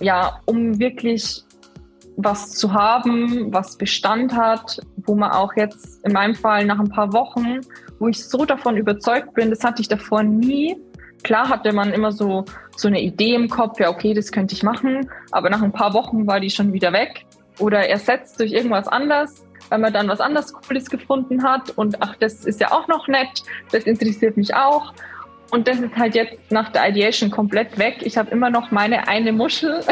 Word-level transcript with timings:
ja, 0.00 0.40
um 0.46 0.78
wirklich 0.78 1.44
was 2.16 2.52
zu 2.52 2.72
haben, 2.72 3.52
was 3.52 3.76
Bestand 3.76 4.34
hat, 4.34 4.80
wo 5.04 5.14
man 5.14 5.32
auch 5.32 5.54
jetzt 5.54 6.04
in 6.04 6.12
meinem 6.12 6.34
Fall 6.34 6.64
nach 6.64 6.78
ein 6.78 6.88
paar 6.88 7.12
Wochen, 7.12 7.60
wo 7.98 8.08
ich 8.08 8.26
so 8.26 8.44
davon 8.44 8.76
überzeugt 8.76 9.34
bin, 9.34 9.50
das 9.50 9.62
hatte 9.62 9.82
ich 9.82 9.88
davor 9.88 10.22
nie. 10.22 10.76
Klar 11.22 11.48
hatte 11.48 11.72
man 11.72 11.92
immer 11.92 12.12
so, 12.12 12.44
so 12.76 12.88
eine 12.88 13.02
Idee 13.02 13.34
im 13.34 13.48
Kopf, 13.48 13.80
ja, 13.80 13.90
okay, 13.90 14.14
das 14.14 14.32
könnte 14.32 14.54
ich 14.54 14.62
machen, 14.62 15.10
aber 15.30 15.50
nach 15.50 15.62
ein 15.62 15.72
paar 15.72 15.92
Wochen 15.92 16.26
war 16.26 16.40
die 16.40 16.50
schon 16.50 16.72
wieder 16.72 16.92
weg 16.92 17.26
oder 17.58 17.88
ersetzt 17.88 18.40
durch 18.40 18.52
irgendwas 18.52 18.88
anderes, 18.88 19.44
weil 19.68 19.78
man 19.78 19.92
dann 19.92 20.08
was 20.08 20.20
anderes 20.20 20.52
Cooles 20.52 20.88
gefunden 20.88 21.42
hat 21.42 21.70
und 21.76 22.02
ach, 22.02 22.16
das 22.16 22.44
ist 22.44 22.60
ja 22.60 22.70
auch 22.72 22.88
noch 22.88 23.08
nett, 23.08 23.42
das 23.72 23.84
interessiert 23.84 24.36
mich 24.36 24.54
auch. 24.54 24.92
Und 25.50 25.68
das 25.68 25.78
ist 25.78 25.96
halt 25.96 26.14
jetzt 26.14 26.50
nach 26.50 26.70
der 26.72 26.88
Ideation 26.88 27.30
komplett 27.30 27.78
weg. 27.78 27.98
Ich 28.00 28.16
habe 28.16 28.30
immer 28.30 28.50
noch 28.50 28.70
meine 28.70 29.08
eine 29.08 29.32
Muschel. 29.32 29.80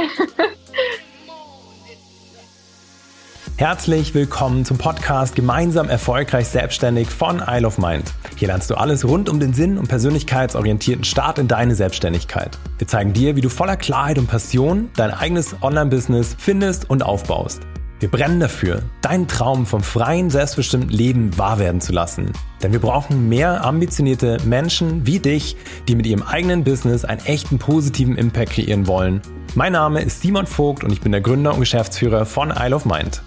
Herzlich 3.56 4.14
willkommen 4.14 4.64
zum 4.64 4.78
Podcast 4.78 5.37
Gemeinsam 5.37 5.88
erfolgreich 5.88 6.48
selbstständig 6.48 7.09
von 7.09 7.41
Isle 7.47 7.69
of 7.69 7.78
Mind. 7.78 8.12
Hier 8.37 8.48
lernst 8.48 8.69
du 8.69 8.75
alles 8.75 9.06
rund 9.06 9.28
um 9.28 9.38
den 9.38 9.55
Sinn 9.55 9.78
und 9.78 9.87
persönlichkeitsorientierten 9.87 11.05
Start 11.05 11.38
in 11.38 11.47
deine 11.47 11.77
Selbstständigkeit. 11.77 12.59
Wir 12.78 12.89
zeigen 12.89 13.12
dir, 13.12 13.36
wie 13.36 13.41
du 13.41 13.48
voller 13.48 13.77
Klarheit 13.77 14.19
und 14.19 14.27
Passion 14.27 14.91
dein 14.97 15.12
eigenes 15.12 15.55
Online-Business 15.62 16.34
findest 16.36 16.91
und 16.91 17.05
aufbaust. 17.05 17.62
Wir 18.04 18.10
brennen 18.10 18.38
dafür, 18.38 18.82
deinen 19.00 19.28
Traum 19.28 19.64
vom 19.64 19.82
freien, 19.82 20.28
selbstbestimmten 20.28 20.90
Leben 20.90 21.38
wahr 21.38 21.58
werden 21.58 21.80
zu 21.80 21.94
lassen. 21.94 22.34
Denn 22.62 22.70
wir 22.70 22.78
brauchen 22.78 23.30
mehr 23.30 23.64
ambitionierte 23.64 24.36
Menschen 24.44 25.06
wie 25.06 25.20
dich, 25.20 25.56
die 25.88 25.94
mit 25.94 26.04
ihrem 26.04 26.22
eigenen 26.22 26.64
Business 26.64 27.06
einen 27.06 27.24
echten 27.24 27.58
positiven 27.58 28.18
Impact 28.18 28.52
kreieren 28.52 28.86
wollen. 28.86 29.22
Mein 29.54 29.72
Name 29.72 30.02
ist 30.02 30.20
Simon 30.20 30.46
Vogt 30.46 30.84
und 30.84 30.92
ich 30.92 31.00
bin 31.00 31.12
der 31.12 31.22
Gründer 31.22 31.54
und 31.54 31.60
Geschäftsführer 31.60 32.27
von 32.27 32.50
Isle 32.50 32.77
of 32.77 32.84
Mind. 32.84 33.22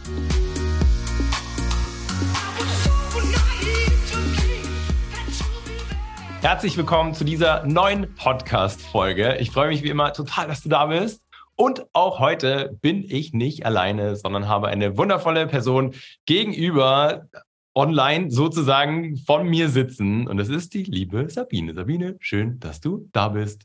Herzlich 6.42 6.78
willkommen 6.78 7.16
zu 7.16 7.24
dieser 7.24 7.66
neuen 7.66 8.14
Podcast-Folge. 8.14 9.38
Ich 9.40 9.50
freue 9.50 9.70
mich 9.70 9.82
wie 9.82 9.90
immer 9.90 10.14
total, 10.14 10.46
dass 10.46 10.62
du 10.62 10.70
da 10.70 10.86
bist. 10.86 11.27
Und 11.60 11.88
auch 11.94 12.20
heute 12.20 12.78
bin 12.82 13.04
ich 13.04 13.34
nicht 13.34 13.66
alleine, 13.66 14.16
sondern 14.16 14.48
habe 14.48 14.68
eine 14.68 14.96
wundervolle 14.96 15.48
Person 15.48 15.96
gegenüber 16.28 17.26
online 17.74 18.30
sozusagen 18.30 19.18
von 19.18 19.48
mir 19.48 19.68
sitzen. 19.70 20.28
Und 20.28 20.38
das 20.38 20.50
ist 20.50 20.76
die 20.76 20.84
liebe 20.84 21.28
Sabine. 21.32 21.74
Sabine, 21.74 22.16
schön, 22.20 22.60
dass 22.60 22.80
du 22.80 23.10
da 23.12 23.30
bist. 23.30 23.64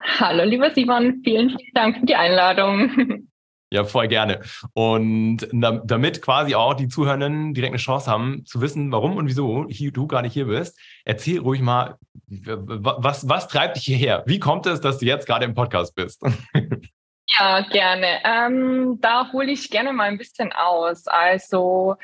Hallo, 0.00 0.44
lieber 0.44 0.70
Simon. 0.70 1.22
Vielen, 1.24 1.50
vielen 1.50 1.74
Dank 1.74 1.98
für 1.98 2.06
die 2.06 2.14
Einladung. 2.14 3.26
Ja, 3.72 3.82
voll 3.82 4.06
gerne. 4.06 4.40
Und 4.72 5.48
damit 5.50 6.22
quasi 6.22 6.54
auch 6.54 6.74
die 6.74 6.86
Zuhörenden 6.86 7.54
direkt 7.54 7.72
eine 7.72 7.78
Chance 7.78 8.08
haben, 8.08 8.44
zu 8.46 8.60
wissen, 8.60 8.92
warum 8.92 9.16
und 9.16 9.26
wieso 9.26 9.64
du 9.64 10.06
gerade 10.06 10.28
hier 10.28 10.44
bist, 10.44 10.78
erzähl 11.04 11.40
ruhig 11.40 11.60
mal, 11.60 11.96
was, 12.28 13.28
was 13.28 13.48
treibt 13.48 13.76
dich 13.76 13.84
hierher? 13.84 14.22
Wie 14.26 14.38
kommt 14.38 14.66
es, 14.66 14.80
dass 14.80 14.98
du 14.98 15.06
jetzt 15.06 15.26
gerade 15.26 15.44
im 15.44 15.54
Podcast 15.54 15.96
bist? 15.96 16.22
Ja, 17.26 17.60
gerne. 17.62 18.20
Ähm, 18.24 18.98
da 19.00 19.32
hole 19.32 19.50
ich 19.50 19.70
gerne 19.70 19.92
mal 19.92 20.08
ein 20.08 20.18
bisschen 20.18 20.52
aus. 20.52 21.06
Also 21.06 21.96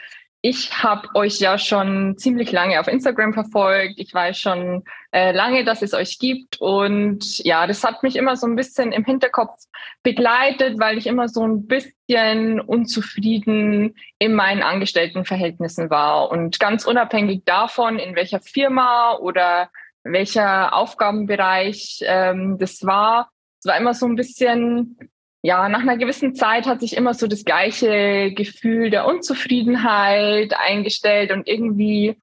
ich 0.42 0.82
habe 0.82 1.08
euch 1.14 1.38
ja 1.38 1.58
schon 1.58 2.16
ziemlich 2.16 2.50
lange 2.50 2.80
auf 2.80 2.88
Instagram 2.88 3.34
verfolgt. 3.34 3.94
Ich 3.98 4.14
weiß 4.14 4.38
schon 4.38 4.84
äh, 5.12 5.32
lange, 5.32 5.64
dass 5.64 5.82
es 5.82 5.92
euch 5.92 6.18
gibt. 6.18 6.58
Und 6.60 7.38
ja, 7.44 7.66
das 7.66 7.84
hat 7.84 8.02
mich 8.02 8.16
immer 8.16 8.36
so 8.36 8.46
ein 8.46 8.56
bisschen 8.56 8.92
im 8.92 9.04
Hinterkopf 9.04 9.64
begleitet, 10.02 10.80
weil 10.80 10.96
ich 10.96 11.06
immer 11.06 11.28
so 11.28 11.46
ein 11.46 11.66
bisschen 11.66 12.58
unzufrieden 12.60 13.94
in 14.18 14.34
meinen 14.34 14.62
Angestelltenverhältnissen 14.62 15.90
war. 15.90 16.30
Und 16.30 16.58
ganz 16.58 16.86
unabhängig 16.86 17.42
davon, 17.44 17.98
in 17.98 18.16
welcher 18.16 18.40
Firma 18.40 19.16
oder 19.16 19.68
welcher 20.02 20.74
Aufgabenbereich 20.74 21.98
ähm, 22.06 22.56
das 22.58 22.86
war, 22.86 23.28
es 23.60 23.66
war 23.66 23.76
immer 23.76 23.94
so 23.94 24.06
ein 24.06 24.16
bisschen, 24.16 24.98
ja, 25.42 25.68
nach 25.68 25.80
einer 25.80 25.98
gewissen 25.98 26.34
Zeit 26.34 26.66
hat 26.66 26.80
sich 26.80 26.96
immer 26.96 27.14
so 27.14 27.26
das 27.26 27.44
gleiche 27.44 28.32
Gefühl 28.32 28.90
der 28.90 29.06
Unzufriedenheit 29.06 30.54
eingestellt 30.58 31.30
und 31.30 31.46
irgendwie 31.46 32.16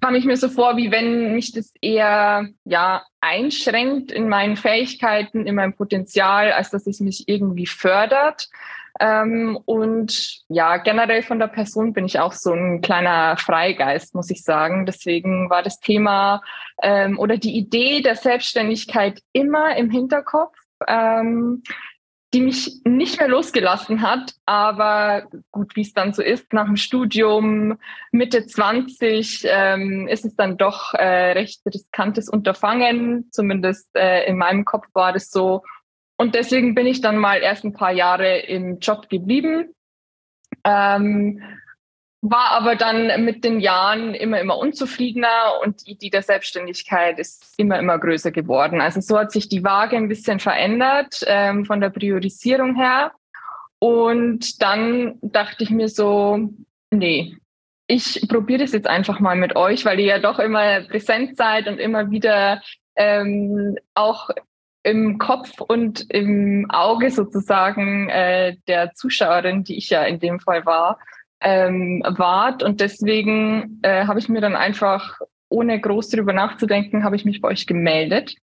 kam 0.00 0.14
ich 0.14 0.24
mir 0.24 0.36
so 0.36 0.48
vor, 0.48 0.76
wie 0.76 0.92
wenn 0.92 1.34
mich 1.34 1.52
das 1.52 1.72
eher 1.80 2.48
ja 2.64 3.04
einschränkt 3.20 4.12
in 4.12 4.28
meinen 4.28 4.56
Fähigkeiten, 4.56 5.46
in 5.46 5.56
meinem 5.56 5.74
Potenzial, 5.74 6.52
als 6.52 6.70
dass 6.70 6.86
es 6.86 7.00
mich 7.00 7.24
irgendwie 7.26 7.66
fördert. 7.66 8.48
Ähm, 9.00 9.58
und 9.64 10.42
ja, 10.48 10.76
generell 10.78 11.22
von 11.22 11.38
der 11.38 11.46
Person 11.46 11.92
bin 11.92 12.04
ich 12.04 12.18
auch 12.18 12.32
so 12.32 12.52
ein 12.52 12.80
kleiner 12.80 13.36
Freigeist, 13.36 14.14
muss 14.14 14.30
ich 14.30 14.42
sagen. 14.42 14.86
Deswegen 14.86 15.50
war 15.50 15.62
das 15.62 15.80
Thema 15.80 16.42
ähm, 16.82 17.18
oder 17.18 17.36
die 17.36 17.56
Idee 17.56 18.00
der 18.00 18.16
Selbstständigkeit 18.16 19.20
immer 19.32 19.76
im 19.76 19.90
Hinterkopf. 19.90 20.57
Ähm, 20.86 21.62
die 22.34 22.40
mich 22.40 22.80
nicht 22.84 23.18
mehr 23.18 23.28
losgelassen 23.28 24.02
hat. 24.02 24.34
Aber 24.44 25.28
gut, 25.50 25.74
wie 25.76 25.80
es 25.80 25.94
dann 25.94 26.12
so 26.12 26.22
ist, 26.22 26.52
nach 26.52 26.66
dem 26.66 26.76
Studium 26.76 27.78
Mitte 28.12 28.44
20 28.44 29.46
ähm, 29.48 30.08
ist 30.08 30.26
es 30.26 30.36
dann 30.36 30.58
doch 30.58 30.92
äh, 30.92 31.32
recht 31.32 31.62
riskantes 31.66 32.28
Unterfangen. 32.28 33.30
Zumindest 33.32 33.88
äh, 33.94 34.26
in 34.26 34.36
meinem 34.36 34.66
Kopf 34.66 34.86
war 34.92 35.12
das 35.12 35.30
so. 35.30 35.62
Und 36.18 36.34
deswegen 36.34 36.74
bin 36.74 36.86
ich 36.86 37.00
dann 37.00 37.16
mal 37.16 37.38
erst 37.38 37.64
ein 37.64 37.72
paar 37.72 37.92
Jahre 37.92 38.40
im 38.40 38.78
Job 38.78 39.08
geblieben. 39.08 39.74
Ähm, 40.64 41.42
war 42.20 42.50
aber 42.50 42.74
dann 42.74 43.24
mit 43.24 43.44
den 43.44 43.60
Jahren 43.60 44.14
immer, 44.14 44.40
immer 44.40 44.58
unzufriedener 44.58 45.60
und 45.62 45.86
die 45.86 45.92
Idee 45.92 46.10
der 46.10 46.22
Selbstständigkeit 46.22 47.18
ist 47.18 47.54
immer, 47.56 47.78
immer 47.78 47.98
größer 47.98 48.32
geworden. 48.32 48.80
Also 48.80 49.00
so 49.00 49.18
hat 49.18 49.30
sich 49.30 49.48
die 49.48 49.62
Waage 49.62 49.96
ein 49.96 50.08
bisschen 50.08 50.40
verändert 50.40 51.24
ähm, 51.26 51.64
von 51.64 51.80
der 51.80 51.90
Priorisierung 51.90 52.74
her. 52.74 53.12
Und 53.78 54.60
dann 54.60 55.18
dachte 55.22 55.62
ich 55.62 55.70
mir 55.70 55.88
so, 55.88 56.50
nee, 56.90 57.36
ich 57.86 58.26
probiere 58.28 58.62
das 58.62 58.72
jetzt 58.72 58.88
einfach 58.88 59.20
mal 59.20 59.36
mit 59.36 59.54
euch, 59.54 59.84
weil 59.84 60.00
ihr 60.00 60.06
ja 60.06 60.18
doch 60.18 60.40
immer 60.40 60.80
präsent 60.82 61.36
seid 61.36 61.68
und 61.68 61.78
immer 61.78 62.10
wieder 62.10 62.60
ähm, 62.96 63.76
auch 63.94 64.30
im 64.82 65.18
Kopf 65.18 65.60
und 65.60 66.10
im 66.12 66.66
Auge 66.70 67.10
sozusagen 67.10 68.08
äh, 68.08 68.56
der 68.66 68.92
Zuschauerin, 68.94 69.62
die 69.62 69.76
ich 69.76 69.90
ja 69.90 70.02
in 70.02 70.18
dem 70.18 70.40
Fall 70.40 70.66
war, 70.66 70.98
ähm, 71.40 72.02
wart. 72.06 72.62
Und 72.62 72.80
deswegen 72.80 73.80
äh, 73.82 74.06
habe 74.06 74.18
ich 74.18 74.28
mir 74.28 74.40
dann 74.40 74.56
einfach, 74.56 75.18
ohne 75.48 75.80
groß 75.80 76.10
darüber 76.10 76.32
nachzudenken, 76.32 77.04
habe 77.04 77.16
ich 77.16 77.24
mich 77.24 77.40
bei 77.40 77.48
euch 77.48 77.66
gemeldet 77.66 78.36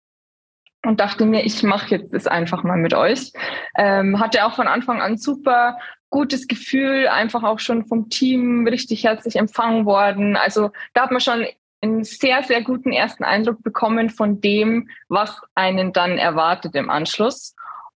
und 0.85 1.01
dachte 1.01 1.25
mir, 1.27 1.45
ich 1.45 1.63
mache 1.63 1.91
jetzt 1.91 2.13
das 2.13 2.27
einfach 2.27 2.63
mal 2.63 2.77
mit 2.77 2.95
euch. 2.95 3.33
Ähm, 3.77 4.21
hatte 4.21 4.45
auch 4.47 4.55
von 4.55 4.69
Anfang 4.69 5.01
an 5.01 5.17
super 5.17 5.79
gutes 6.11 6.47
Gefühl, 6.47 7.09
einfach 7.09 7.43
auch 7.43 7.59
schon 7.59 7.87
vom 7.87 8.09
Team 8.09 8.67
richtig 8.69 9.05
herzlich 9.05 9.37
empfangen 9.37 9.85
worden. 9.85 10.37
Also 10.37 10.71
da 10.93 11.03
hat 11.03 11.11
man 11.11 11.21
schon 11.21 11.47
einen 11.81 12.05
sehr, 12.05 12.43
sehr 12.43 12.63
guten 12.63 12.93
ersten 12.93 13.25
Eindruck 13.25 13.63
bekommen 13.63 14.11
von 14.11 14.41
dem, 14.41 14.89
was 15.09 15.41
einen 15.55 15.93
dann 15.93 16.19
erwartet 16.19 16.75
im 16.75 16.89
Anschluss. 16.89 17.55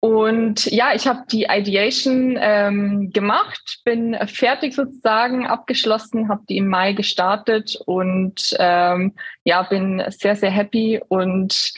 Und 0.05 0.67
ja, 0.67 0.95
ich 0.95 1.07
habe 1.07 1.21
die 1.33 1.47
Ideation 1.49 2.37
ähm, 2.39 3.11
gemacht, 3.11 3.81
bin 3.87 4.15
fertig 4.27 4.75
sozusagen 4.75 5.47
abgeschlossen, 5.47 6.29
habe 6.29 6.43
die 6.47 6.59
im 6.59 6.69
Mai 6.69 6.93
gestartet 6.93 7.81
und 7.87 8.55
ähm, 8.59 9.15
ja, 9.45 9.63
bin 9.63 10.05
sehr, 10.09 10.37
sehr 10.37 10.51
happy 10.51 11.01
und 11.09 11.73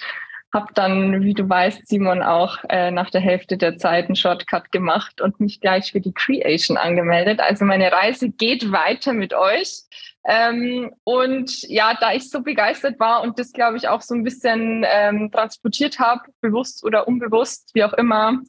habe 0.52 0.66
dann, 0.74 1.22
wie 1.22 1.34
du 1.34 1.48
weißt, 1.48 1.86
Simon, 1.86 2.20
auch 2.20 2.58
äh, 2.68 2.90
nach 2.90 3.10
der 3.10 3.20
Hälfte 3.20 3.56
der 3.56 3.76
Zeit 3.76 4.06
einen 4.06 4.16
Shortcut 4.16 4.72
gemacht 4.72 5.20
und 5.20 5.38
mich 5.38 5.60
gleich 5.60 5.92
für 5.92 6.00
die 6.00 6.12
Creation 6.12 6.76
angemeldet. 6.76 7.38
Also 7.38 7.64
meine 7.64 7.92
Reise 7.92 8.30
geht 8.30 8.72
weiter 8.72 9.12
mit 9.12 9.34
euch. 9.34 9.82
Ähm, 10.28 10.92
und 11.04 11.62
ja, 11.62 11.96
da 12.00 12.12
ich 12.12 12.30
so 12.30 12.42
begeistert 12.42 12.98
war 12.98 13.22
und 13.22 13.38
das, 13.38 13.52
glaube 13.52 13.76
ich, 13.76 13.86
auch 13.86 14.00
so 14.00 14.14
ein 14.14 14.24
bisschen 14.24 14.84
ähm, 14.84 15.30
transportiert 15.30 16.00
habe, 16.00 16.22
bewusst 16.40 16.84
oder 16.84 17.06
unbewusst, 17.06 17.70
wie 17.74 17.84
auch 17.84 17.92
immer, 17.92 18.40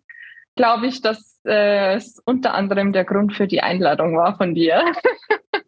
glaube 0.56 0.88
ich, 0.88 1.02
dass 1.02 1.40
äh, 1.46 1.96
es 1.96 2.20
unter 2.26 2.56
anderem 2.56 2.94
der 2.94 3.06
Grund 3.06 3.34
für 3.34 3.46
die 3.46 3.62
Einladung 3.62 4.18
war 4.18 4.36
von 4.38 4.56
dir. 4.56 4.84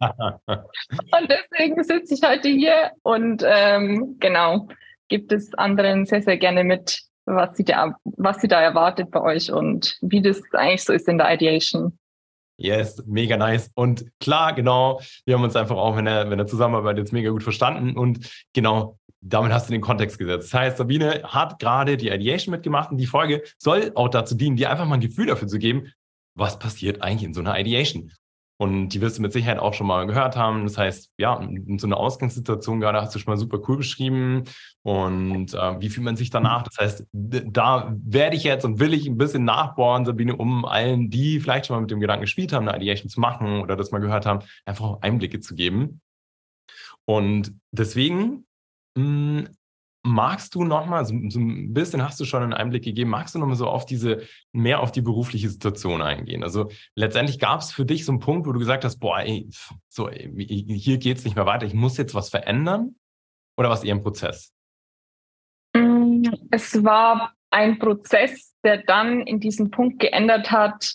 und 0.00 1.28
deswegen 1.28 1.82
sitze 1.84 2.14
ich 2.14 2.22
heute 2.22 2.48
hier 2.48 2.90
und 3.02 3.44
ähm, 3.46 4.16
genau, 4.18 4.66
gibt 5.08 5.30
es 5.30 5.54
anderen 5.54 6.06
sehr, 6.06 6.22
sehr 6.22 6.38
gerne 6.38 6.64
mit, 6.64 7.02
was 7.24 7.56
sie, 7.56 7.64
da, 7.64 7.94
was 8.02 8.40
sie 8.40 8.48
da 8.48 8.60
erwartet 8.60 9.12
bei 9.12 9.20
euch 9.20 9.52
und 9.52 9.96
wie 10.00 10.22
das 10.22 10.42
eigentlich 10.54 10.82
so 10.82 10.92
ist 10.92 11.06
in 11.06 11.18
der 11.18 11.32
Ideation. 11.32 11.96
Yes, 12.60 13.02
mega 13.06 13.38
nice. 13.38 13.70
Und 13.74 14.04
klar, 14.20 14.52
genau, 14.52 15.00
wir 15.24 15.34
haben 15.34 15.42
uns 15.42 15.56
einfach 15.56 15.76
auch 15.76 15.96
in 15.96 16.04
der, 16.04 16.30
in 16.30 16.36
der 16.36 16.46
Zusammenarbeit 16.46 16.98
jetzt 16.98 17.12
mega 17.12 17.30
gut 17.30 17.42
verstanden. 17.42 17.96
Und 17.96 18.30
genau, 18.52 18.98
damit 19.22 19.50
hast 19.50 19.68
du 19.68 19.72
den 19.72 19.80
Kontext 19.80 20.18
gesetzt. 20.18 20.52
Das 20.52 20.60
heißt, 20.60 20.76
Sabine 20.76 21.22
hat 21.24 21.58
gerade 21.58 21.96
die 21.96 22.08
Ideation 22.08 22.52
mitgemacht 22.52 22.90
und 22.90 22.98
die 22.98 23.06
Folge 23.06 23.42
soll 23.56 23.92
auch 23.94 24.08
dazu 24.08 24.34
dienen, 24.34 24.56
dir 24.56 24.70
einfach 24.70 24.84
mal 24.84 24.96
ein 24.96 25.00
Gefühl 25.00 25.26
dafür 25.26 25.48
zu 25.48 25.58
geben, 25.58 25.90
was 26.34 26.58
passiert 26.58 27.00
eigentlich 27.00 27.24
in 27.24 27.34
so 27.34 27.40
einer 27.40 27.58
Ideation. 27.58 28.12
Und 28.60 28.90
die 28.90 29.00
wirst 29.00 29.16
du 29.16 29.22
mit 29.22 29.32
Sicherheit 29.32 29.58
auch 29.58 29.72
schon 29.72 29.86
mal 29.86 30.06
gehört 30.06 30.36
haben. 30.36 30.64
Das 30.64 30.76
heißt, 30.76 31.12
ja, 31.16 31.40
in 31.40 31.78
so 31.78 31.86
einer 31.86 31.96
Ausgangssituation 31.96 32.78
gerade 32.78 33.00
hast 33.00 33.14
du 33.14 33.18
schon 33.18 33.32
mal 33.32 33.38
super 33.38 33.58
cool 33.66 33.78
beschrieben. 33.78 34.44
Und 34.82 35.54
äh, 35.54 35.80
wie 35.80 35.88
fühlt 35.88 36.04
man 36.04 36.16
sich 36.16 36.28
danach? 36.28 36.64
Das 36.64 36.76
heißt, 36.78 37.06
da 37.10 37.96
werde 38.04 38.36
ich 38.36 38.44
jetzt 38.44 38.66
und 38.66 38.78
will 38.78 38.92
ich 38.92 39.06
ein 39.06 39.16
bisschen 39.16 39.46
nachbohren, 39.46 40.04
Sabine, 40.04 40.36
um 40.36 40.66
allen, 40.66 41.08
die 41.08 41.40
vielleicht 41.40 41.64
schon 41.66 41.76
mal 41.76 41.80
mit 41.80 41.90
dem 41.90 42.00
Gedanken 42.00 42.20
gespielt 42.20 42.52
haben, 42.52 42.68
eine 42.68 42.76
Ideation 42.76 43.08
zu 43.08 43.18
machen 43.18 43.62
oder 43.62 43.76
das 43.76 43.92
mal 43.92 43.98
gehört 43.98 44.26
haben, 44.26 44.44
einfach 44.66 44.98
Einblicke 45.00 45.40
zu 45.40 45.54
geben. 45.54 46.02
Und 47.06 47.54
deswegen 47.70 48.44
mh, 48.94 49.38
hm, 49.38 49.48
magst 50.02 50.54
du 50.54 50.64
nochmal, 50.64 51.04
so, 51.04 51.14
so 51.28 51.38
ein 51.38 51.72
bisschen 51.72 52.02
hast 52.02 52.18
du 52.20 52.24
schon 52.24 52.42
einen 52.42 52.52
Einblick 52.52 52.84
gegeben, 52.84 53.10
magst 53.10 53.34
du 53.34 53.38
nochmal 53.38 53.56
so 53.56 53.66
auf 53.66 53.84
diese, 53.84 54.22
mehr 54.52 54.80
auf 54.80 54.92
die 54.92 55.02
berufliche 55.02 55.48
Situation 55.48 56.02
eingehen? 56.02 56.42
Also 56.42 56.70
letztendlich 56.94 57.38
gab 57.38 57.60
es 57.60 57.72
für 57.72 57.84
dich 57.84 58.04
so 58.04 58.12
einen 58.12 58.20
Punkt, 58.20 58.46
wo 58.46 58.52
du 58.52 58.58
gesagt 58.58 58.84
hast, 58.84 58.98
boah, 58.98 59.20
ey, 59.20 59.48
so, 59.88 60.10
hier 60.10 60.98
geht's 60.98 61.24
nicht 61.24 61.36
mehr 61.36 61.46
weiter, 61.46 61.66
ich 61.66 61.74
muss 61.74 61.96
jetzt 61.96 62.14
was 62.14 62.30
verändern? 62.30 62.96
Oder 63.56 63.68
was 63.68 63.84
eher 63.84 63.94
ein 63.94 64.02
Prozess? 64.02 64.54
Mm, 65.74 66.22
es 66.50 66.82
war 66.82 67.34
ein 67.50 67.78
Prozess, 67.78 68.54
der 68.64 68.82
dann 68.82 69.20
in 69.22 69.40
diesem 69.40 69.70
Punkt 69.70 69.98
geändert 69.98 70.50
hat, 70.50 70.94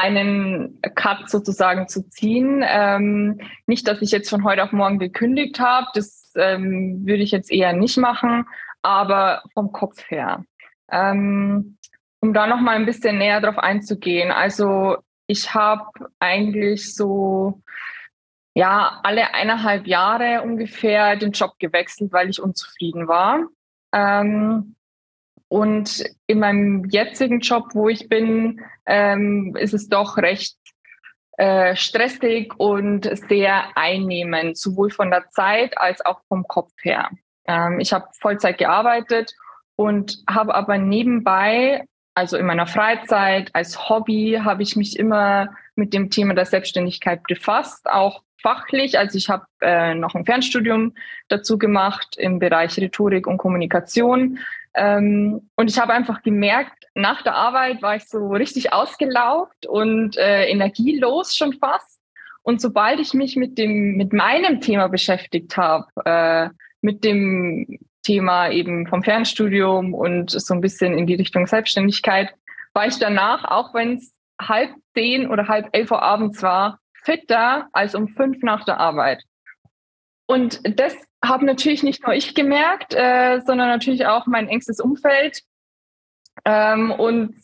einen 0.00 0.80
Cut 0.94 1.28
sozusagen 1.28 1.88
zu 1.88 2.08
ziehen. 2.08 2.64
Ähm, 2.66 3.40
nicht, 3.66 3.86
dass 3.86 4.02
ich 4.02 4.10
jetzt 4.10 4.30
von 4.30 4.44
heute 4.44 4.62
auf 4.62 4.72
morgen 4.72 4.98
gekündigt 4.98 5.60
habe, 5.60 5.86
das 5.94 6.32
ähm, 6.36 7.06
würde 7.06 7.22
ich 7.22 7.30
jetzt 7.30 7.50
eher 7.50 7.72
nicht 7.72 7.96
machen, 7.98 8.46
aber 8.82 9.42
vom 9.54 9.72
Kopf 9.72 10.10
her. 10.10 10.44
Ähm, 10.90 11.76
um 12.20 12.34
da 12.34 12.46
noch 12.46 12.60
mal 12.60 12.76
ein 12.76 12.86
bisschen 12.86 13.18
näher 13.18 13.40
drauf 13.40 13.58
einzugehen. 13.58 14.30
Also 14.30 14.98
ich 15.26 15.54
habe 15.54 15.86
eigentlich 16.18 16.94
so 16.94 17.62
ja 18.54 19.00
alle 19.02 19.32
eineinhalb 19.32 19.86
Jahre 19.86 20.42
ungefähr 20.42 21.16
den 21.16 21.32
Job 21.32 21.54
gewechselt, 21.58 22.12
weil 22.12 22.28
ich 22.28 22.42
unzufrieden 22.42 23.08
war. 23.08 23.46
Ähm, 23.92 24.74
und 25.50 26.04
in 26.28 26.38
meinem 26.38 26.84
jetzigen 26.90 27.40
Job, 27.40 27.70
wo 27.74 27.88
ich 27.88 28.08
bin, 28.08 28.60
ähm, 28.86 29.56
ist 29.58 29.74
es 29.74 29.88
doch 29.88 30.16
recht 30.16 30.56
äh, 31.38 31.74
stressig 31.74 32.54
und 32.56 33.10
sehr 33.28 33.76
einnehmend, 33.76 34.56
sowohl 34.56 34.90
von 34.90 35.10
der 35.10 35.28
Zeit 35.30 35.76
als 35.76 36.06
auch 36.06 36.20
vom 36.28 36.46
Kopf 36.46 36.70
her. 36.82 37.10
Ähm, 37.48 37.80
ich 37.80 37.92
habe 37.92 38.06
Vollzeit 38.20 38.58
gearbeitet 38.58 39.34
und 39.74 40.18
habe 40.28 40.54
aber 40.54 40.78
nebenbei, 40.78 41.84
also 42.14 42.36
in 42.36 42.46
meiner 42.46 42.68
Freizeit 42.68 43.52
als 43.52 43.88
Hobby, 43.88 44.38
habe 44.44 44.62
ich 44.62 44.76
mich 44.76 44.96
immer 45.00 45.48
mit 45.74 45.92
dem 45.92 46.10
Thema 46.10 46.34
der 46.34 46.46
Selbstständigkeit 46.46 47.24
befasst, 47.24 47.90
auch 47.90 48.22
fachlich. 48.40 49.00
Also 49.00 49.18
ich 49.18 49.28
habe 49.28 49.46
äh, 49.62 49.94
noch 49.96 50.14
ein 50.14 50.24
Fernstudium 50.24 50.94
dazu 51.26 51.58
gemacht 51.58 52.16
im 52.18 52.38
Bereich 52.38 52.78
Rhetorik 52.78 53.26
und 53.26 53.38
Kommunikation. 53.38 54.38
Ähm, 54.74 55.50
und 55.56 55.70
ich 55.70 55.78
habe 55.78 55.92
einfach 55.92 56.22
gemerkt, 56.22 56.86
nach 56.94 57.22
der 57.22 57.34
Arbeit 57.34 57.82
war 57.82 57.96
ich 57.96 58.08
so 58.08 58.28
richtig 58.28 58.72
ausgelaugt 58.72 59.66
und 59.66 60.16
äh, 60.16 60.46
energielos 60.48 61.36
schon 61.36 61.54
fast. 61.54 62.00
Und 62.42 62.60
sobald 62.60 63.00
ich 63.00 63.14
mich 63.14 63.36
mit 63.36 63.58
dem, 63.58 63.96
mit 63.96 64.12
meinem 64.12 64.60
Thema 64.60 64.88
beschäftigt 64.88 65.56
habe, 65.56 65.86
äh, 66.04 66.48
mit 66.80 67.04
dem 67.04 67.78
Thema 68.02 68.50
eben 68.50 68.86
vom 68.86 69.02
Fernstudium 69.02 69.92
und 69.92 70.30
so 70.30 70.54
ein 70.54 70.60
bisschen 70.60 70.96
in 70.96 71.06
die 71.06 71.14
Richtung 71.14 71.46
Selbstständigkeit, 71.46 72.32
war 72.72 72.86
ich 72.86 72.98
danach, 72.98 73.44
auch 73.44 73.74
wenn 73.74 73.96
es 73.96 74.14
halb 74.40 74.70
zehn 74.94 75.28
oder 75.28 75.48
halb 75.48 75.68
elf 75.72 75.90
Uhr 75.90 76.02
abends 76.02 76.42
war, 76.42 76.78
fitter 76.94 77.68
als 77.72 77.94
um 77.94 78.08
fünf 78.08 78.42
nach 78.42 78.64
der 78.64 78.78
Arbeit. 78.78 79.22
Und 80.26 80.60
das 80.78 80.96
habe 81.24 81.44
natürlich 81.44 81.82
nicht 81.82 82.04
nur 82.04 82.14
ich 82.14 82.34
gemerkt, 82.34 82.94
äh, 82.94 83.40
sondern 83.44 83.68
natürlich 83.68 84.06
auch 84.06 84.26
mein 84.26 84.48
engstes 84.48 84.80
Umfeld. 84.80 85.42
Ähm, 86.44 86.90
und 86.92 87.36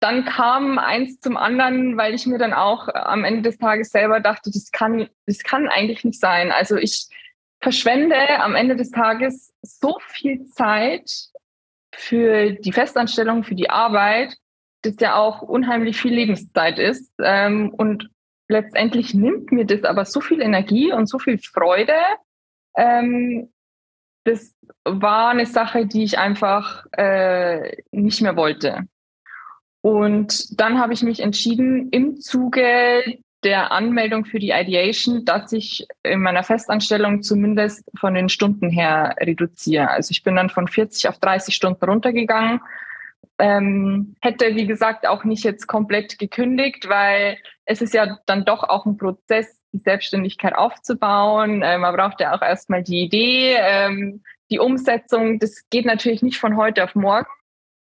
dann 0.00 0.24
kam 0.24 0.78
eins 0.78 1.20
zum 1.20 1.36
anderen, 1.36 1.96
weil 1.96 2.14
ich 2.14 2.26
mir 2.26 2.38
dann 2.38 2.52
auch 2.52 2.88
am 2.88 3.24
Ende 3.24 3.42
des 3.42 3.58
Tages 3.58 3.90
selber 3.90 4.20
dachte, 4.20 4.50
das 4.50 4.70
kann, 4.72 5.08
das 5.26 5.40
kann 5.40 5.68
eigentlich 5.68 6.04
nicht 6.04 6.18
sein. 6.18 6.50
Also 6.50 6.76
ich 6.76 7.06
verschwende 7.60 8.16
am 8.40 8.56
Ende 8.56 8.74
des 8.74 8.90
Tages 8.90 9.54
so 9.62 9.98
viel 10.08 10.46
Zeit 10.46 11.08
für 11.94 12.50
die 12.52 12.72
Festanstellung, 12.72 13.44
für 13.44 13.54
die 13.54 13.70
Arbeit, 13.70 14.34
das 14.82 14.96
ja 14.98 15.14
auch 15.14 15.42
unheimlich 15.42 16.00
viel 16.00 16.12
Lebenszeit 16.12 16.78
ist. 16.78 17.12
Ähm, 17.22 17.72
und 17.76 18.10
letztendlich 18.48 19.14
nimmt 19.14 19.52
mir 19.52 19.66
das 19.66 19.84
aber 19.84 20.04
so 20.04 20.20
viel 20.20 20.40
Energie 20.40 20.92
und 20.92 21.08
so 21.08 21.18
viel 21.18 21.38
Freude, 21.38 21.94
ähm, 22.76 23.52
das 24.24 24.54
war 24.84 25.30
eine 25.30 25.46
Sache, 25.46 25.86
die 25.86 26.04
ich 26.04 26.18
einfach 26.18 26.86
äh, 26.92 27.82
nicht 27.90 28.22
mehr 28.22 28.36
wollte. 28.36 28.86
Und 29.80 30.60
dann 30.60 30.78
habe 30.78 30.92
ich 30.92 31.02
mich 31.02 31.20
entschieden, 31.20 31.88
im 31.90 32.20
Zuge 32.20 33.02
der 33.42 33.72
Anmeldung 33.72 34.24
für 34.24 34.38
die 34.38 34.52
Ideation, 34.52 35.24
dass 35.24 35.52
ich 35.52 35.86
in 36.04 36.20
meiner 36.20 36.44
Festanstellung 36.44 37.22
zumindest 37.22 37.84
von 37.98 38.14
den 38.14 38.28
Stunden 38.28 38.70
her 38.70 39.16
reduziere. 39.18 39.90
Also 39.90 40.12
ich 40.12 40.22
bin 40.22 40.36
dann 40.36 40.50
von 40.50 40.68
40 40.68 41.08
auf 41.08 41.18
30 41.18 41.54
Stunden 41.54 41.84
runtergegangen. 41.84 42.60
Ähm, 43.38 44.14
hätte, 44.20 44.54
wie 44.54 44.66
gesagt, 44.66 45.08
auch 45.08 45.24
nicht 45.24 45.42
jetzt 45.42 45.66
komplett 45.66 46.20
gekündigt, 46.20 46.88
weil 46.88 47.38
es 47.64 47.82
ist 47.82 47.94
ja 47.94 48.18
dann 48.26 48.44
doch 48.44 48.62
auch 48.62 48.86
ein 48.86 48.96
Prozess, 48.96 49.61
die 49.72 49.78
Selbstständigkeit 49.78 50.54
aufzubauen. 50.54 51.62
Äh, 51.62 51.78
man 51.78 51.94
braucht 51.94 52.20
ja 52.20 52.34
auch 52.34 52.42
erstmal 52.42 52.82
die 52.82 53.02
Idee, 53.02 53.56
ähm, 53.58 54.22
die 54.50 54.58
Umsetzung. 54.58 55.38
Das 55.38 55.68
geht 55.70 55.86
natürlich 55.86 56.22
nicht 56.22 56.38
von 56.38 56.56
heute 56.56 56.84
auf 56.84 56.94
morgen. 56.94 57.28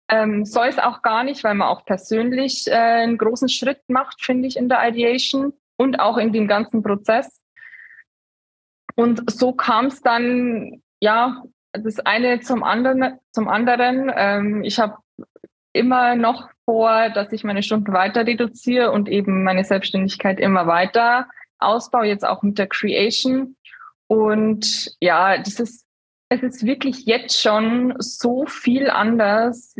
Ähm, 0.08 0.44
soll 0.44 0.68
es 0.68 0.78
auch 0.78 1.02
gar 1.02 1.24
nicht, 1.24 1.42
weil 1.44 1.54
man 1.54 1.68
auch 1.68 1.84
persönlich 1.84 2.66
äh, 2.68 2.72
einen 2.72 3.18
großen 3.18 3.48
Schritt 3.48 3.80
macht, 3.88 4.24
finde 4.24 4.48
ich, 4.48 4.56
in 4.56 4.68
der 4.68 4.86
Ideation 4.88 5.52
und 5.76 6.00
auch 6.00 6.18
in 6.18 6.32
dem 6.32 6.48
ganzen 6.48 6.82
Prozess. 6.82 7.40
Und 8.94 9.30
so 9.30 9.52
kam 9.52 9.86
es 9.86 10.02
dann, 10.02 10.82
ja, 11.00 11.42
das 11.72 11.98
eine 12.00 12.40
zum 12.40 12.62
anderen. 12.62 13.18
Zum 13.30 13.48
anderen. 13.48 14.12
Ähm, 14.14 14.64
ich 14.64 14.78
habe 14.78 14.96
immer 15.72 16.14
noch 16.14 16.50
vor, 16.64 17.08
dass 17.10 17.32
ich 17.32 17.44
meine 17.44 17.62
Stunden 17.62 17.92
weiter 17.92 18.26
reduziere 18.26 18.92
und 18.92 19.08
eben 19.08 19.42
meine 19.42 19.64
Selbstständigkeit 19.64 20.38
immer 20.38 20.66
weiter 20.66 21.26
Ausbau, 21.64 22.02
jetzt 22.02 22.26
auch 22.26 22.42
mit 22.42 22.58
der 22.58 22.66
Creation. 22.66 23.56
Und 24.06 24.94
ja, 25.00 25.38
das 25.38 25.60
ist, 25.60 25.86
es 26.28 26.42
ist 26.42 26.66
wirklich 26.66 27.06
jetzt 27.06 27.40
schon 27.40 27.94
so 27.98 28.46
viel 28.46 28.90
anders 28.90 29.74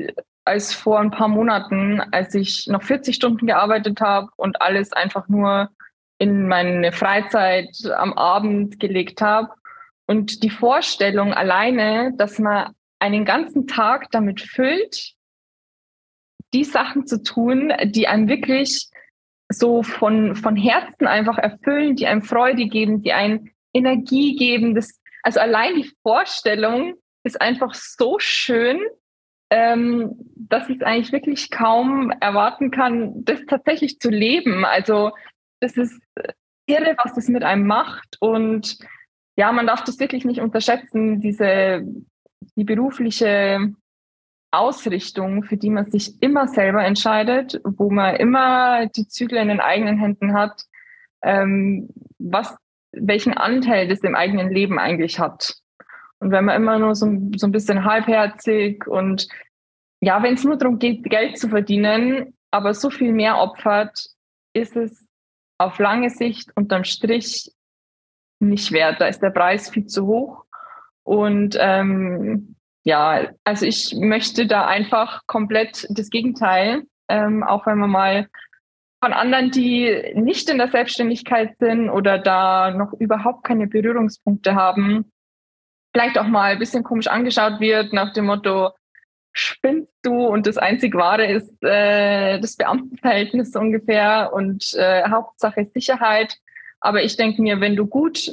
als 0.44 0.74
vor 0.74 0.98
ein 0.98 1.10
paar 1.10 1.28
Monaten, 1.28 2.00
als 2.12 2.34
ich 2.34 2.66
noch 2.66 2.82
40 2.82 3.14
Stunden 3.14 3.46
gearbeitet 3.46 4.00
habe 4.00 4.30
und 4.36 4.60
alles 4.60 4.92
einfach 4.92 5.28
nur 5.28 5.70
in 6.18 6.48
meine 6.48 6.92
Freizeit 6.92 7.76
am 7.96 8.12
Abend 8.12 8.80
gelegt 8.80 9.20
habe. 9.20 9.50
Und 10.06 10.42
die 10.42 10.50
Vorstellung 10.50 11.32
alleine, 11.32 12.12
dass 12.16 12.38
man 12.38 12.74
einen 12.98 13.24
ganzen 13.24 13.66
Tag 13.66 14.10
damit 14.10 14.40
füllt, 14.40 15.14
die 16.52 16.64
Sachen 16.64 17.06
zu 17.06 17.22
tun, 17.22 17.72
die 17.84 18.06
einem 18.08 18.28
wirklich 18.28 18.88
so 19.52 19.82
von, 19.82 20.36
von 20.36 20.56
Herzen 20.56 21.06
einfach 21.06 21.38
erfüllen, 21.38 21.96
die 21.96 22.06
einem 22.06 22.22
Freude 22.22 22.66
geben, 22.66 23.02
die 23.02 23.12
einem 23.12 23.50
Energie 23.72 24.36
geben. 24.36 24.74
Das, 24.74 25.00
also 25.22 25.40
allein 25.40 25.76
die 25.76 25.90
Vorstellung 26.02 26.94
ist 27.24 27.40
einfach 27.40 27.74
so 27.74 28.18
schön, 28.18 28.80
ähm, 29.50 30.14
dass 30.36 30.68
ich 30.68 30.76
es 30.76 30.82
eigentlich 30.82 31.12
wirklich 31.12 31.50
kaum 31.50 32.10
erwarten 32.20 32.70
kann, 32.70 33.24
das 33.24 33.40
tatsächlich 33.46 33.98
zu 33.98 34.10
leben. 34.10 34.64
Also 34.64 35.12
das 35.60 35.76
ist 35.76 36.00
irre, 36.66 36.96
was 37.02 37.14
das 37.14 37.28
mit 37.28 37.44
einem 37.44 37.66
macht. 37.66 38.16
Und 38.20 38.78
ja, 39.36 39.52
man 39.52 39.66
darf 39.66 39.84
das 39.84 40.00
wirklich 40.00 40.24
nicht 40.24 40.40
unterschätzen, 40.40 41.20
diese 41.20 41.82
die 42.56 42.64
berufliche 42.64 43.72
Ausrichtung, 44.52 45.42
für 45.42 45.56
die 45.56 45.70
man 45.70 45.90
sich 45.90 46.22
immer 46.22 46.46
selber 46.46 46.84
entscheidet, 46.84 47.60
wo 47.64 47.90
man 47.90 48.16
immer 48.16 48.86
die 48.86 49.08
Zügel 49.08 49.38
in 49.38 49.48
den 49.48 49.60
eigenen 49.60 49.98
Händen 49.98 50.34
hat, 50.34 50.62
ähm, 51.22 51.88
was, 52.18 52.54
welchen 52.92 53.32
Anteil 53.34 53.88
das 53.88 54.00
im 54.00 54.14
eigenen 54.14 54.50
Leben 54.50 54.78
eigentlich 54.78 55.18
hat. 55.18 55.56
Und 56.18 56.30
wenn 56.30 56.44
man 56.44 56.56
immer 56.56 56.78
nur 56.78 56.94
so, 56.94 57.06
so 57.36 57.46
ein 57.46 57.52
bisschen 57.52 57.84
halbherzig 57.84 58.86
und 58.86 59.26
ja, 60.00 60.22
wenn 60.22 60.34
es 60.34 60.44
nur 60.44 60.56
darum 60.56 60.78
geht, 60.78 61.04
Geld 61.04 61.38
zu 61.38 61.48
verdienen, 61.48 62.34
aber 62.50 62.74
so 62.74 62.90
viel 62.90 63.12
mehr 63.12 63.38
opfert, 63.38 64.06
ist 64.52 64.76
es 64.76 65.08
auf 65.58 65.78
lange 65.78 66.10
Sicht 66.10 66.50
unterm 66.56 66.84
Strich 66.84 67.52
nicht 68.40 68.72
wert. 68.72 69.00
Da 69.00 69.06
ist 69.06 69.20
der 69.20 69.30
Preis 69.30 69.70
viel 69.70 69.86
zu 69.86 70.06
hoch. 70.06 70.44
Und 71.04 71.56
ähm, 71.58 72.51
ja, 72.84 73.28
also 73.44 73.66
ich 73.66 73.94
möchte 73.96 74.46
da 74.46 74.66
einfach 74.66 75.22
komplett 75.26 75.86
das 75.90 76.10
Gegenteil, 76.10 76.82
ähm, 77.08 77.42
auch 77.42 77.66
wenn 77.66 77.78
man 77.78 77.90
mal 77.90 78.28
von 79.02 79.12
anderen, 79.12 79.50
die 79.50 80.12
nicht 80.14 80.48
in 80.48 80.58
der 80.58 80.68
Selbstständigkeit 80.68 81.56
sind 81.58 81.90
oder 81.90 82.18
da 82.18 82.70
noch 82.70 82.92
überhaupt 82.92 83.44
keine 83.44 83.66
Berührungspunkte 83.66 84.54
haben, 84.54 85.10
vielleicht 85.92 86.18
auch 86.18 86.26
mal 86.26 86.52
ein 86.52 86.58
bisschen 86.58 86.84
komisch 86.84 87.08
angeschaut 87.08 87.60
wird 87.60 87.92
nach 87.92 88.12
dem 88.12 88.26
Motto, 88.26 88.70
spinnst 89.32 89.94
du 90.02 90.26
und 90.26 90.46
das 90.46 90.58
einzig 90.58 90.94
Wahre 90.94 91.26
ist 91.26 91.62
äh, 91.62 92.38
das 92.38 92.56
Beamtenverhältnis 92.56 93.56
ungefähr 93.56 94.30
und 94.32 94.74
äh, 94.74 95.08
Hauptsache 95.08 95.64
Sicherheit. 95.64 96.36
Aber 96.80 97.02
ich 97.02 97.16
denke 97.16 97.40
mir, 97.42 97.60
wenn 97.60 97.76
du 97.76 97.86
gut 97.86 98.30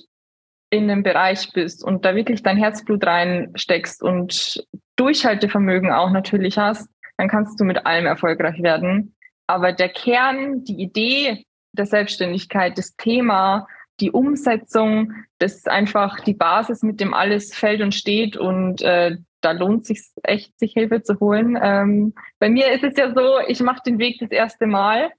in 0.69 0.89
einem 0.89 1.03
Bereich 1.03 1.51
bist 1.53 1.83
und 1.83 2.05
da 2.05 2.15
wirklich 2.15 2.43
dein 2.43 2.57
Herzblut 2.57 3.05
reinsteckst 3.05 4.03
und 4.03 4.63
Durchhaltevermögen 4.95 5.91
auch 5.91 6.11
natürlich 6.11 6.57
hast, 6.57 6.89
dann 7.17 7.27
kannst 7.27 7.59
du 7.59 7.63
mit 7.63 7.85
allem 7.85 8.05
erfolgreich 8.05 8.61
werden. 8.61 9.15
Aber 9.47 9.71
der 9.71 9.89
Kern, 9.89 10.63
die 10.63 10.79
Idee 10.79 11.45
der 11.73 11.85
Selbstständigkeit, 11.85 12.77
das 12.77 12.95
Thema, 12.95 13.67
die 13.99 14.11
Umsetzung, 14.11 15.13
das 15.39 15.55
ist 15.55 15.69
einfach 15.69 16.19
die 16.21 16.33
Basis, 16.33 16.83
mit 16.83 16.99
dem 16.99 17.13
alles 17.13 17.53
fällt 17.53 17.81
und 17.81 17.93
steht 17.93 18.37
und 18.37 18.81
äh, 18.81 19.17
da 19.41 19.51
lohnt 19.51 19.85
sich 19.85 20.01
echt, 20.23 20.57
sich 20.59 20.73
Hilfe 20.73 21.01
zu 21.01 21.19
holen. 21.19 21.57
Ähm, 21.61 22.13
bei 22.39 22.49
mir 22.49 22.71
ist 22.71 22.83
es 22.83 22.97
ja 22.97 23.13
so, 23.13 23.39
ich 23.47 23.59
mache 23.61 23.81
den 23.85 23.99
Weg 23.99 24.19
das 24.19 24.31
erste 24.31 24.67
Mal 24.67 25.11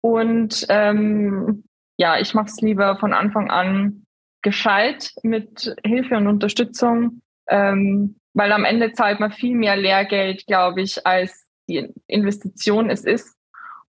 und 0.00 0.66
ähm, 0.68 1.64
ja, 1.96 2.18
ich 2.18 2.34
mache 2.34 2.46
es 2.46 2.60
lieber 2.60 2.96
von 2.98 3.12
Anfang 3.12 3.50
an 3.50 4.06
gescheit 4.42 5.12
mit 5.22 5.74
Hilfe 5.84 6.16
und 6.16 6.26
Unterstützung, 6.26 7.20
ähm, 7.48 8.16
weil 8.34 8.52
am 8.52 8.64
Ende 8.64 8.92
zahlt 8.92 9.20
man 9.20 9.32
viel 9.32 9.56
mehr 9.56 9.76
Lehrgeld, 9.76 10.46
glaube 10.46 10.82
ich, 10.82 11.06
als 11.06 11.46
die 11.68 11.92
Investition 12.06 12.90
es 12.90 13.04
ist. 13.04 13.36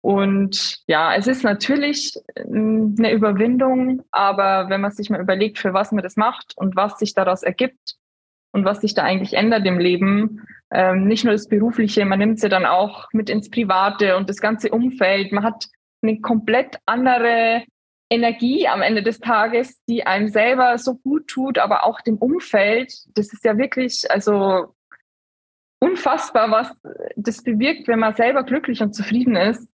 Und 0.01 0.83
ja, 0.85 1.15
es 1.15 1.25
ist 1.25 1.43
natürlich 1.43 2.13
ähm, 2.35 2.95
eine 2.99 3.11
Überwindung, 3.11 4.03
aber 4.11 4.69
wenn 4.69 4.81
man 4.81 4.91
sich 4.91 5.09
mal 5.09 5.19
überlegt, 5.19 5.57
für 5.57 5.73
was 5.73 5.91
man 5.91 6.03
das 6.03 6.15
macht 6.15 6.53
und 6.55 6.75
was 6.75 6.99
sich 6.99 7.15
daraus 7.15 7.41
ergibt 7.41 7.95
und 8.51 8.65
was 8.65 8.81
sich 8.81 8.93
da 8.93 9.01
eigentlich 9.01 9.33
ändert 9.33 9.65
im 9.65 9.79
Leben, 9.79 10.43
ähm, 10.71 11.07
nicht 11.07 11.23
nur 11.23 11.33
das 11.33 11.47
Berufliche, 11.47 12.05
man 12.05 12.19
nimmt 12.19 12.39
sie 12.39 12.49
dann 12.49 12.67
auch 12.67 13.07
mit 13.13 13.31
ins 13.31 13.49
Private 13.49 14.15
und 14.15 14.29
das 14.29 14.37
ganze 14.37 14.69
Umfeld. 14.69 15.31
Man 15.31 15.43
hat 15.43 15.65
eine 16.03 16.21
komplett 16.21 16.77
andere 16.85 17.63
Energie 18.09 18.67
am 18.67 18.81
Ende 18.81 19.01
des 19.01 19.19
Tages, 19.19 19.83
die 19.85 20.05
einem 20.05 20.27
selber 20.27 20.77
so 20.77 20.95
gut 20.95 21.27
tut, 21.27 21.57
aber 21.57 21.85
auch 21.85 22.01
dem 22.01 22.17
Umfeld. 22.17 22.93
Das 23.15 23.33
ist 23.33 23.43
ja 23.43 23.57
wirklich, 23.57 24.09
also 24.09 24.75
unfassbar, 25.79 26.51
was 26.51 26.71
das 27.15 27.43
bewirkt, 27.43 27.87
wenn 27.87 27.99
man 27.99 28.15
selber 28.15 28.43
glücklich 28.43 28.81
und 28.81 28.93
zufrieden 28.93 29.35
ist. 29.35 29.71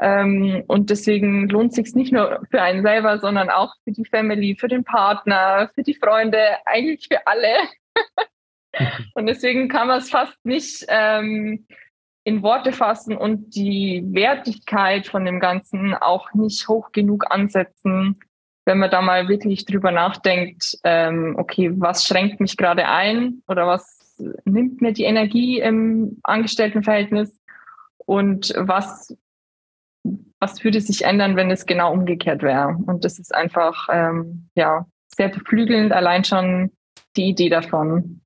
Ähm, 0.00 0.64
und 0.66 0.90
deswegen 0.90 1.48
lohnt 1.48 1.74
sich 1.74 1.94
nicht 1.94 2.12
nur 2.12 2.42
für 2.50 2.62
einen 2.62 2.82
selber, 2.82 3.18
sondern 3.18 3.50
auch 3.50 3.74
für 3.84 3.92
die 3.92 4.04
Family, 4.04 4.56
für 4.58 4.68
den 4.68 4.84
Partner, 4.84 5.70
für 5.74 5.82
die 5.82 5.94
Freunde, 5.94 6.38
eigentlich 6.64 7.06
für 7.08 7.26
alle. 7.26 7.54
und 9.14 9.26
deswegen 9.26 9.68
kann 9.68 9.88
man 9.88 9.98
es 9.98 10.10
fast 10.10 10.36
nicht 10.44 10.84
ähm, 10.88 11.66
in 12.24 12.42
Worte 12.42 12.72
fassen 12.72 13.16
und 13.16 13.54
die 13.54 14.04
Wertigkeit 14.12 15.06
von 15.06 15.24
dem 15.24 15.40
Ganzen 15.40 15.94
auch 15.94 16.32
nicht 16.34 16.68
hoch 16.68 16.92
genug 16.92 17.30
ansetzen, 17.30 18.20
wenn 18.64 18.78
man 18.78 18.90
da 18.90 19.02
mal 19.02 19.28
wirklich 19.28 19.64
drüber 19.64 19.90
nachdenkt, 19.90 20.78
ähm, 20.84 21.34
okay, 21.36 21.72
was 21.74 22.06
schränkt 22.06 22.40
mich 22.40 22.56
gerade 22.56 22.86
ein 22.86 23.42
oder 23.48 23.66
was 23.66 24.16
nimmt 24.44 24.80
mir 24.80 24.92
die 24.92 25.04
Energie 25.04 25.58
im 25.58 26.20
Angestelltenverhältnis 26.22 27.40
und 27.98 28.52
was, 28.56 29.16
was 30.38 30.62
würde 30.62 30.80
sich 30.80 31.04
ändern, 31.04 31.34
wenn 31.34 31.50
es 31.50 31.66
genau 31.66 31.92
umgekehrt 31.92 32.42
wäre. 32.42 32.76
Und 32.86 33.04
das 33.04 33.18
ist 33.18 33.34
einfach 33.34 33.88
ähm, 33.90 34.48
ja, 34.54 34.86
sehr 35.08 35.28
beflügelnd, 35.28 35.92
allein 35.92 36.22
schon 36.24 36.70
die 37.16 37.28
Idee 37.30 37.48
davon. 37.48 38.20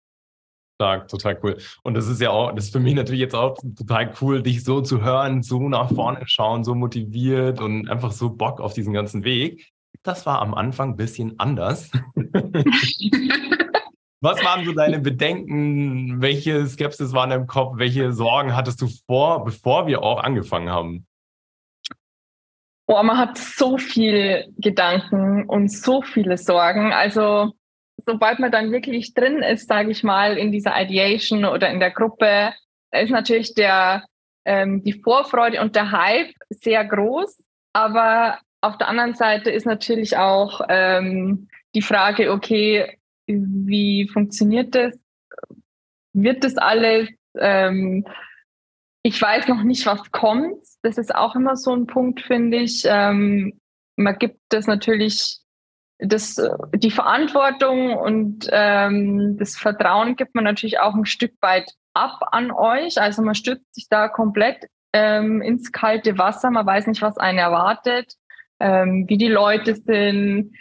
Stark, 0.76 1.08
total 1.08 1.38
cool. 1.42 1.56
Und 1.82 1.94
das 1.94 2.06
ist 2.06 2.20
ja 2.20 2.30
auch, 2.30 2.52
das 2.52 2.66
ist 2.66 2.72
für 2.72 2.80
mich 2.80 2.94
natürlich 2.94 3.22
jetzt 3.22 3.34
auch 3.34 3.56
total 3.78 4.12
cool, 4.20 4.42
dich 4.42 4.62
so 4.62 4.82
zu 4.82 5.02
hören, 5.02 5.42
so 5.42 5.70
nach 5.70 5.90
vorne 5.90 6.20
schauen, 6.26 6.64
so 6.64 6.74
motiviert 6.74 7.60
und 7.60 7.88
einfach 7.88 8.12
so 8.12 8.28
Bock 8.28 8.60
auf 8.60 8.74
diesen 8.74 8.92
ganzen 8.92 9.24
Weg. 9.24 9.72
Das 10.02 10.26
war 10.26 10.42
am 10.42 10.52
Anfang 10.52 10.90
ein 10.90 10.96
bisschen 10.96 11.38
anders. 11.40 11.90
Was 14.20 14.44
waren 14.44 14.66
so 14.66 14.72
deine 14.72 14.98
Bedenken? 14.98 16.20
Welche 16.20 16.66
Skepsis 16.66 17.14
waren 17.14 17.30
im 17.30 17.46
Kopf? 17.46 17.78
Welche 17.78 18.12
Sorgen 18.12 18.54
hattest 18.54 18.82
du 18.82 18.88
vor, 19.06 19.44
bevor 19.44 19.86
wir 19.86 20.02
auch 20.02 20.22
angefangen 20.22 20.68
haben? 20.68 21.06
Oh, 22.86 23.02
man 23.02 23.16
hat 23.16 23.38
so 23.38 23.78
viele 23.78 24.46
Gedanken 24.58 25.48
und 25.48 25.72
so 25.72 26.02
viele 26.02 26.36
Sorgen. 26.36 26.92
Also 26.92 27.54
sobald 28.06 28.38
man 28.38 28.52
dann 28.52 28.72
wirklich 28.72 29.14
drin 29.14 29.42
ist, 29.42 29.68
sage 29.68 29.90
ich 29.90 30.02
mal, 30.02 30.38
in 30.38 30.52
dieser 30.52 30.80
Ideation 30.80 31.44
oder 31.44 31.68
in 31.70 31.80
der 31.80 31.90
Gruppe, 31.90 32.54
ist 32.92 33.10
natürlich 33.10 33.54
der, 33.54 34.04
ähm, 34.44 34.82
die 34.84 35.00
Vorfreude 35.02 35.60
und 35.60 35.74
der 35.74 35.90
Hype 35.90 36.32
sehr 36.50 36.84
groß. 36.84 37.44
Aber 37.72 38.38
auf 38.60 38.78
der 38.78 38.88
anderen 38.88 39.14
Seite 39.14 39.50
ist 39.50 39.66
natürlich 39.66 40.16
auch 40.16 40.60
ähm, 40.68 41.48
die 41.74 41.82
Frage, 41.82 42.32
okay, 42.32 42.98
wie 43.26 44.08
funktioniert 44.08 44.74
das? 44.74 44.96
Wird 46.12 46.44
das 46.44 46.56
alles? 46.56 47.10
Ähm, 47.38 48.06
ich 49.02 49.20
weiß 49.20 49.48
noch 49.48 49.62
nicht, 49.62 49.84
was 49.84 50.10
kommt. 50.10 50.64
Das 50.82 50.96
ist 50.96 51.14
auch 51.14 51.34
immer 51.34 51.56
so 51.56 51.74
ein 51.74 51.86
Punkt, 51.86 52.22
finde 52.22 52.58
ich. 52.58 52.84
Ähm, 52.86 53.60
man 53.96 54.18
gibt 54.18 54.40
das 54.48 54.66
natürlich 54.66 55.38
das, 55.98 56.38
äh, 56.38 56.50
die 56.74 56.90
Verantwortung 56.90 57.96
und 57.96 58.48
ähm, 58.52 59.36
das 59.38 59.56
Vertrauen 59.56 60.16
gibt 60.16 60.34
man 60.34 60.44
natürlich 60.44 60.78
auch 60.78 60.94
ein 60.94 61.06
Stück 61.06 61.34
weit 61.40 61.70
ab 61.94 62.20
an 62.32 62.50
euch. 62.50 63.00
Also 63.00 63.22
man 63.22 63.34
stützt 63.34 63.74
sich 63.74 63.88
da 63.88 64.08
komplett 64.08 64.66
ähm, 64.92 65.42
ins 65.42 65.72
kalte 65.72 66.18
Wasser. 66.18 66.50
Man 66.50 66.66
weiß 66.66 66.86
nicht, 66.86 67.02
was 67.02 67.16
einen 67.16 67.38
erwartet, 67.38 68.14
ähm, 68.60 69.06
wie 69.08 69.18
die 69.18 69.28
Leute 69.28 69.74
sind, 69.74 70.54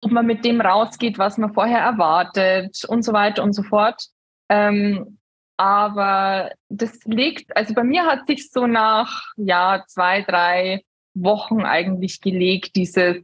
ob 0.00 0.10
man 0.10 0.26
mit 0.26 0.44
dem 0.44 0.60
rausgeht, 0.60 1.18
was 1.18 1.38
man 1.38 1.54
vorher 1.54 1.80
erwartet 1.80 2.84
und 2.88 3.02
so 3.02 3.12
weiter 3.12 3.42
und 3.42 3.52
so 3.52 3.62
fort. 3.62 4.08
Ähm, 4.48 5.18
aber 5.58 6.50
das 6.68 6.98
liegt, 7.04 7.54
also 7.56 7.74
bei 7.74 7.84
mir 7.84 8.04
hat 8.04 8.26
sich 8.26 8.50
so 8.50 8.66
nach 8.66 9.22
ja 9.36 9.84
zwei, 9.86 10.22
drei 10.22 10.82
Wochen 11.14 11.60
eigentlich 11.62 12.20
gelegt, 12.20 12.74
dieses 12.74 13.22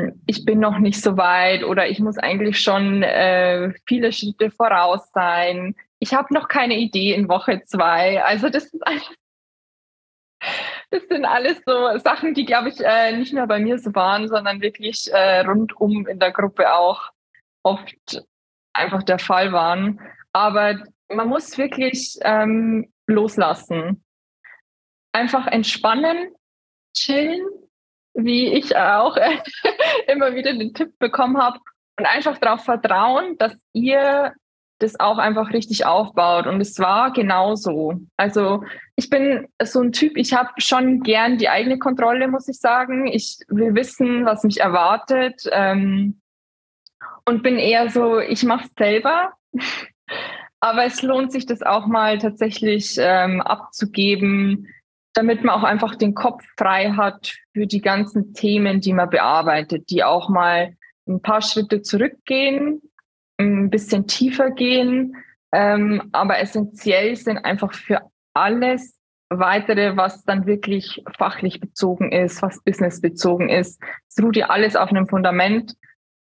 hm, 0.00 0.22
ich 0.26 0.44
bin 0.44 0.60
noch 0.60 0.78
nicht 0.78 1.00
so 1.00 1.16
weit 1.16 1.64
oder 1.64 1.88
ich 1.88 2.00
muss 2.00 2.18
eigentlich 2.18 2.60
schon 2.60 3.02
äh, 3.02 3.72
viele 3.86 4.12
Schritte 4.12 4.50
voraus 4.50 5.10
sein. 5.12 5.74
Ich 5.98 6.14
habe 6.14 6.32
noch 6.32 6.48
keine 6.48 6.76
Idee 6.76 7.14
in 7.14 7.28
Woche 7.28 7.62
zwei. 7.64 8.22
Also 8.22 8.48
das 8.48 8.66
ist 8.66 8.86
alles, 8.86 9.10
das 10.90 11.02
sind 11.08 11.24
alles 11.24 11.60
so 11.66 11.98
Sachen, 11.98 12.34
die, 12.34 12.44
glaube 12.44 12.68
ich, 12.68 12.80
äh, 12.80 13.16
nicht 13.16 13.32
nur 13.32 13.46
bei 13.46 13.58
mir 13.58 13.78
so 13.78 13.94
waren, 13.94 14.28
sondern 14.28 14.60
wirklich 14.60 15.12
äh, 15.12 15.40
rundum 15.40 16.06
in 16.06 16.18
der 16.18 16.32
Gruppe 16.32 16.72
auch 16.72 17.10
oft 17.62 18.22
einfach 18.72 19.02
der 19.02 19.18
Fall 19.18 19.52
waren. 19.52 20.00
Aber 20.32 20.78
man 21.08 21.28
muss 21.28 21.58
wirklich 21.58 22.16
ähm, 22.22 22.92
loslassen. 23.06 24.04
Einfach 25.12 25.46
entspannen, 25.46 26.34
chillen 26.94 27.46
wie 28.18 28.48
ich 28.48 28.76
auch 28.76 29.16
äh, 29.16 29.38
immer 30.12 30.34
wieder 30.34 30.52
den 30.52 30.74
Tipp 30.74 30.98
bekommen 30.98 31.38
habe 31.38 31.58
und 31.98 32.06
einfach 32.06 32.38
darauf 32.38 32.64
vertrauen, 32.64 33.36
dass 33.38 33.56
ihr 33.72 34.32
das 34.80 35.00
auch 35.00 35.18
einfach 35.18 35.52
richtig 35.52 35.86
aufbaut. 35.86 36.46
Und 36.46 36.60
es 36.60 36.78
war 36.78 37.12
genauso. 37.12 37.94
Also 38.16 38.62
ich 38.96 39.10
bin 39.10 39.48
so 39.62 39.80
ein 39.80 39.92
Typ, 39.92 40.16
ich 40.16 40.34
habe 40.34 40.50
schon 40.58 41.00
gern 41.02 41.38
die 41.38 41.48
eigene 41.48 41.78
Kontrolle, 41.78 42.28
muss 42.28 42.48
ich 42.48 42.58
sagen. 42.60 43.06
Ich 43.06 43.38
will 43.48 43.74
wissen, 43.74 44.24
was 44.24 44.44
mich 44.44 44.60
erwartet. 44.60 45.42
Ähm, 45.50 46.20
und 47.24 47.42
bin 47.42 47.58
eher 47.58 47.90
so, 47.90 48.20
ich 48.20 48.44
mache 48.44 48.66
es 48.66 48.72
selber. 48.78 49.32
Aber 50.60 50.84
es 50.84 51.02
lohnt 51.02 51.30
sich, 51.30 51.46
das 51.46 51.62
auch 51.62 51.86
mal 51.86 52.18
tatsächlich 52.18 52.96
ähm, 52.98 53.40
abzugeben, 53.40 54.68
damit 55.14 55.42
man 55.42 55.54
auch 55.54 55.64
einfach 55.64 55.94
den 55.94 56.14
Kopf 56.14 56.44
frei 56.56 56.92
hat 56.92 57.34
für 57.52 57.66
die 57.66 57.80
ganzen 57.80 58.34
Themen, 58.34 58.80
die 58.80 58.92
man 58.92 59.10
bearbeitet, 59.10 59.90
die 59.90 60.04
auch 60.04 60.28
mal 60.28 60.76
ein 61.08 61.20
paar 61.22 61.42
Schritte 61.42 61.82
zurückgehen, 61.82 62.82
ein 63.38 63.70
bisschen 63.70 64.06
tiefer 64.06 64.50
gehen, 64.50 65.16
ähm, 65.52 66.08
aber 66.12 66.38
essentiell 66.38 67.16
sind 67.16 67.38
einfach 67.38 67.72
für 67.72 68.02
alles 68.34 68.98
weitere, 69.30 69.96
was 69.96 70.24
dann 70.24 70.46
wirklich 70.46 71.02
fachlich 71.16 71.60
bezogen 71.60 72.12
ist, 72.12 72.42
was 72.42 72.62
business 72.62 73.00
bezogen 73.00 73.48
ist. 73.48 73.80
Es 74.08 74.22
ruht 74.22 74.36
ja 74.36 74.48
alles 74.48 74.76
auf 74.76 74.90
einem 74.90 75.06
Fundament 75.06 75.74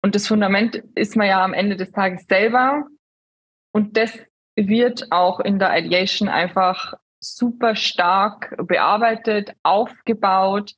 Und 0.01 0.15
das 0.15 0.27
Fundament 0.27 0.83
ist 0.93 1.15
man 1.15 1.27
ja 1.27 1.43
am 1.43 1.53
Ende 1.53 1.75
des 1.75 1.91
Tages 1.91 2.25
selber. 2.27 2.85
Und 3.73 3.97
das 3.97 4.17
wird 4.55 5.11
auch 5.11 5.39
in 5.39 5.59
der 5.59 5.77
Ideation 5.77 6.29
einfach 6.29 6.93
super 7.33 7.75
stark 7.75 8.55
bearbeitet, 8.67 9.53
aufgebaut, 9.63 10.73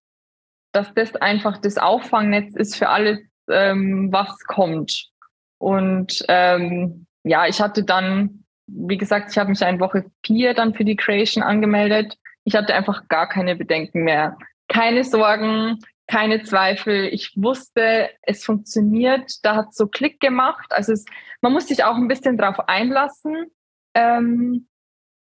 dass 0.71 0.93
das 0.93 1.15
einfach 1.15 1.57
das 1.57 1.77
Auffangnetz 1.77 2.55
ist 2.55 2.75
für 2.75 2.89
alles, 2.89 3.19
ähm, 3.49 4.09
was 4.11 4.37
kommt. 4.45 5.09
Und 5.57 6.23
ähm, 6.27 7.07
ja, 7.23 7.47
ich 7.47 7.61
hatte 7.61 7.83
dann, 7.83 8.43
wie 8.67 8.97
gesagt, 8.97 9.31
ich 9.31 9.37
habe 9.37 9.49
mich 9.49 9.61
in 9.61 9.79
Woche 9.79 10.05
vier 10.25 10.53
dann 10.53 10.73
für 10.73 10.85
die 10.85 10.95
Creation 10.95 11.43
angemeldet. 11.43 12.17
Ich 12.43 12.55
hatte 12.55 12.73
einfach 12.73 13.07
gar 13.07 13.27
keine 13.27 13.55
Bedenken 13.55 14.03
mehr. 14.03 14.37
Keine 14.67 15.03
Sorgen, 15.03 15.79
keine 16.07 16.43
Zweifel. 16.43 17.07
Ich 17.07 17.33
wusste, 17.35 18.09
es 18.21 18.45
funktioniert. 18.45 19.43
Da 19.43 19.55
hat 19.55 19.73
so 19.73 19.87
Klick 19.87 20.19
gemacht. 20.19 20.67
Also 20.69 20.93
es, 20.93 21.05
man 21.41 21.53
muss 21.53 21.67
sich 21.67 21.83
auch 21.83 21.95
ein 21.95 22.07
bisschen 22.07 22.37
drauf 22.37 22.59
einlassen. 22.67 23.47
Ähm, 23.93 24.67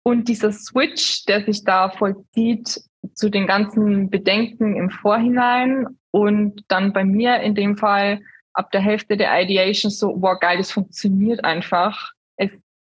und 0.03 0.27
dieser 0.27 0.51
Switch, 0.51 1.25
der 1.25 1.43
sich 1.45 1.63
da 1.63 1.89
vollzieht 1.89 2.81
zu 3.13 3.29
den 3.29 3.47
ganzen 3.47 4.09
Bedenken 4.09 4.75
im 4.75 4.89
Vorhinein 4.89 5.87
und 6.11 6.63
dann 6.67 6.93
bei 6.93 7.03
mir 7.03 7.39
in 7.39 7.55
dem 7.55 7.77
Fall 7.77 8.21
ab 8.53 8.71
der 8.71 8.81
Hälfte 8.81 9.17
der 9.17 9.41
Ideation 9.41 9.91
so, 9.91 10.15
boah, 10.15 10.39
geil, 10.39 10.57
das 10.57 10.71
funktioniert 10.71 11.43
einfach. 11.43 12.11
Es 12.37 12.51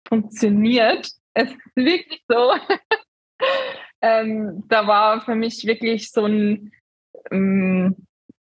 funktioniert. 0.09 1.11
Es 1.35 1.51
ist 1.51 1.77
wirklich 1.77 2.23
so. 2.29 2.55
ähm, 4.01 4.65
da 4.69 4.87
war 4.87 5.21
für 5.21 5.35
mich 5.35 5.65
wirklich 5.65 6.11
so 6.11 6.25
ein, 6.25 6.73
ähm, 7.31 7.97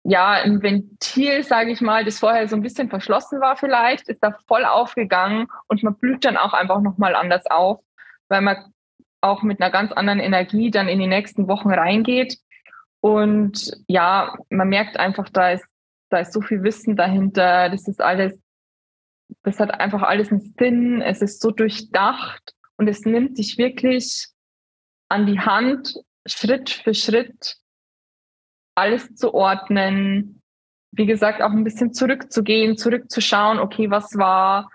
ja, 0.04 0.30
ein 0.30 0.62
Ventil, 0.62 1.42
sage 1.42 1.72
ich 1.72 1.80
mal, 1.80 2.04
das 2.04 2.20
vorher 2.20 2.48
so 2.48 2.56
ein 2.56 2.62
bisschen 2.62 2.88
verschlossen 2.88 3.40
war 3.40 3.56
vielleicht, 3.56 4.08
ist 4.08 4.22
da 4.22 4.38
voll 4.46 4.64
aufgegangen 4.64 5.48
und 5.66 5.82
man 5.82 5.96
blüht 5.96 6.24
dann 6.24 6.36
auch 6.36 6.54
einfach 6.54 6.80
nochmal 6.80 7.14
anders 7.14 7.46
auf, 7.46 7.80
weil 8.28 8.40
man 8.40 8.72
auch 9.20 9.42
mit 9.42 9.60
einer 9.60 9.70
ganz 9.70 9.92
anderen 9.92 10.20
Energie 10.20 10.70
dann 10.70 10.88
in 10.88 10.98
die 10.98 11.06
nächsten 11.06 11.48
Wochen 11.48 11.70
reingeht. 11.70 12.38
Und 13.00 13.72
ja, 13.86 14.36
man 14.50 14.68
merkt 14.68 14.98
einfach, 14.98 15.28
da 15.28 15.52
ist 15.52 15.66
da 16.08 16.18
ist 16.18 16.32
so 16.32 16.40
viel 16.40 16.62
Wissen 16.62 16.96
dahinter, 16.96 17.68
das 17.68 17.86
ist 17.86 18.00
alles, 18.00 18.38
das 19.42 19.60
hat 19.60 19.72
einfach 19.72 20.02
alles 20.02 20.30
einen 20.30 20.54
Sinn, 20.58 21.02
es 21.02 21.22
ist 21.22 21.40
so 21.40 21.50
durchdacht 21.50 22.54
und 22.76 22.88
es 22.88 23.04
nimmt 23.04 23.38
dich 23.38 23.58
wirklich 23.58 24.28
an 25.08 25.26
die 25.26 25.40
Hand, 25.40 25.94
Schritt 26.26 26.70
für 26.70 26.94
Schritt 26.94 27.56
alles 28.74 29.14
zu 29.14 29.34
ordnen, 29.34 30.42
wie 30.92 31.06
gesagt, 31.06 31.42
auch 31.42 31.50
ein 31.50 31.64
bisschen 31.64 31.92
zurückzugehen, 31.92 32.76
zurückzuschauen, 32.76 33.58
okay, 33.58 33.90
was 33.90 34.16
war, 34.16 34.70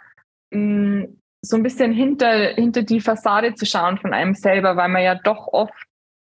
mm, 0.51 1.05
so 1.45 1.57
ein 1.57 1.63
bisschen 1.63 1.91
hinter, 1.91 2.53
hinter 2.55 2.83
die 2.83 3.01
Fassade 3.01 3.53
zu 3.53 3.65
schauen 3.65 3.97
von 3.97 4.13
einem 4.13 4.33
selber, 4.33 4.77
weil 4.77 4.87
man 4.87 5.03
ja 5.03 5.15
doch 5.15 5.47
oft 5.51 5.87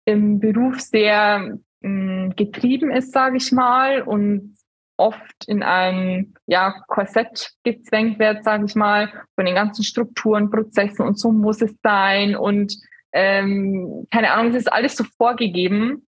im 0.06 0.40
Beruf 0.40 0.80
sehr 0.80 1.58
mm, 1.82 2.32
getrieben 2.32 2.92
ist, 2.92 3.12
sage 3.12 3.38
ich 3.38 3.52
mal, 3.52 4.02
und 4.02 4.56
oft 4.98 5.48
in 5.48 5.62
ein 5.62 6.34
ja, 6.48 6.82
Korsett 6.88 7.52
gezwängt 7.64 8.18
wird, 8.18 8.44
sage 8.44 8.66
ich 8.66 8.76
mal, 8.76 9.12
von 9.36 9.46
den 9.46 9.54
ganzen 9.54 9.84
Strukturen, 9.84 10.50
Prozessen 10.50 11.06
und 11.06 11.20
so 11.20 11.32
muss 11.32 11.62
es 11.62 11.76
sein 11.84 12.36
und 12.36 12.76
ähm, 13.14 14.08
keine 14.12 14.32
Ahnung, 14.32 14.52
es 14.52 14.58
ist 14.58 14.74
alles 14.74 14.96
so 14.96 15.04
vorgegeben 15.18 16.08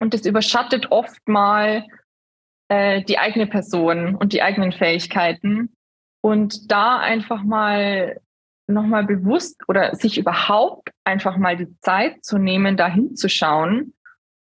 und 0.00 0.12
das 0.12 0.26
überschattet 0.26 0.90
oft 0.90 1.26
mal 1.26 1.86
äh, 2.68 3.02
die 3.04 3.18
eigene 3.18 3.46
Person 3.46 4.14
und 4.16 4.32
die 4.32 4.42
eigenen 4.42 4.72
Fähigkeiten 4.72 5.74
und 6.20 6.70
da 6.70 6.98
einfach 6.98 7.42
mal 7.42 8.20
nochmal 8.66 9.04
bewusst 9.04 9.62
oder 9.68 9.94
sich 9.94 10.18
überhaupt 10.18 10.90
einfach 11.04 11.36
mal 11.36 11.56
die 11.56 11.78
Zeit 11.80 12.24
zu 12.24 12.38
nehmen, 12.38 12.76
da 12.76 12.88
hinzuschauen 12.88 13.94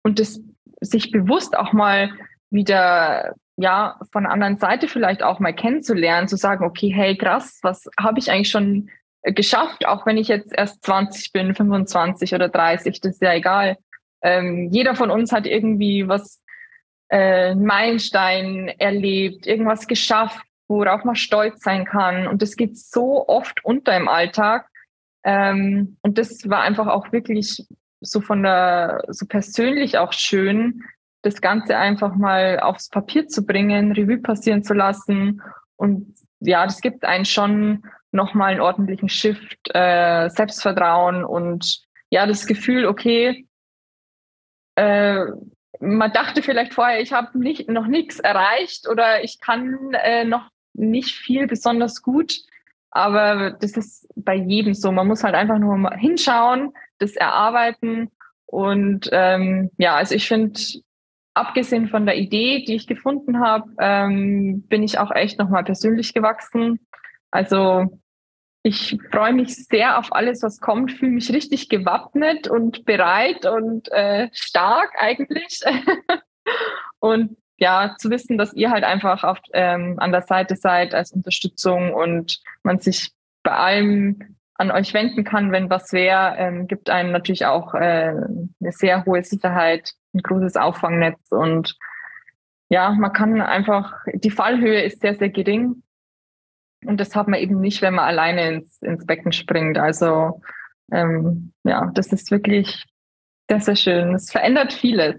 und 0.02 0.18
das 0.18 0.40
sich 0.80 1.10
bewusst 1.10 1.56
auch 1.56 1.72
mal 1.72 2.10
wieder 2.50 3.34
ja, 3.56 3.98
von 4.12 4.22
der 4.22 4.32
anderen 4.32 4.56
Seite 4.56 4.86
vielleicht 4.86 5.22
auch 5.22 5.40
mal 5.40 5.52
kennenzulernen, 5.52 6.28
zu 6.28 6.36
sagen, 6.36 6.64
okay, 6.64 6.92
hey, 6.94 7.16
krass, 7.16 7.58
was 7.62 7.88
habe 8.00 8.20
ich 8.20 8.30
eigentlich 8.30 8.50
schon 8.50 8.88
geschafft, 9.22 9.86
auch 9.86 10.06
wenn 10.06 10.16
ich 10.16 10.28
jetzt 10.28 10.52
erst 10.56 10.84
20 10.84 11.32
bin, 11.32 11.54
25 11.54 12.34
oder 12.34 12.48
30, 12.48 13.00
das 13.00 13.14
ist 13.14 13.22
ja 13.22 13.34
egal. 13.34 13.76
Ähm, 14.22 14.68
jeder 14.70 14.94
von 14.94 15.10
uns 15.10 15.32
hat 15.32 15.44
irgendwie 15.44 16.06
was, 16.06 16.40
äh, 17.10 17.54
Meilenstein 17.54 18.68
erlebt, 18.78 19.46
irgendwas 19.46 19.86
geschafft, 19.86 20.44
worauf 20.68 21.04
man 21.04 21.16
stolz 21.16 21.62
sein 21.62 21.84
kann. 21.84 22.28
Und 22.28 22.42
das 22.42 22.56
geht 22.56 22.78
so 22.78 23.26
oft 23.26 23.64
unter 23.64 23.96
im 23.96 24.08
Alltag. 24.08 24.68
Ähm, 25.24 25.96
und 26.02 26.18
das 26.18 26.48
war 26.48 26.60
einfach 26.60 26.86
auch 26.86 27.10
wirklich 27.12 27.66
so 28.00 28.20
von 28.20 28.42
der, 28.42 29.02
so 29.08 29.26
persönlich 29.26 29.98
auch 29.98 30.12
schön, 30.12 30.84
das 31.22 31.40
Ganze 31.40 31.76
einfach 31.76 32.14
mal 32.14 32.60
aufs 32.60 32.88
Papier 32.88 33.26
zu 33.26 33.44
bringen, 33.44 33.92
Revue 33.92 34.18
passieren 34.18 34.62
zu 34.62 34.74
lassen. 34.74 35.42
Und 35.76 36.14
ja, 36.40 36.64
das 36.64 36.80
gibt 36.80 37.04
einen 37.04 37.24
schon 37.24 37.82
nochmal 38.12 38.52
einen 38.52 38.60
ordentlichen 38.60 39.08
Shift, 39.08 39.58
äh, 39.74 40.28
Selbstvertrauen 40.30 41.24
und 41.24 41.82
ja, 42.10 42.26
das 42.26 42.46
Gefühl, 42.46 42.86
okay, 42.86 43.46
äh, 44.76 45.24
man 45.80 46.12
dachte 46.12 46.42
vielleicht 46.42 46.74
vorher, 46.74 47.00
ich 47.00 47.12
habe 47.12 47.38
nicht, 47.38 47.68
noch 47.68 47.86
nichts 47.86 48.18
erreicht 48.18 48.88
oder 48.88 49.22
ich 49.22 49.40
kann 49.40 49.92
äh, 49.92 50.24
noch 50.24 50.48
nicht 50.78 51.14
viel 51.14 51.46
besonders 51.46 52.02
gut. 52.02 52.40
Aber 52.90 53.50
das 53.50 53.76
ist 53.76 54.08
bei 54.16 54.34
jedem 54.34 54.74
so. 54.74 54.90
Man 54.92 55.06
muss 55.06 55.24
halt 55.24 55.34
einfach 55.34 55.58
nur 55.58 55.76
mal 55.76 55.96
hinschauen, 55.96 56.72
das 56.98 57.16
erarbeiten. 57.16 58.10
Und 58.46 59.10
ähm, 59.12 59.70
ja, 59.76 59.96
also 59.96 60.14
ich 60.14 60.26
finde, 60.26 60.58
abgesehen 61.34 61.88
von 61.88 62.06
der 62.06 62.16
Idee, 62.16 62.64
die 62.64 62.74
ich 62.74 62.86
gefunden 62.86 63.40
habe, 63.40 63.70
ähm, 63.78 64.62
bin 64.68 64.82
ich 64.82 64.98
auch 64.98 65.10
echt 65.10 65.38
nochmal 65.38 65.64
persönlich 65.64 66.14
gewachsen. 66.14 66.80
Also 67.30 68.00
ich 68.62 68.98
freue 69.12 69.34
mich 69.34 69.54
sehr 69.66 69.98
auf 69.98 70.12
alles, 70.12 70.42
was 70.42 70.60
kommt, 70.60 70.92
fühle 70.92 71.12
mich 71.12 71.32
richtig 71.32 71.68
gewappnet 71.68 72.48
und 72.48 72.84
bereit 72.84 73.46
und 73.46 73.90
äh, 73.92 74.28
stark 74.32 74.94
eigentlich. 74.98 75.60
und 76.98 77.36
ja, 77.58 77.96
zu 77.98 78.10
wissen, 78.10 78.38
dass 78.38 78.54
ihr 78.54 78.70
halt 78.70 78.84
einfach 78.84 79.24
auf, 79.24 79.38
ähm, 79.52 79.96
an 79.98 80.12
der 80.12 80.22
Seite 80.22 80.56
seid 80.56 80.94
als 80.94 81.12
Unterstützung 81.12 81.92
und 81.92 82.40
man 82.62 82.78
sich 82.78 83.10
bei 83.42 83.52
allem 83.52 84.36
an 84.54 84.70
euch 84.70 84.94
wenden 84.94 85.24
kann, 85.24 85.52
wenn 85.52 85.70
was 85.70 85.92
wäre, 85.92 86.36
ähm, 86.36 86.66
gibt 86.66 86.90
einem 86.90 87.12
natürlich 87.12 87.46
auch 87.46 87.74
äh, 87.74 88.12
eine 88.60 88.72
sehr 88.72 89.04
hohe 89.04 89.22
Sicherheit, 89.22 89.92
ein 90.14 90.22
großes 90.22 90.56
Auffangnetz 90.56 91.30
und 91.30 91.76
ja, 92.70 92.90
man 92.90 93.12
kann 93.12 93.40
einfach, 93.40 94.04
die 94.12 94.30
Fallhöhe 94.30 94.82
ist 94.82 95.00
sehr, 95.00 95.14
sehr 95.14 95.30
gering 95.30 95.82
und 96.84 97.00
das 97.00 97.16
hat 97.16 97.28
man 97.28 97.40
eben 97.40 97.60
nicht, 97.60 97.82
wenn 97.82 97.94
man 97.94 98.04
alleine 98.04 98.48
ins, 98.48 98.82
ins 98.82 99.06
Becken 99.06 99.32
springt. 99.32 99.78
Also 99.78 100.42
ähm, 100.92 101.52
ja, 101.64 101.90
das 101.94 102.12
ist 102.12 102.30
wirklich 102.30 102.84
sehr, 103.48 103.60
sehr 103.60 103.76
schön. 103.76 104.14
Es 104.14 104.30
verändert 104.30 104.72
vieles, 104.72 105.16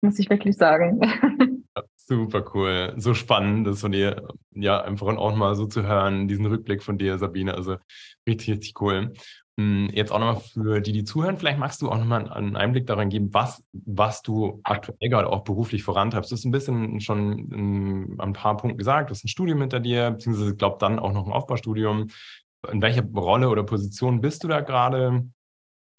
muss 0.00 0.18
ich 0.18 0.30
wirklich 0.30 0.56
sagen. 0.56 1.00
Super 1.96 2.44
cool. 2.54 2.94
So 2.96 3.14
spannend, 3.14 3.66
das 3.66 3.80
von 3.80 3.92
dir, 3.92 4.26
ja, 4.52 4.82
einfach 4.82 5.06
auch 5.06 5.34
mal 5.36 5.54
so 5.54 5.66
zu 5.66 5.84
hören, 5.84 6.26
diesen 6.26 6.46
Rückblick 6.46 6.82
von 6.82 6.98
dir, 6.98 7.18
Sabine. 7.18 7.54
Also 7.54 7.76
richtig, 8.26 8.50
richtig 8.50 8.80
cool. 8.80 9.12
Hm, 9.60 9.90
jetzt 9.92 10.10
auch 10.10 10.18
nochmal 10.18 10.40
für 10.40 10.80
die, 10.80 10.92
die 10.92 11.04
zuhören, 11.04 11.36
vielleicht 11.36 11.58
magst 11.58 11.82
du 11.82 11.90
auch 11.90 11.98
nochmal 11.98 12.30
einen 12.30 12.56
Einblick 12.56 12.86
daran 12.86 13.10
geben, 13.10 13.32
was, 13.34 13.62
was 13.72 14.22
du 14.22 14.60
aktuell 14.64 15.10
gerade 15.10 15.28
auch 15.28 15.44
beruflich 15.44 15.82
vorantreibst. 15.82 16.30
Du 16.30 16.34
hast 16.34 16.44
ein 16.44 16.50
bisschen 16.50 17.00
schon 17.00 17.52
um, 17.52 18.14
an 18.18 18.30
ein 18.30 18.32
paar 18.32 18.56
Punkten 18.56 18.78
gesagt, 18.78 19.10
du 19.10 19.14
hast 19.14 19.24
ein 19.24 19.28
Studium 19.28 19.60
hinter 19.60 19.78
dir, 19.78 20.12
beziehungsweise 20.12 20.56
glaube 20.56 20.78
dann 20.80 20.98
auch 20.98 21.12
noch 21.12 21.26
ein 21.26 21.32
Aufbaustudium. 21.32 22.08
In 22.72 22.82
welcher 22.82 23.04
Rolle 23.04 23.50
oder 23.50 23.62
Position 23.62 24.20
bist 24.20 24.44
du 24.44 24.48
da 24.48 24.62
gerade? 24.62 25.26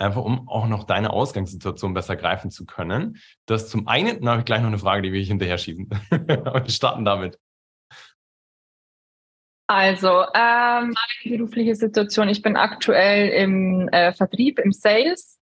Einfach 0.02 0.24
um 0.24 0.48
auch 0.48 0.68
noch 0.68 0.84
deine 0.84 1.12
Ausgangssituation 1.12 1.94
besser 1.94 2.16
greifen 2.16 2.52
zu 2.52 2.66
können. 2.66 3.18
Das 3.46 3.70
zum 3.70 3.88
einen, 3.88 4.20
dann 4.20 4.30
habe 4.30 4.40
ich 4.40 4.46
gleich 4.46 4.62
noch 4.62 4.68
eine 4.68 4.78
Frage, 4.78 5.02
die 5.02 5.14
will 5.14 5.22
ich 5.22 5.30
hinterher 5.30 5.58
schieben. 5.58 5.90
wir 6.10 6.70
starten 6.70 7.06
damit. 7.06 7.38
Also, 9.68 10.10
ähm, 10.10 10.94
meine 10.94 11.38
berufliche 11.38 11.76
Situation, 11.76 12.28
ich 12.28 12.42
bin 12.42 12.58
aktuell 12.58 13.30
im 13.30 13.88
äh, 13.90 14.12
Vertrieb, 14.12 14.60
im 14.60 14.74
Sales. 14.74 15.40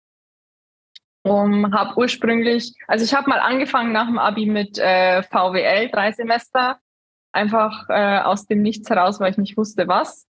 Um, 1.22 1.72
habe 1.72 1.96
ursprünglich, 1.96 2.72
also 2.86 3.04
ich 3.04 3.12
habe 3.12 3.28
mal 3.28 3.40
angefangen 3.40 3.92
nach 3.92 4.06
dem 4.06 4.18
Abi 4.18 4.46
mit 4.46 4.78
äh, 4.78 5.24
VWL, 5.24 5.90
drei 5.90 6.12
Semester, 6.12 6.78
einfach 7.32 7.88
äh, 7.88 8.18
aus 8.20 8.46
dem 8.46 8.62
Nichts 8.62 8.88
heraus, 8.90 9.18
weil 9.18 9.32
ich 9.32 9.36
nicht 9.36 9.56
wusste, 9.56 9.88
was. 9.88 10.26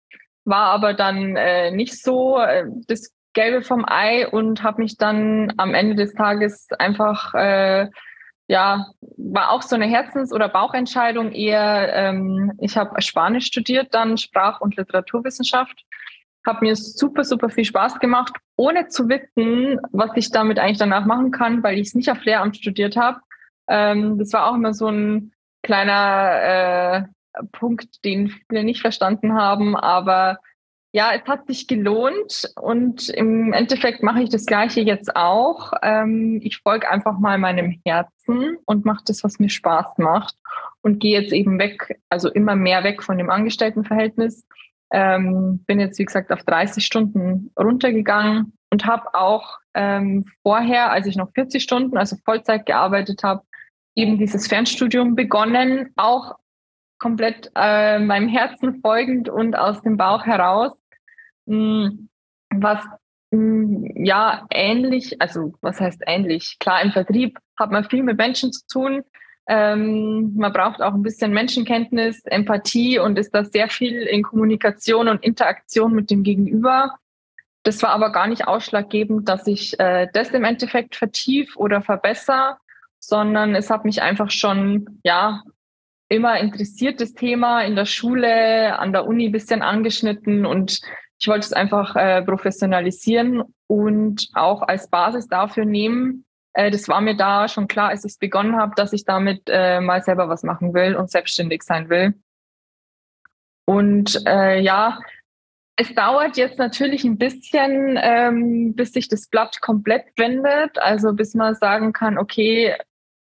War 0.46 0.68
aber 0.68 0.94
dann 0.94 1.36
äh, 1.36 1.72
nicht 1.72 2.00
so 2.02 2.40
äh, 2.40 2.66
das 2.88 3.12
Gelbe 3.34 3.62
vom 3.64 3.86
Ei 3.88 4.28
und 4.28 4.64
habe 4.64 4.82
mich 4.82 4.98
dann 4.98 5.54
am 5.58 5.74
Ende 5.74 5.96
des 5.96 6.14
Tages 6.14 6.68
einfach 6.78 7.34
äh, 7.34 7.90
ja, 8.48 8.88
war 9.18 9.52
auch 9.52 9.62
so 9.62 9.76
eine 9.76 9.86
Herzens- 9.86 10.34
oder 10.34 10.50
Bauchentscheidung 10.50 11.32
eher. 11.32 11.94
Ähm, 11.94 12.52
ich 12.60 12.78
habe 12.78 13.02
Spanisch 13.02 13.46
studiert, 13.46 13.94
dann 13.94 14.18
Sprach- 14.18 14.62
und 14.62 14.76
Literaturwissenschaft. 14.76 15.84
Hat 16.46 16.62
mir 16.62 16.76
super, 16.76 17.24
super 17.24 17.50
viel 17.50 17.64
Spaß 17.64 18.00
gemacht, 18.00 18.34
ohne 18.58 18.88
zu 18.88 19.08
wissen, 19.08 19.80
was 19.92 20.12
ich 20.16 20.30
damit 20.30 20.60
eigentlich 20.60 20.78
danach 20.78 21.06
machen 21.06 21.32
kann, 21.32 21.64
weil 21.64 21.80
ich 21.80 21.88
es 21.88 21.96
nicht 21.96 22.12
auf 22.12 22.24
Lehramt 22.26 22.58
studiert 22.58 22.98
habe. 22.98 23.22
Ähm, 23.70 24.18
das 24.18 24.34
war 24.34 24.50
auch 24.50 24.56
immer 24.56 24.74
so 24.74 24.88
ein 24.88 25.32
kleiner 25.64 27.08
äh, 27.38 27.44
Punkt, 27.54 28.04
den 28.04 28.28
viele 28.28 28.66
nicht 28.66 28.82
verstanden 28.82 29.36
haben. 29.36 29.78
Aber 29.78 30.40
ja, 30.96 31.12
es 31.12 31.28
hat 31.28 31.48
sich 31.48 31.68
gelohnt 31.68 32.54
und 32.56 33.10
im 33.10 33.52
Endeffekt 33.52 34.04
mache 34.04 34.22
ich 34.22 34.30
das 34.30 34.46
Gleiche 34.46 34.82
jetzt 34.82 35.16
auch. 35.16 35.74
Ähm, 35.82 36.40
ich 36.44 36.60
folge 36.60 36.90
einfach 36.90 37.18
mal 37.18 37.40
meinem 37.40 37.82
Herzen 37.84 38.58
und 38.66 38.86
mache 38.86 39.04
das, 39.08 39.24
was 39.24 39.40
mir 39.40 39.50
Spaß 39.50 39.98
macht 39.98 40.36
und 40.82 41.00
gehe 41.00 41.20
jetzt 41.20 41.34
eben 41.34 41.58
weg, 41.58 42.00
also 42.10 42.30
immer 42.30 42.56
mehr 42.56 42.84
weg 42.84 43.02
von 43.02 43.18
dem 43.18 43.32
Angestelltenverhältnis. 43.32 44.46
Ähm, 44.92 45.64
bin 45.66 45.80
jetzt, 45.80 45.98
wie 45.98 46.06
gesagt, 46.06 46.32
auf 46.32 46.44
30 46.44 46.86
Stunden 46.86 47.52
runtergegangen 47.60 48.54
und 48.70 48.86
habe 48.86 49.16
auch 49.16 49.58
ähm, 49.74 50.26
vorher, 50.44 50.92
als 50.92 51.08
ich 51.08 51.16
noch 51.16 51.32
40 51.34 51.64
Stunden, 51.64 51.98
also 51.98 52.18
Vollzeit 52.24 52.68
gearbeitet 52.68 53.24
habe, 53.24 53.42
eben 53.96 54.20
dieses 54.20 54.48
Fernstudium 54.48 55.16
begonnen, 55.16 55.92
auch 55.96 56.36
komplett 57.00 57.52
äh, 57.56 57.98
meinem 57.98 58.30
Herzen 58.30 58.80
folgend 58.82 59.28
und 59.28 59.56
aus 59.58 59.82
dem 59.82 59.98
Bauch 59.98 60.26
heraus, 60.26 60.72
was 61.46 62.84
mh, 63.32 63.38
hm, 63.38 64.06
ja 64.06 64.46
ähnlich, 64.52 65.22
also 65.22 65.54
was 65.62 65.80
heißt 65.80 66.04
ähnlich? 66.06 66.58
Klar, 66.60 66.82
im 66.82 66.92
Vertrieb 66.92 67.40
hat 67.58 67.72
man 67.72 67.90
viel 67.90 68.04
mit 68.04 68.18
Menschen 68.18 68.52
zu 68.52 68.66
tun. 68.68 69.04
Ähm, 69.48 70.36
man 70.36 70.54
braucht 70.54 70.82
auch 70.82 70.94
ein 70.94 71.04
bisschen 71.04 71.34
Menschenkenntnis, 71.34 72.24
Empathie 72.26 73.00
und 73.00 73.20
ist 73.20 73.32
da 73.36 73.44
sehr 73.44 73.70
viel 73.70 74.04
in 74.04 74.24
Kommunikation 74.24 75.10
und 75.10 75.24
Interaktion 75.24 75.94
mit 75.94 76.10
dem 76.12 76.24
Gegenüber. 76.24 76.96
Das 77.64 77.82
war 77.82 77.90
aber 77.90 78.12
gar 78.12 78.28
nicht 78.28 78.48
ausschlaggebend, 78.48 79.28
dass 79.28 79.48
ich 79.48 79.80
äh, 79.80 80.08
das 80.14 80.30
im 80.30 80.44
Endeffekt 80.44 80.96
vertief 80.96 81.56
oder 81.58 81.82
verbessere, 81.82 82.58
sondern 83.00 83.56
es 83.56 83.70
hat 83.70 83.84
mich 83.84 84.02
einfach 84.02 84.32
schon, 84.32 85.00
ja, 85.04 85.44
immer 86.10 86.40
interessiert, 86.40 87.02
das 87.02 87.14
Thema 87.14 87.62
in 87.62 87.76
der 87.76 87.86
Schule, 87.86 88.78
an 88.80 88.94
der 88.94 89.06
Uni 89.06 89.28
ein 89.28 89.32
bisschen 89.32 89.62
angeschnitten 89.62 90.46
und 90.46 90.82
ich 91.20 91.28
wollte 91.28 91.46
es 91.46 91.54
einfach 91.54 91.96
äh, 91.96 92.22
professionalisieren 92.22 93.44
und 93.68 94.30
auch 94.34 94.62
als 94.62 94.90
Basis 94.90 95.28
dafür 95.28 95.66
nehmen. 95.66 96.26
Äh, 96.54 96.72
das 96.72 96.88
war 96.88 97.02
mir 97.02 97.16
da 97.16 97.48
schon 97.48 97.68
klar, 97.68 97.90
als 97.90 98.06
ich 98.06 98.14
es 98.14 98.18
begonnen 98.18 98.58
habe, 98.58 98.74
dass 98.76 98.94
ich 98.94 99.06
damit 99.06 99.44
äh, 99.48 99.80
mal 99.80 100.02
selber 100.04 100.30
was 100.30 100.44
machen 100.44 100.74
will 100.74 100.96
und 100.96 101.10
selbstständig 101.10 101.64
sein 101.64 101.90
will. 101.90 102.14
Und 103.66 104.22
äh, 104.28 104.60
ja, 104.60 105.00
es 105.76 105.94
dauert 105.96 106.38
jetzt 106.38 106.60
natürlich 106.60 107.04
ein 107.04 107.18
bisschen, 107.18 107.98
ähm, 108.02 108.76
bis 108.76 108.94
sich 108.94 109.08
das 109.08 109.28
Blatt 109.28 109.62
komplett 109.62 110.06
wendet. 110.18 110.78
Also 110.78 111.14
bis 111.14 111.34
man 111.34 111.56
sagen 111.56 111.94
kann, 111.94 112.18
okay, 112.18 112.76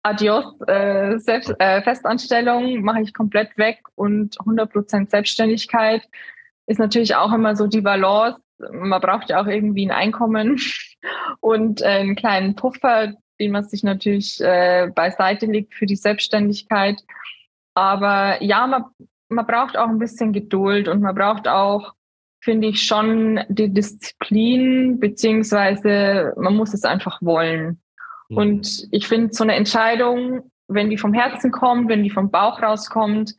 Adios, 0.03 0.45
äh, 0.67 1.17
Selbst, 1.17 1.53
äh, 1.59 1.81
Festanstellung 1.81 2.81
mache 2.81 3.01
ich 3.01 3.13
komplett 3.13 3.57
weg 3.57 3.79
und 3.95 4.38
100% 4.39 5.09
Selbstständigkeit 5.09 6.03
ist 6.67 6.80
natürlich 6.80 7.15
auch 7.15 7.32
immer 7.34 7.56
so 7.56 7.67
die 7.67 7.82
Balance. 7.82 8.39
Man 8.58 9.01
braucht 9.01 9.30
ja 9.30 9.41
auch 9.41 9.47
irgendwie 9.47 9.86
ein 9.86 9.91
Einkommen 9.91 10.60
und 11.39 11.82
äh, 11.82 11.86
einen 11.86 12.15
kleinen 12.15 12.56
Puffer, 12.56 13.13
den 13.39 13.51
man 13.51 13.63
sich 13.65 13.84
natürlich 13.84 14.39
äh, 14.41 14.89
beiseite 14.93 15.45
legt 15.45 15.73
für 15.73 15.86
die 15.86 15.95
Selbstständigkeit. 15.97 17.01
Aber 17.73 18.41
ja, 18.41 18.65
man, 18.65 18.86
man 19.30 19.45
braucht 19.45 19.78
auch 19.78 19.89
ein 19.89 19.99
bisschen 19.99 20.32
Geduld 20.32 20.88
und 20.88 21.01
man 21.01 21.13
braucht 21.13 21.47
auch, 21.47 21.93
finde 22.41 22.67
ich, 22.67 22.84
schon 22.84 23.41
die 23.49 23.73
Disziplin, 23.73 24.99
beziehungsweise 24.99 26.34
man 26.38 26.56
muss 26.56 26.73
es 26.73 26.86
einfach 26.86 27.21
wollen. 27.21 27.82
Mhm. 28.30 28.38
Und 28.38 28.88
ich 28.91 29.08
finde, 29.08 29.34
so 29.34 29.43
eine 29.43 29.56
Entscheidung, 29.56 30.51
wenn 30.67 30.89
die 30.89 30.97
vom 30.97 31.13
Herzen 31.13 31.51
kommt, 31.51 31.89
wenn 31.89 32.04
die 32.04 32.10
vom 32.10 32.32
Bauch 32.32 32.62
rauskommt, 32.62 33.36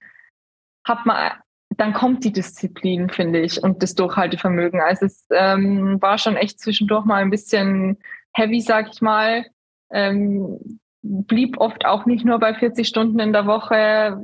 hat 0.84 1.06
man, 1.06 1.32
dann 1.76 1.92
kommt 1.92 2.24
die 2.24 2.32
Disziplin, 2.32 3.10
finde 3.10 3.40
ich, 3.40 3.62
und 3.62 3.82
das 3.82 3.94
Durchhaltevermögen. 3.94 4.80
Also 4.80 5.06
es 5.06 5.26
ähm, 5.30 6.00
war 6.00 6.18
schon 6.18 6.36
echt 6.36 6.60
zwischendurch 6.60 7.04
mal 7.04 7.22
ein 7.22 7.30
bisschen 7.30 7.98
heavy, 8.32 8.60
sag 8.60 8.88
ich 8.92 9.00
mal. 9.00 9.46
Ähm, 9.90 10.80
blieb 11.02 11.58
oft 11.58 11.84
auch 11.84 12.06
nicht 12.06 12.24
nur 12.24 12.38
bei 12.38 12.54
40 12.54 12.86
Stunden 12.86 13.18
in 13.18 13.32
der 13.32 13.46
Woche. 13.46 14.18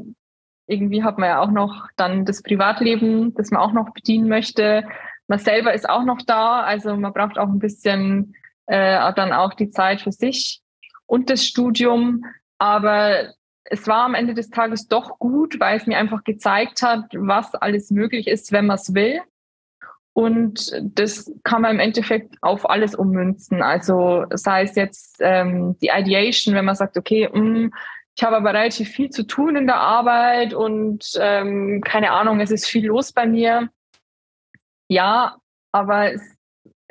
Irgendwie 0.66 1.02
hat 1.02 1.18
man 1.18 1.28
ja 1.28 1.40
auch 1.40 1.50
noch 1.50 1.88
dann 1.96 2.24
das 2.24 2.42
Privatleben, 2.42 3.34
das 3.34 3.50
man 3.50 3.60
auch 3.60 3.72
noch 3.72 3.92
bedienen 3.92 4.28
möchte. 4.28 4.84
Man 5.28 5.38
selber 5.38 5.72
ist 5.74 5.88
auch 5.88 6.04
noch 6.04 6.20
da, 6.26 6.60
also 6.62 6.96
man 6.96 7.12
braucht 7.12 7.38
auch 7.38 7.48
ein 7.48 7.58
bisschen 7.58 8.34
äh, 8.66 9.12
dann 9.14 9.32
auch 9.32 9.54
die 9.54 9.70
Zeit 9.70 10.00
für 10.00 10.12
sich 10.12 10.60
und 11.06 11.30
das 11.30 11.44
Studium. 11.44 12.24
Aber 12.58 13.32
es 13.72 13.86
war 13.86 14.04
am 14.04 14.14
Ende 14.14 14.34
des 14.34 14.50
Tages 14.50 14.86
doch 14.86 15.18
gut, 15.18 15.58
weil 15.58 15.76
es 15.76 15.86
mir 15.86 15.98
einfach 15.98 16.24
gezeigt 16.24 16.82
hat, 16.82 17.06
was 17.14 17.54
alles 17.54 17.90
möglich 17.90 18.26
ist, 18.26 18.52
wenn 18.52 18.66
man 18.66 18.76
es 18.76 18.94
will. 18.94 19.20
Und 20.14 20.72
das 20.82 21.32
kann 21.42 21.62
man 21.62 21.72
im 21.72 21.80
Endeffekt 21.80 22.36
auf 22.42 22.68
alles 22.68 22.94
ummünzen. 22.94 23.62
Also 23.62 24.26
sei 24.30 24.64
es 24.64 24.74
jetzt 24.74 25.16
ähm, 25.20 25.76
die 25.80 25.90
Ideation, 25.92 26.54
wenn 26.54 26.66
man 26.66 26.74
sagt, 26.74 26.98
okay, 26.98 27.28
mh, 27.32 27.40
mm, 27.40 27.72
ich 28.14 28.22
habe 28.22 28.36
aber 28.36 28.52
relativ 28.52 28.90
viel 28.90 29.08
zu 29.08 29.26
tun 29.26 29.56
in 29.56 29.66
der 29.66 29.80
Arbeit 29.80 30.52
und 30.52 31.18
ähm, 31.18 31.80
keine 31.82 32.10
Ahnung, 32.10 32.40
es 32.40 32.50
ist 32.50 32.66
viel 32.66 32.86
los 32.86 33.12
bei 33.12 33.26
mir. 33.26 33.70
Ja, 34.88 35.38
aber 35.72 36.12
es 36.12 36.36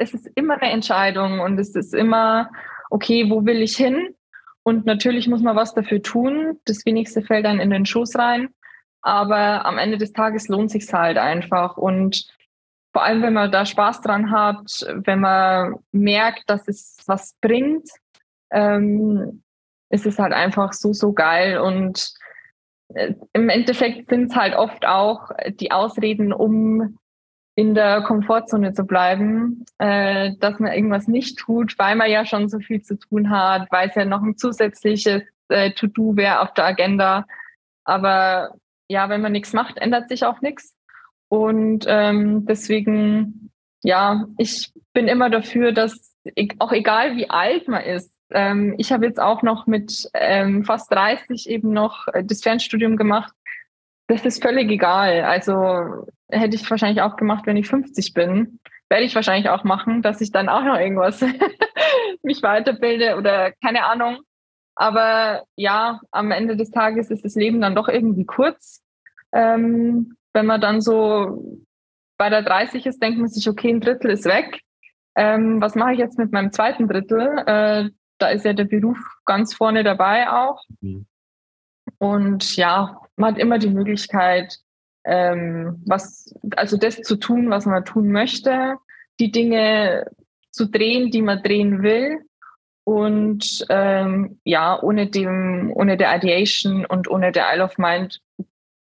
es 0.02 0.15
ist 0.15 0.30
immer 0.34 0.60
eine 0.60 0.72
Entscheidung 0.72 1.39
und 1.41 1.60
es 1.60 1.76
ist 1.76 1.94
immer, 1.94 2.50
okay, 2.89 3.30
wo 3.30 3.46
will 3.46 3.62
ich 3.62 3.78
hin? 3.78 4.15
Und 4.63 4.86
natürlich 4.86 5.28
muss 5.28 5.41
man 5.41 5.56
was 5.56 5.74
dafür 5.74 6.02
tun. 6.02 6.60
Das 6.65 6.86
wenigste 6.86 7.21
fällt 7.21 7.45
dann 7.45 7.60
in 7.60 7.71
den 7.71 7.86
Schoß 7.86 8.15
rein. 8.17 8.50
Aber 9.02 9.65
am 9.65 9.78
Ende 9.78 9.97
des 9.97 10.13
Tages 10.13 10.47
lohnt 10.47 10.69
sich 10.69 10.91
halt 10.93 11.17
einfach. 11.17 11.78
Und 11.78 12.28
vor 12.93 13.04
allem, 13.04 13.24
wenn 13.24 13.34
man 13.34 13.52
da 13.52 13.65
Spaß 13.65 14.02
dran 14.02 14.32
hat, 14.32 14.86
wenn 15.06 15.19
man 15.19 15.76
merkt, 15.91 16.50
dass 16.50 16.67
es 16.67 16.97
was 17.08 17.36
bringt, 17.41 17.89
ähm, 18.52 19.43
ist 19.89 20.06
es 20.06 20.19
halt 20.19 20.34
einfach 20.34 20.74
so, 20.74 20.93
so 20.93 21.13
geil. 21.13 21.60
Und 21.60 22.13
äh, 22.93 23.13
im 23.34 23.50
Endeffekt 23.50 24.10
sind 24.10 24.30
es 24.30 24.36
halt 24.36 24.56
oft 24.56 24.86
auch 24.86 25.32
die 25.60 25.71
Ausreden, 25.71 26.34
um 26.34 26.97
in 27.62 27.76
der 27.76 28.02
Komfortzone 28.02 28.74
zu 28.74 28.86
bleiben, 28.86 29.65
äh, 29.78 30.32
dass 30.39 30.58
man 30.58 30.74
irgendwas 30.74 31.08
nicht 31.08 31.38
tut, 31.38 31.78
weil 31.78 31.95
man 31.95 32.10
ja 32.10 32.26
schon 32.26 32.50
so 32.50 32.58
viel 32.60 32.82
zu 32.82 32.97
tun 32.97 33.30
hat, 33.30 33.71
weil 33.71 33.89
es 33.89 33.95
ja 33.95 34.04
noch 34.04 34.24
ein 34.24 34.36
zusätzliches 34.36 35.21
äh, 35.50 35.71
To-Do 35.71 36.15
wäre 36.15 36.41
auf 36.41 36.56
der 36.56 36.65
Agenda. 36.65 37.28
Aber 37.84 38.56
ja, 38.89 39.10
wenn 39.10 39.21
man 39.21 39.32
nichts 39.32 39.54
macht, 39.54 39.78
ändert 39.78 40.10
sich 40.10 40.26
auch 40.26 40.41
nichts. 40.41 40.76
Und 41.30 41.86
ähm, 41.88 42.47
deswegen, 42.47 43.52
ja, 43.84 44.26
ich 44.39 44.74
bin 44.93 45.08
immer 45.08 45.30
dafür, 45.30 45.71
dass 45.71 46.15
e-, 46.36 46.50
auch 46.58 46.71
egal 46.71 47.15
wie 47.15 47.30
alt 47.30 47.67
man 47.67 47.84
ist, 47.84 48.12
ähm, 48.32 48.74
ich 48.80 48.91
habe 48.91 49.06
jetzt 49.06 49.19
auch 49.19 49.43
noch 49.43 49.67
mit 49.67 50.10
ähm, 50.15 50.63
fast 50.65 50.91
30 50.91 51.47
eben 51.47 51.71
noch 51.71 52.08
äh, 52.08 52.24
das 52.24 52.41
Fernstudium 52.41 52.97
gemacht. 52.97 53.34
Das 54.08 54.26
ist 54.26 54.41
völlig 54.41 54.69
egal. 54.71 55.21
Also 55.21 56.08
hätte 56.32 56.56
ich 56.56 56.70
wahrscheinlich 56.70 57.02
auch 57.02 57.15
gemacht, 57.15 57.46
wenn 57.46 57.58
ich 57.58 57.67
50 57.67 58.13
bin. 58.13 58.60
Werde 58.89 59.06
ich 59.06 59.15
wahrscheinlich 59.15 59.50
auch 59.50 59.63
machen, 59.63 60.02
dass 60.02 60.22
ich 60.22 60.32
dann 60.32 60.50
auch 60.50 60.63
noch 60.63 60.78
irgendwas 60.78 61.22
mich 62.24 62.44
weiterbilde 62.44 63.15
oder 63.17 63.52
keine 63.63 63.86
Ahnung. 63.86 64.20
Aber 64.76 65.44
ja, 65.56 66.02
am 66.12 66.32
Ende 66.32 66.56
des 66.56 66.72
Tages 66.72 67.12
ist 67.12 67.24
das 67.24 67.36
Leben 67.36 67.62
dann 67.62 67.76
doch 67.76 67.88
irgendwie 67.88 68.26
kurz. 68.26 68.84
Ähm, 69.34 70.15
wenn 70.34 70.46
man 70.46 70.62
dann 70.62 70.82
so 70.82 71.65
bei 72.17 72.30
der 72.30 72.41
30 72.41 72.86
ist, 72.86 73.02
denkt 73.02 73.20
man 73.20 73.28
sich, 73.30 73.50
okay, 73.50 73.70
ein 73.70 73.82
Drittel 73.82 74.12
ist 74.12 74.26
weg. 74.26 74.62
Ähm, 75.15 75.62
was 75.62 75.76
mache 75.76 75.94
ich 75.94 76.00
jetzt 76.00 76.17
mit 76.17 76.32
meinem 76.32 76.52
zweiten 76.52 76.88
Drittel? 76.88 77.44
Äh, 77.46 77.89
da 78.17 78.30
ist 78.30 78.46
ja 78.46 78.54
der 78.54 78.65
Beruf 78.65 78.98
ganz 79.26 79.54
vorne 79.54 79.84
dabei 79.84 80.30
auch. 80.32 80.63
Mhm. 80.82 81.06
Und 81.98 82.56
ja, 82.56 83.00
man 83.15 83.34
hat 83.34 83.39
immer 83.39 83.60
die 83.60 83.70
Möglichkeit, 83.70 84.58
ähm, 85.04 85.82
was, 85.86 86.34
also 86.56 86.78
das 86.78 87.02
zu 87.02 87.16
tun, 87.16 87.50
was 87.50 87.66
man 87.66 87.86
tun 87.86 88.12
möchte, 88.12 88.76
die 89.20 89.32
Dinge 89.32 90.06
zu 90.52 90.68
drehen, 90.70 91.12
die 91.12 91.22
man 91.22 91.42
drehen 91.42 91.84
will. 91.84 92.20
Und 92.84 93.66
ähm, 93.70 94.40
ja, 94.44 94.82
ohne 94.82 95.08
dem, 95.08 95.72
ohne 95.74 95.98
der 95.98 96.16
Ideation 96.16 96.86
und 96.86 97.08
ohne 97.10 97.32
der 97.32 97.54
Isle 97.54 97.64
of 97.64 97.78
Mind 97.78 98.22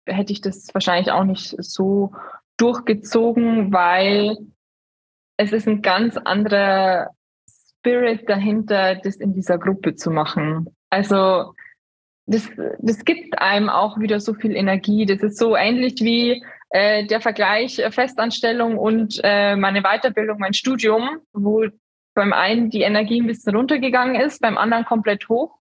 hätte 0.07 0.33
ich 0.33 0.41
das 0.41 0.73
wahrscheinlich 0.73 1.11
auch 1.11 1.25
nicht 1.25 1.55
so 1.63 2.13
durchgezogen, 2.57 3.73
weil 3.73 4.39
es 5.37 5.53
ist 5.53 5.69
ein 5.69 5.83
ganz 5.83 6.17
anderer 6.17 7.11
Spirit 7.79 8.29
dahinter, 8.29 8.97
das 8.97 9.17
in 9.17 9.35
dieser 9.35 9.59
Gruppe 9.59 9.95
zu 9.95 10.11
machen. 10.11 10.75
Also 10.91 11.55
das, 12.29 12.49
das 12.79 13.05
gibt 13.05 13.38
einem 13.38 13.71
auch 13.71 13.99
wieder 13.99 14.21
so 14.21 14.35
viel 14.35 14.55
Energie. 14.55 15.07
Das 15.07 15.23
ist 15.23 15.38
so 15.38 15.57
ähnlich 15.57 15.95
wie 16.01 16.45
äh, 16.71 17.07
der 17.07 17.21
Vergleich 17.21 17.79
äh, 17.79 17.91
Festanstellung 17.91 18.77
und 18.77 19.19
äh, 19.25 19.57
meine 19.57 19.83
Weiterbildung, 19.83 20.38
mein 20.38 20.53
Studium, 20.53 21.21
wo 21.33 21.64
beim 22.14 22.33
einen 22.33 22.69
die 22.69 22.83
Energie 22.83 23.21
ein 23.21 23.27
bisschen 23.27 23.57
runtergegangen 23.57 24.21
ist, 24.21 24.43
beim 24.43 24.59
anderen 24.59 24.85
komplett 24.85 25.29
hoch. 25.29 25.59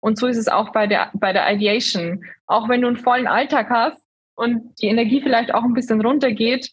Und 0.00 0.18
so 0.18 0.26
ist 0.26 0.36
es 0.36 0.48
auch 0.48 0.72
bei 0.72 0.86
der, 0.86 1.10
bei 1.14 1.32
der 1.32 1.50
Ideation. 1.50 2.24
Auch 2.46 2.68
wenn 2.68 2.82
du 2.82 2.88
einen 2.88 2.96
vollen 2.96 3.26
Alltag 3.26 3.70
hast 3.70 4.02
und 4.34 4.74
die 4.82 4.88
Energie 4.88 5.22
vielleicht 5.22 5.54
auch 5.54 5.62
ein 5.62 5.74
bisschen 5.74 6.00
runtergeht, 6.00 6.70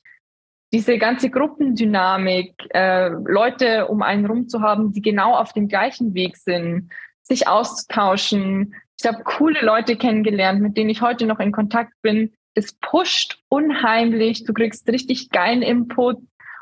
diese 0.74 0.98
ganze 0.98 1.30
Gruppendynamik, 1.30 2.54
äh, 2.74 3.08
Leute 3.08 3.88
um 3.88 4.02
einen 4.02 4.26
rum 4.26 4.50
zu 4.50 4.62
haben, 4.62 4.92
die 4.92 5.02
genau 5.02 5.36
auf 5.36 5.54
dem 5.54 5.70
gleichen 5.70 6.14
Weg 6.14 6.36
sind, 6.36 6.90
sich 7.22 7.48
auszutauschen. 7.48 8.74
Ich 9.00 9.06
habe 9.06 9.24
coole 9.24 9.64
Leute 9.64 9.96
kennengelernt, 9.96 10.62
mit 10.62 10.76
denen 10.76 10.90
ich 10.90 11.02
heute 11.02 11.26
noch 11.26 11.40
in 11.40 11.52
Kontakt 11.52 11.94
bin. 12.02 12.34
Es 12.56 12.74
pusht 12.74 13.40
unheimlich. 13.50 14.44
Du 14.44 14.54
kriegst 14.54 14.88
richtig 14.90 15.30
geilen 15.30 15.62
Input 15.62 16.18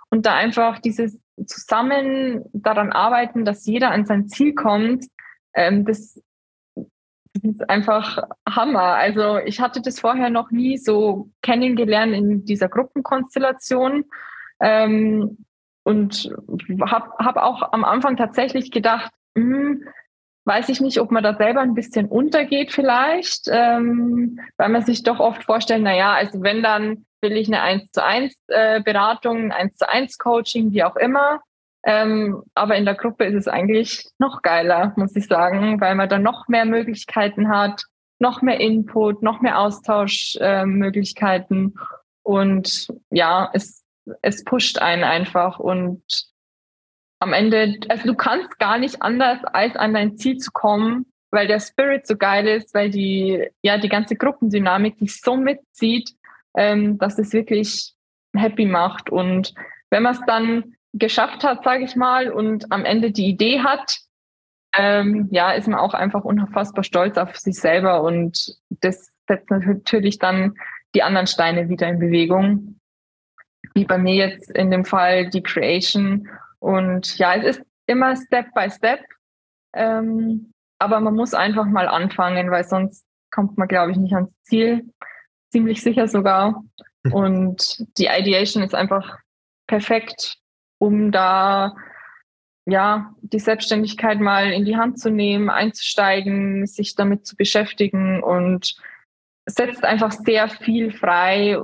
und 0.10 0.26
da 0.26 0.36
einfach 0.36 0.80
dieses 0.80 1.20
zusammen 1.46 2.44
daran 2.54 2.92
arbeiten, 2.92 3.46
dass 3.46 3.66
jeder 3.66 3.92
an 3.92 4.06
sein 4.06 4.28
Ziel 4.28 4.54
kommt. 4.54 5.06
Ähm, 5.54 5.86
das, 5.86 6.22
ist 7.44 7.70
einfach 7.70 8.24
Hammer. 8.48 8.96
Also 8.96 9.38
ich 9.40 9.60
hatte 9.60 9.82
das 9.82 10.00
vorher 10.00 10.30
noch 10.30 10.52
nie 10.52 10.78
so 10.78 11.30
kennengelernt 11.42 12.14
in 12.14 12.46
dieser 12.46 12.70
Gruppenkonstellation. 12.70 14.06
Ähm, 14.62 15.46
und 15.84 16.34
habe 16.82 17.12
hab 17.20 17.38
auch 17.38 17.74
am 17.74 17.84
Anfang 17.84 18.18
tatsächlich 18.18 18.72
gedacht, 18.72 19.12
hm, 19.38 19.84
weiß 20.46 20.70
ich 20.70 20.80
nicht, 20.80 21.00
ob 21.00 21.12
man 21.12 21.24
da 21.24 21.36
selber 21.36 21.62
ein 21.62 21.74
bisschen 21.74 22.08
untergeht 22.08 22.72
vielleicht, 22.72 23.48
ähm, 23.48 24.40
weil 24.58 24.70
man 24.70 24.84
sich 24.84 25.04
doch 25.04 25.20
oft 25.20 25.44
vorstellt, 25.44 25.82
na 25.84 25.94
ja, 25.96 26.14
also 26.14 26.42
wenn 26.42 26.64
dann 26.64 27.06
will 27.22 27.34
ich 27.34 27.48
eine 27.48 27.62
1 27.62 27.92
zu 27.92 28.04
1 28.04 28.34
äh, 28.48 28.82
Beratung, 28.82 29.52
1 29.52 29.78
zu 29.78 29.88
1 29.90 30.18
Coaching, 30.20 30.72
wie 30.72 30.84
auch 30.84 30.96
immer. 30.96 31.42
Ähm, 31.84 32.44
aber 32.54 32.76
in 32.76 32.86
der 32.86 32.94
Gruppe 32.96 33.26
ist 33.26 33.36
es 33.36 33.48
eigentlich 33.48 34.08
noch 34.18 34.42
geiler, 34.42 34.94
muss 34.96 35.16
ich 35.16 35.28
sagen, 35.28 35.80
weil 35.82 35.94
man 35.96 36.10
dann 36.10 36.24
noch 36.24 36.48
mehr 36.48 36.66
Möglichkeiten 36.66 37.50
hat, 37.50 37.84
noch 38.20 38.42
mehr 38.42 38.60
Input, 38.60 39.22
noch 39.22 39.42
mehr 39.42 39.60
Austauschmöglichkeiten. 39.60 41.76
Äh, 41.76 41.80
und 42.24 42.88
ja, 43.12 43.52
es, 43.54 43.84
es 44.22 44.44
pusht 44.44 44.80
einen 44.80 45.04
einfach. 45.04 45.60
Und 45.60 46.02
am 47.26 47.34
Ende, 47.34 47.80
also 47.90 48.08
du 48.08 48.16
kannst 48.16 48.60
gar 48.60 48.78
nicht 48.78 49.02
anders, 49.02 49.44
als 49.46 49.76
an 49.76 49.94
dein 49.94 50.16
Ziel 50.18 50.38
zu 50.38 50.52
kommen, 50.52 51.08
weil 51.32 51.48
der 51.48 51.60
Spirit 51.60 52.06
so 52.06 52.16
geil 52.16 52.48
ist, 52.48 52.74
weil 52.74 52.90
die, 52.90 53.48
ja, 53.62 53.78
die 53.78 53.90
ganze 53.90 54.16
Gruppendynamik 54.16 54.98
dich 54.98 55.20
so 55.20 55.36
mitzieht, 55.36 56.12
ähm, 56.56 56.98
dass 57.00 57.18
es 57.18 57.34
wirklich 57.34 57.94
happy 58.36 58.66
macht. 58.66 59.10
Und 59.10 59.54
wenn 59.90 60.04
man 60.04 60.14
es 60.14 60.22
dann 60.28 60.76
geschafft 60.94 61.44
hat, 61.44 61.64
sage 61.64 61.84
ich 61.84 61.96
mal, 61.96 62.32
und 62.32 62.72
am 62.72 62.86
Ende 62.86 63.12
die 63.12 63.28
Idee 63.28 63.62
hat, 63.62 63.98
ähm, 64.78 65.28
ja, 65.32 65.52
ist 65.52 65.68
man 65.68 65.80
auch 65.80 65.94
einfach 65.94 66.24
unfassbar 66.24 66.84
stolz 66.84 67.18
auf 67.18 67.36
sich 67.38 67.56
selber 67.56 68.04
und 68.04 68.56
das 68.70 69.10
setzt 69.28 69.50
natürlich 69.50 70.20
dann 70.20 70.54
die 70.94 71.02
anderen 71.04 71.28
Steine 71.28 71.70
wieder 71.70 71.88
in 71.88 72.00
Bewegung. 72.00 72.80
Wie 73.74 73.86
bei 73.86 73.98
mir 73.98 74.14
jetzt 74.14 74.52
in 74.52 74.72
dem 74.72 74.86
Fall 74.86 75.30
die 75.30 75.44
Creation. 75.44 76.30
Und 76.66 77.18
ja, 77.18 77.36
es 77.36 77.58
ist 77.58 77.66
immer 77.86 78.16
Step 78.16 78.54
by 78.54 78.70
Step. 78.70 79.02
Ähm, 79.74 80.52
aber 80.80 81.00
man 81.00 81.16
muss 81.16 81.34
einfach 81.34 81.66
mal 81.66 81.88
anfangen, 81.88 82.50
weil 82.50 82.64
sonst 82.64 83.06
kommt 83.32 83.58
man, 83.58 83.68
glaube 83.68 83.92
ich, 83.92 83.98
nicht 83.98 84.16
ans 84.16 84.34
Ziel. 84.44 84.86
Ziemlich 85.52 85.82
sicher 85.82 86.08
sogar. 86.08 86.64
Und 87.12 87.86
die 87.98 88.08
Ideation 88.08 88.64
ist 88.64 88.74
einfach 88.74 89.20
perfekt 89.68 90.40
um 90.78 91.12
da 91.12 91.76
ja 92.66 93.14
die 93.22 93.40
Selbstständigkeit 93.40 94.20
mal 94.20 94.52
in 94.52 94.66
die 94.66 94.76
Hand 94.76 95.00
zu 95.00 95.10
nehmen, 95.10 95.50
einzusteigen, 95.50 96.66
sich 96.66 96.96
damit 96.96 97.26
zu 97.26 97.36
beschäftigen 97.36 98.24
und 98.24 98.76
setzt 99.46 99.84
einfach 99.84 100.12
sehr 100.12 100.50
viel 100.50 100.92
frei. 100.92 101.58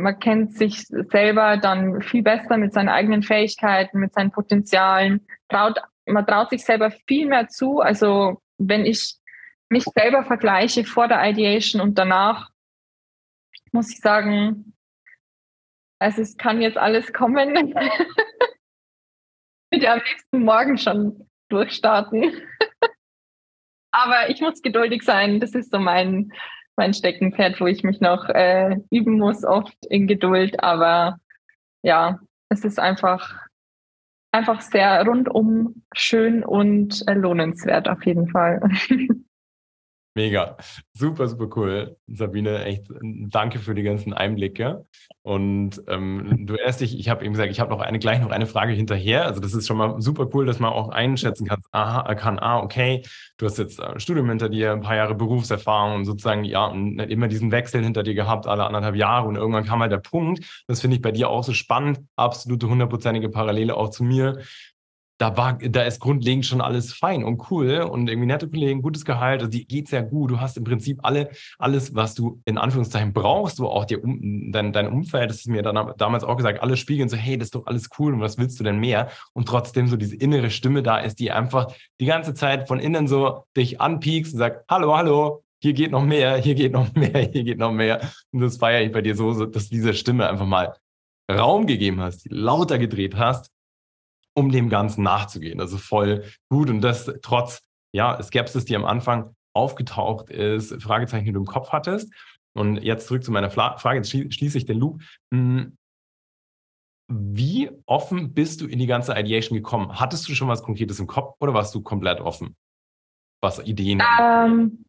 Man 0.00 0.18
kennt 0.18 0.54
sich 0.54 0.86
selber 0.86 1.56
dann 1.56 2.02
viel 2.02 2.22
besser 2.22 2.56
mit 2.56 2.72
seinen 2.72 2.88
eigenen 2.88 3.22
Fähigkeiten, 3.22 4.00
mit 4.00 4.14
seinen 4.14 4.30
Potenzialen. 4.30 5.26
Traut, 5.48 5.78
man 6.06 6.26
traut 6.26 6.50
sich 6.50 6.64
selber 6.64 6.90
viel 7.06 7.26
mehr 7.26 7.48
zu. 7.48 7.80
Also 7.80 8.40
wenn 8.58 8.84
ich 8.84 9.16
mich 9.68 9.84
selber 9.84 10.24
vergleiche 10.24 10.84
vor 10.84 11.08
der 11.08 11.22
Ideation 11.28 11.80
und 11.80 11.98
danach, 11.98 12.50
muss 13.72 13.90
ich 13.90 14.00
sagen, 14.00 14.74
also 16.00 16.22
es 16.22 16.36
kann 16.36 16.60
jetzt 16.60 16.78
alles 16.78 17.12
kommen. 17.12 17.54
ich 19.70 19.80
würde 19.80 19.92
am 19.92 20.00
liebsten 20.00 20.44
morgen 20.44 20.78
schon 20.78 21.28
durchstarten. 21.50 22.42
Aber 23.92 24.30
ich 24.30 24.40
muss 24.40 24.62
geduldig 24.62 25.02
sein. 25.02 25.40
Das 25.40 25.54
ist 25.54 25.70
so 25.70 25.78
mein, 25.78 26.32
mein 26.80 26.94
Steckenpferd, 26.94 27.60
wo 27.60 27.66
ich 27.66 27.84
mich 27.84 28.00
noch 28.00 28.30
äh, 28.30 28.78
üben 28.90 29.18
muss, 29.18 29.44
oft 29.44 29.76
in 29.90 30.06
Geduld. 30.06 30.64
Aber 30.64 31.18
ja, 31.82 32.20
es 32.48 32.64
ist 32.64 32.80
einfach, 32.80 33.36
einfach 34.32 34.62
sehr 34.62 35.04
rundum 35.04 35.82
schön 35.94 36.42
und 36.42 37.06
äh, 37.06 37.12
lohnenswert 37.12 37.86
auf 37.86 38.06
jeden 38.06 38.28
Fall. 38.28 38.62
Mega. 40.20 40.56
Super, 40.92 41.28
super 41.28 41.48
cool. 41.56 41.96
Sabine, 42.06 42.62
echt 42.64 42.84
danke 43.00 43.58
für 43.58 43.74
die 43.74 43.82
ganzen 43.82 44.12
Einblicke. 44.12 44.84
Und 45.22 45.82
ähm, 45.88 46.46
du 46.46 46.56
erst 46.56 46.82
dich, 46.82 46.98
ich 46.98 47.08
habe 47.08 47.24
eben 47.24 47.32
gesagt, 47.32 47.50
ich 47.50 47.58
habe 47.58 47.70
noch 47.70 47.80
eine, 47.80 47.98
gleich 47.98 48.20
noch 48.20 48.30
eine 48.30 48.44
Frage 48.44 48.72
hinterher. 48.72 49.24
Also 49.24 49.40
das 49.40 49.54
ist 49.54 49.66
schon 49.66 49.78
mal 49.78 49.98
super 50.02 50.28
cool, 50.34 50.44
dass 50.44 50.58
man 50.58 50.72
auch 50.74 50.90
einschätzen 50.90 51.46
kann, 51.46 51.62
aha, 51.72 52.14
kann, 52.16 52.38
ah, 52.38 52.58
okay, 52.58 53.02
du 53.38 53.46
hast 53.46 53.56
jetzt 53.56 53.80
ein 53.80 53.98
Studium 53.98 54.28
hinter 54.28 54.50
dir, 54.50 54.72
ein 54.72 54.82
paar 54.82 54.96
Jahre 54.96 55.14
Berufserfahrung 55.14 55.94
und 55.94 56.04
sozusagen, 56.04 56.44
ja, 56.44 56.66
und 56.66 56.98
immer 56.98 57.28
diesen 57.28 57.50
Wechsel 57.50 57.82
hinter 57.82 58.02
dir 58.02 58.14
gehabt, 58.14 58.46
alle 58.46 58.66
anderthalb 58.66 58.96
Jahre. 58.96 59.26
Und 59.26 59.36
irgendwann 59.36 59.64
kam 59.64 59.80
halt 59.80 59.92
der 59.92 59.98
Punkt, 59.98 60.44
das 60.66 60.82
finde 60.82 60.96
ich 60.96 61.02
bei 61.02 61.12
dir 61.12 61.30
auch 61.30 61.44
so 61.44 61.54
spannend, 61.54 62.00
absolute 62.16 62.68
hundertprozentige 62.68 63.30
Parallele 63.30 63.74
auch 63.74 63.88
zu 63.88 64.04
mir, 64.04 64.40
da 65.20 65.36
war, 65.36 65.58
da 65.58 65.82
ist 65.82 66.00
grundlegend 66.00 66.46
schon 66.46 66.62
alles 66.62 66.94
fein 66.94 67.24
und 67.24 67.50
cool 67.50 67.80
und 67.80 68.08
irgendwie 68.08 68.26
nette 68.26 68.48
Kollegen, 68.48 68.80
gutes 68.80 69.04
Gehalt, 69.04 69.40
also 69.40 69.50
die 69.50 69.66
geht 69.66 69.88
sehr 69.88 70.02
gut. 70.02 70.30
Du 70.30 70.40
hast 70.40 70.56
im 70.56 70.64
Prinzip 70.64 70.98
alle, 71.02 71.28
alles, 71.58 71.94
was 71.94 72.14
du 72.14 72.40
in 72.46 72.56
Anführungszeichen 72.56 73.12
brauchst, 73.12 73.58
du 73.58 73.68
auch 73.68 73.84
dir 73.84 74.02
um, 74.02 74.50
dein, 74.50 74.72
dein 74.72 74.86
Umfeld, 74.86 75.28
das 75.28 75.40
ist 75.40 75.48
mir 75.48 75.60
dann 75.60 75.92
damals 75.98 76.24
auch 76.24 76.38
gesagt, 76.38 76.62
alle 76.62 76.78
spiegeln 76.78 77.10
so, 77.10 77.18
hey, 77.18 77.36
das 77.36 77.48
ist 77.48 77.54
doch 77.54 77.66
alles 77.66 77.90
cool 77.98 78.14
und 78.14 78.20
was 78.22 78.38
willst 78.38 78.58
du 78.60 78.64
denn 78.64 78.80
mehr? 78.80 79.10
Und 79.34 79.46
trotzdem 79.46 79.88
so 79.88 79.98
diese 79.98 80.16
innere 80.16 80.48
Stimme 80.48 80.82
da 80.82 80.96
ist, 80.96 81.20
die 81.20 81.30
einfach 81.30 81.70
die 82.00 82.06
ganze 82.06 82.32
Zeit 82.32 82.66
von 82.66 82.78
innen 82.78 83.06
so 83.06 83.44
dich 83.54 83.78
anpiekst 83.78 84.32
und 84.32 84.38
sagt, 84.38 84.64
hallo, 84.70 84.96
hallo, 84.96 85.44
hier 85.60 85.74
geht 85.74 85.90
noch 85.90 86.04
mehr, 86.04 86.38
hier 86.38 86.54
geht 86.54 86.72
noch 86.72 86.94
mehr, 86.94 87.28
hier 87.30 87.44
geht 87.44 87.58
noch 87.58 87.72
mehr. 87.72 88.00
Und 88.32 88.40
das 88.40 88.56
feiere 88.56 88.86
ich 88.86 88.92
bei 88.92 89.02
dir 89.02 89.14
so, 89.14 89.44
dass 89.44 89.68
diese 89.68 89.92
Stimme 89.92 90.30
einfach 90.30 90.46
mal 90.46 90.76
Raum 91.30 91.66
gegeben 91.66 92.00
hast, 92.00 92.26
lauter 92.30 92.78
gedreht 92.78 93.16
hast 93.16 93.50
um 94.40 94.50
dem 94.50 94.70
Ganzen 94.70 95.02
nachzugehen. 95.02 95.60
Also 95.60 95.76
voll 95.76 96.24
gut 96.48 96.70
und 96.70 96.80
das 96.80 97.12
trotz 97.22 97.62
ja, 97.92 98.20
Skepsis, 98.22 98.64
die 98.64 98.76
am 98.76 98.84
Anfang 98.84 99.34
aufgetaucht 99.54 100.30
ist, 100.30 100.82
Fragezeichen, 100.82 101.26
die 101.26 101.32
du 101.32 101.40
im 101.40 101.46
Kopf 101.46 101.70
hattest. 101.70 102.12
Und 102.56 102.82
jetzt 102.82 103.06
zurück 103.06 103.22
zu 103.22 103.30
meiner 103.30 103.50
Frage, 103.50 103.96
jetzt 103.96 104.10
schließe 104.10 104.58
ich 104.58 104.66
den 104.66 104.78
Loop. 104.78 105.02
Hm, 105.32 105.76
wie 107.12 107.70
offen 107.86 108.32
bist 108.32 108.60
du 108.60 108.66
in 108.66 108.78
die 108.78 108.86
ganze 108.86 109.18
Ideation 109.18 109.56
gekommen? 109.56 109.98
Hattest 109.98 110.28
du 110.28 110.34
schon 110.34 110.48
was 110.48 110.62
Konkretes 110.62 111.00
im 111.00 111.06
Kopf 111.06 111.34
oder 111.40 111.54
warst 111.54 111.74
du 111.74 111.82
komplett 111.82 112.20
offen, 112.20 112.56
was 113.42 113.58
Ideen 113.58 114.00
ähm, 114.20 114.84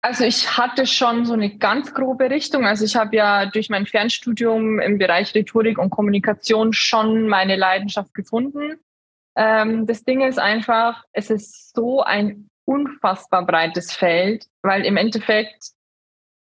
Also 0.00 0.24
ich 0.24 0.56
hatte 0.56 0.86
schon 0.86 1.26
so 1.26 1.32
eine 1.32 1.58
ganz 1.58 1.92
grobe 1.92 2.30
Richtung. 2.30 2.64
Also 2.64 2.84
ich 2.84 2.94
habe 2.94 3.16
ja 3.16 3.46
durch 3.46 3.68
mein 3.68 3.86
Fernstudium 3.86 4.78
im 4.78 4.98
Bereich 4.98 5.34
Rhetorik 5.34 5.78
und 5.78 5.90
Kommunikation 5.90 6.72
schon 6.72 7.26
meine 7.26 7.56
Leidenschaft 7.56 8.14
gefunden. 8.14 8.78
Ähm, 9.36 9.86
das 9.86 10.04
Ding 10.04 10.22
ist 10.22 10.38
einfach, 10.38 11.04
es 11.12 11.30
ist 11.30 11.74
so 11.74 12.02
ein 12.02 12.48
unfassbar 12.64 13.46
breites 13.46 13.92
Feld, 13.92 14.46
weil 14.62 14.84
im 14.84 14.96
Endeffekt, 14.96 15.70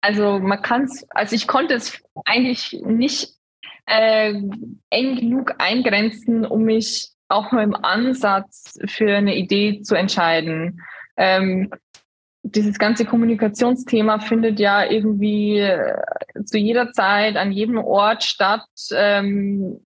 also 0.02 0.40
man 0.40 0.62
kann 0.62 0.84
es, 0.84 1.06
also 1.10 1.36
ich 1.36 1.48
konnte 1.48 1.76
es 1.76 2.02
eigentlich 2.26 2.74
nicht 2.84 3.34
äh, 3.86 4.34
eng 4.90 5.16
genug 5.16 5.56
eingrenzen, 5.60 6.46
um 6.46 6.64
mich 6.64 7.12
auch 7.30 7.52
nur 7.52 7.62
im 7.62 7.76
Ansatz 7.76 8.80
für 8.86 9.16
eine 9.16 9.36
Idee 9.36 9.82
zu 9.82 9.96
entscheiden. 9.96 10.82
Ähm, 11.18 11.70
dieses 12.44 12.80
ganze 12.80 13.06
Kommunikationsthema 13.06 14.20
findet 14.20 14.60
ja 14.60 14.90
irgendwie 14.90 15.60
äh, 15.60 15.96
zu 16.46 16.58
jeder 16.58 16.92
Zeit 16.94 17.36
an 17.36 17.52
jedem 17.52 17.78
Ort 17.78 18.24
statt. 18.24 18.68
Ähm, 18.92 19.86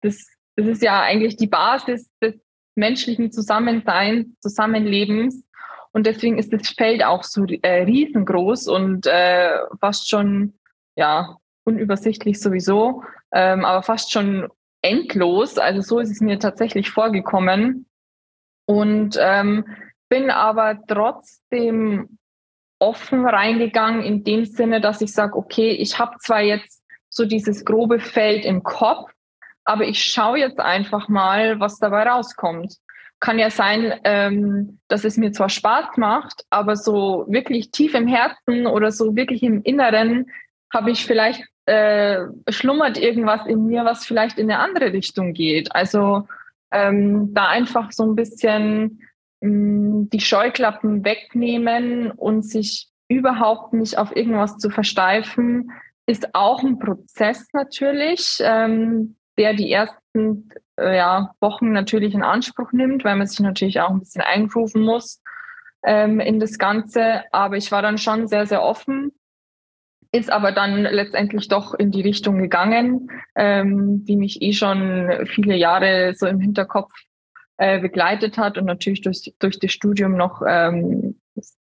das 0.00 0.26
das 0.60 0.68
ist 0.68 0.82
ja 0.82 1.00
eigentlich 1.00 1.36
die 1.36 1.46
Basis 1.46 2.10
des 2.20 2.34
menschlichen 2.74 3.32
Zusammenseins, 3.32 4.28
Zusammenlebens. 4.40 5.44
Und 5.92 6.06
deswegen 6.06 6.38
ist 6.38 6.52
das 6.52 6.68
Feld 6.68 7.02
auch 7.04 7.24
so 7.24 7.44
äh, 7.44 7.82
riesengroß 7.82 8.68
und 8.68 9.06
äh, 9.06 9.58
fast 9.80 10.08
schon, 10.08 10.54
ja, 10.96 11.36
unübersichtlich 11.64 12.40
sowieso, 12.40 13.02
ähm, 13.32 13.64
aber 13.64 13.82
fast 13.82 14.12
schon 14.12 14.48
endlos. 14.82 15.58
Also 15.58 15.80
so 15.80 15.98
ist 15.98 16.10
es 16.10 16.20
mir 16.20 16.38
tatsächlich 16.38 16.90
vorgekommen. 16.90 17.86
Und 18.66 19.18
ähm, 19.20 19.64
bin 20.08 20.30
aber 20.30 20.78
trotzdem 20.86 22.18
offen 22.78 23.26
reingegangen 23.26 24.02
in 24.02 24.24
dem 24.24 24.44
Sinne, 24.44 24.80
dass 24.80 25.00
ich 25.00 25.12
sage, 25.12 25.36
okay, 25.36 25.70
ich 25.70 25.98
habe 25.98 26.16
zwar 26.20 26.40
jetzt 26.40 26.82
so 27.10 27.24
dieses 27.24 27.64
grobe 27.64 28.00
Feld 28.00 28.44
im 28.44 28.62
Kopf, 28.62 29.12
aber 29.64 29.84
ich 29.84 30.02
schaue 30.02 30.38
jetzt 30.38 30.60
einfach 30.60 31.08
mal, 31.08 31.60
was 31.60 31.78
dabei 31.78 32.04
rauskommt. 32.04 32.76
Kann 33.20 33.38
ja 33.38 33.50
sein, 33.50 34.00
ähm, 34.04 34.80
dass 34.88 35.04
es 35.04 35.16
mir 35.16 35.32
zwar 35.32 35.48
Spaß 35.48 35.96
macht, 35.96 36.44
aber 36.50 36.76
so 36.76 37.26
wirklich 37.28 37.70
tief 37.70 37.94
im 37.94 38.06
Herzen 38.06 38.66
oder 38.66 38.90
so 38.92 39.14
wirklich 39.14 39.42
im 39.42 39.62
Inneren 39.62 40.26
habe 40.72 40.90
ich 40.90 41.04
vielleicht 41.04 41.44
äh, 41.66 42.26
schlummert 42.48 42.96
irgendwas 42.98 43.46
in 43.46 43.66
mir, 43.66 43.84
was 43.84 44.06
vielleicht 44.06 44.38
in 44.38 44.50
eine 44.50 44.60
andere 44.60 44.92
Richtung 44.92 45.34
geht. 45.34 45.74
Also 45.74 46.26
ähm, 46.70 47.34
da 47.34 47.48
einfach 47.48 47.92
so 47.92 48.04
ein 48.04 48.16
bisschen 48.16 49.00
mh, 49.40 49.50
mm, 49.50 50.10
die 50.10 50.20
Scheuklappen 50.20 51.04
wegnehmen 51.04 52.10
und 52.10 52.44
sich 52.44 52.88
überhaupt 53.08 53.72
nicht 53.72 53.98
auf 53.98 54.14
irgendwas 54.14 54.56
zu 54.58 54.70
versteifen, 54.70 55.72
ist 56.06 56.34
auch 56.34 56.62
ein 56.62 56.78
Prozess 56.78 57.48
natürlich, 57.52 58.38
ähm, 58.40 59.16
der 59.40 59.54
die 59.54 59.72
ersten 59.72 60.50
äh, 60.76 60.96
ja, 60.96 61.32
Wochen 61.40 61.72
natürlich 61.72 62.14
in 62.14 62.22
Anspruch 62.22 62.72
nimmt, 62.72 63.04
weil 63.04 63.16
man 63.16 63.26
sich 63.26 63.40
natürlich 63.40 63.80
auch 63.80 63.90
ein 63.90 64.00
bisschen 64.00 64.22
eingrooven 64.22 64.82
muss 64.82 65.22
ähm, 65.82 66.20
in 66.20 66.38
das 66.38 66.58
Ganze. 66.58 67.24
Aber 67.32 67.56
ich 67.56 67.72
war 67.72 67.82
dann 67.82 67.98
schon 67.98 68.28
sehr, 68.28 68.46
sehr 68.46 68.62
offen 68.62 69.12
ist 70.12 70.30
aber 70.30 70.52
dann 70.52 70.82
letztendlich 70.82 71.48
doch 71.48 71.74
in 71.74 71.90
die 71.92 72.02
Richtung 72.02 72.38
gegangen, 72.38 73.10
ähm, 73.36 74.04
die 74.04 74.16
mich 74.16 74.42
eh 74.42 74.52
schon 74.52 75.26
viele 75.26 75.56
Jahre 75.56 76.14
so 76.14 76.26
im 76.26 76.40
Hinterkopf 76.40 76.92
äh, 77.58 77.78
begleitet 77.78 78.36
hat 78.36 78.58
und 78.58 78.64
natürlich 78.64 79.02
durch, 79.02 79.32
durch 79.38 79.58
das 79.58 79.70
Studium 79.70 80.16
noch 80.16 80.42
ähm, 80.46 81.20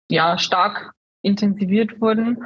ja, 0.10 0.38
stark 0.38 0.92
intensiviert 1.24 2.00
wurden. 2.00 2.44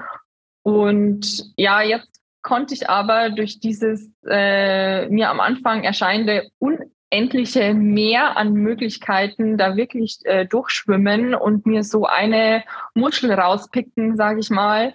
Und 0.63 1.51
ja, 1.57 1.81
jetzt 1.81 2.20
konnte 2.41 2.73
ich 2.73 2.89
aber 2.89 3.29
durch 3.29 3.59
dieses 3.59 4.11
äh, 4.27 5.07
mir 5.07 5.29
am 5.29 5.39
Anfang 5.39 5.83
erscheinende 5.83 6.49
unendliche 6.59 7.73
Meer 7.73 8.37
an 8.37 8.53
Möglichkeiten 8.53 9.57
da 9.57 9.75
wirklich 9.75 10.19
äh, 10.23 10.45
durchschwimmen 10.45 11.35
und 11.35 11.65
mir 11.65 11.83
so 11.83 12.05
eine 12.05 12.63
Muschel 12.93 13.31
rauspicken, 13.31 14.15
sage 14.15 14.39
ich 14.39 14.49
mal, 14.49 14.93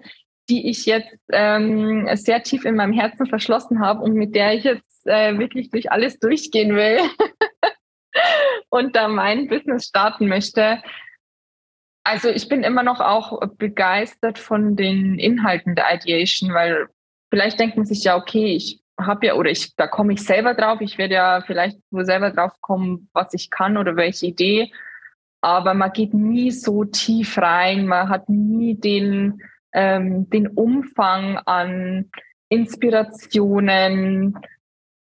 die 0.48 0.68
ich 0.70 0.86
jetzt 0.86 1.18
ähm, 1.32 2.08
sehr 2.14 2.42
tief 2.42 2.64
in 2.64 2.76
meinem 2.76 2.92
Herzen 2.92 3.26
verschlossen 3.26 3.80
habe 3.80 4.02
und 4.02 4.14
mit 4.14 4.34
der 4.34 4.54
ich 4.54 4.64
jetzt 4.64 5.06
äh, 5.06 5.38
wirklich 5.38 5.70
durch 5.70 5.90
alles 5.90 6.18
durchgehen 6.18 6.74
will 6.74 6.98
und 8.70 8.96
da 8.96 9.08
mein 9.08 9.48
Business 9.48 9.86
starten 9.86 10.28
möchte. 10.28 10.82
Also 12.04 12.28
ich 12.28 12.48
bin 12.48 12.62
immer 12.62 12.84
noch 12.84 13.00
auch 13.00 13.40
begeistert 13.56 14.38
von 14.38 14.76
den 14.76 15.18
Inhalten 15.18 15.74
der 15.74 15.92
Ideation, 15.92 16.54
weil 16.54 16.88
vielleicht 17.36 17.60
denkt 17.60 17.76
man 17.76 17.84
sich 17.84 18.02
ja, 18.02 18.16
okay, 18.16 18.56
ich 18.56 18.80
habe 18.98 19.26
ja 19.26 19.34
oder 19.34 19.50
ich 19.50 19.76
da 19.76 19.86
komme 19.86 20.14
ich 20.14 20.22
selber 20.22 20.54
drauf, 20.54 20.80
ich 20.80 20.96
werde 20.96 21.14
ja 21.14 21.42
vielleicht 21.46 21.78
wohl 21.90 22.06
selber 22.06 22.30
drauf 22.30 22.52
kommen, 22.62 23.10
was 23.12 23.34
ich 23.34 23.50
kann 23.50 23.76
oder 23.76 23.94
welche 23.94 24.24
Idee, 24.24 24.72
aber 25.42 25.74
man 25.74 25.92
geht 25.92 26.14
nie 26.14 26.50
so 26.50 26.84
tief 26.84 27.36
rein, 27.36 27.86
man 27.86 28.08
hat 28.08 28.30
nie 28.30 28.74
den 28.74 29.42
ähm, 29.74 30.30
den 30.30 30.46
Umfang 30.46 31.36
an 31.44 32.10
Inspirationen, 32.48 34.38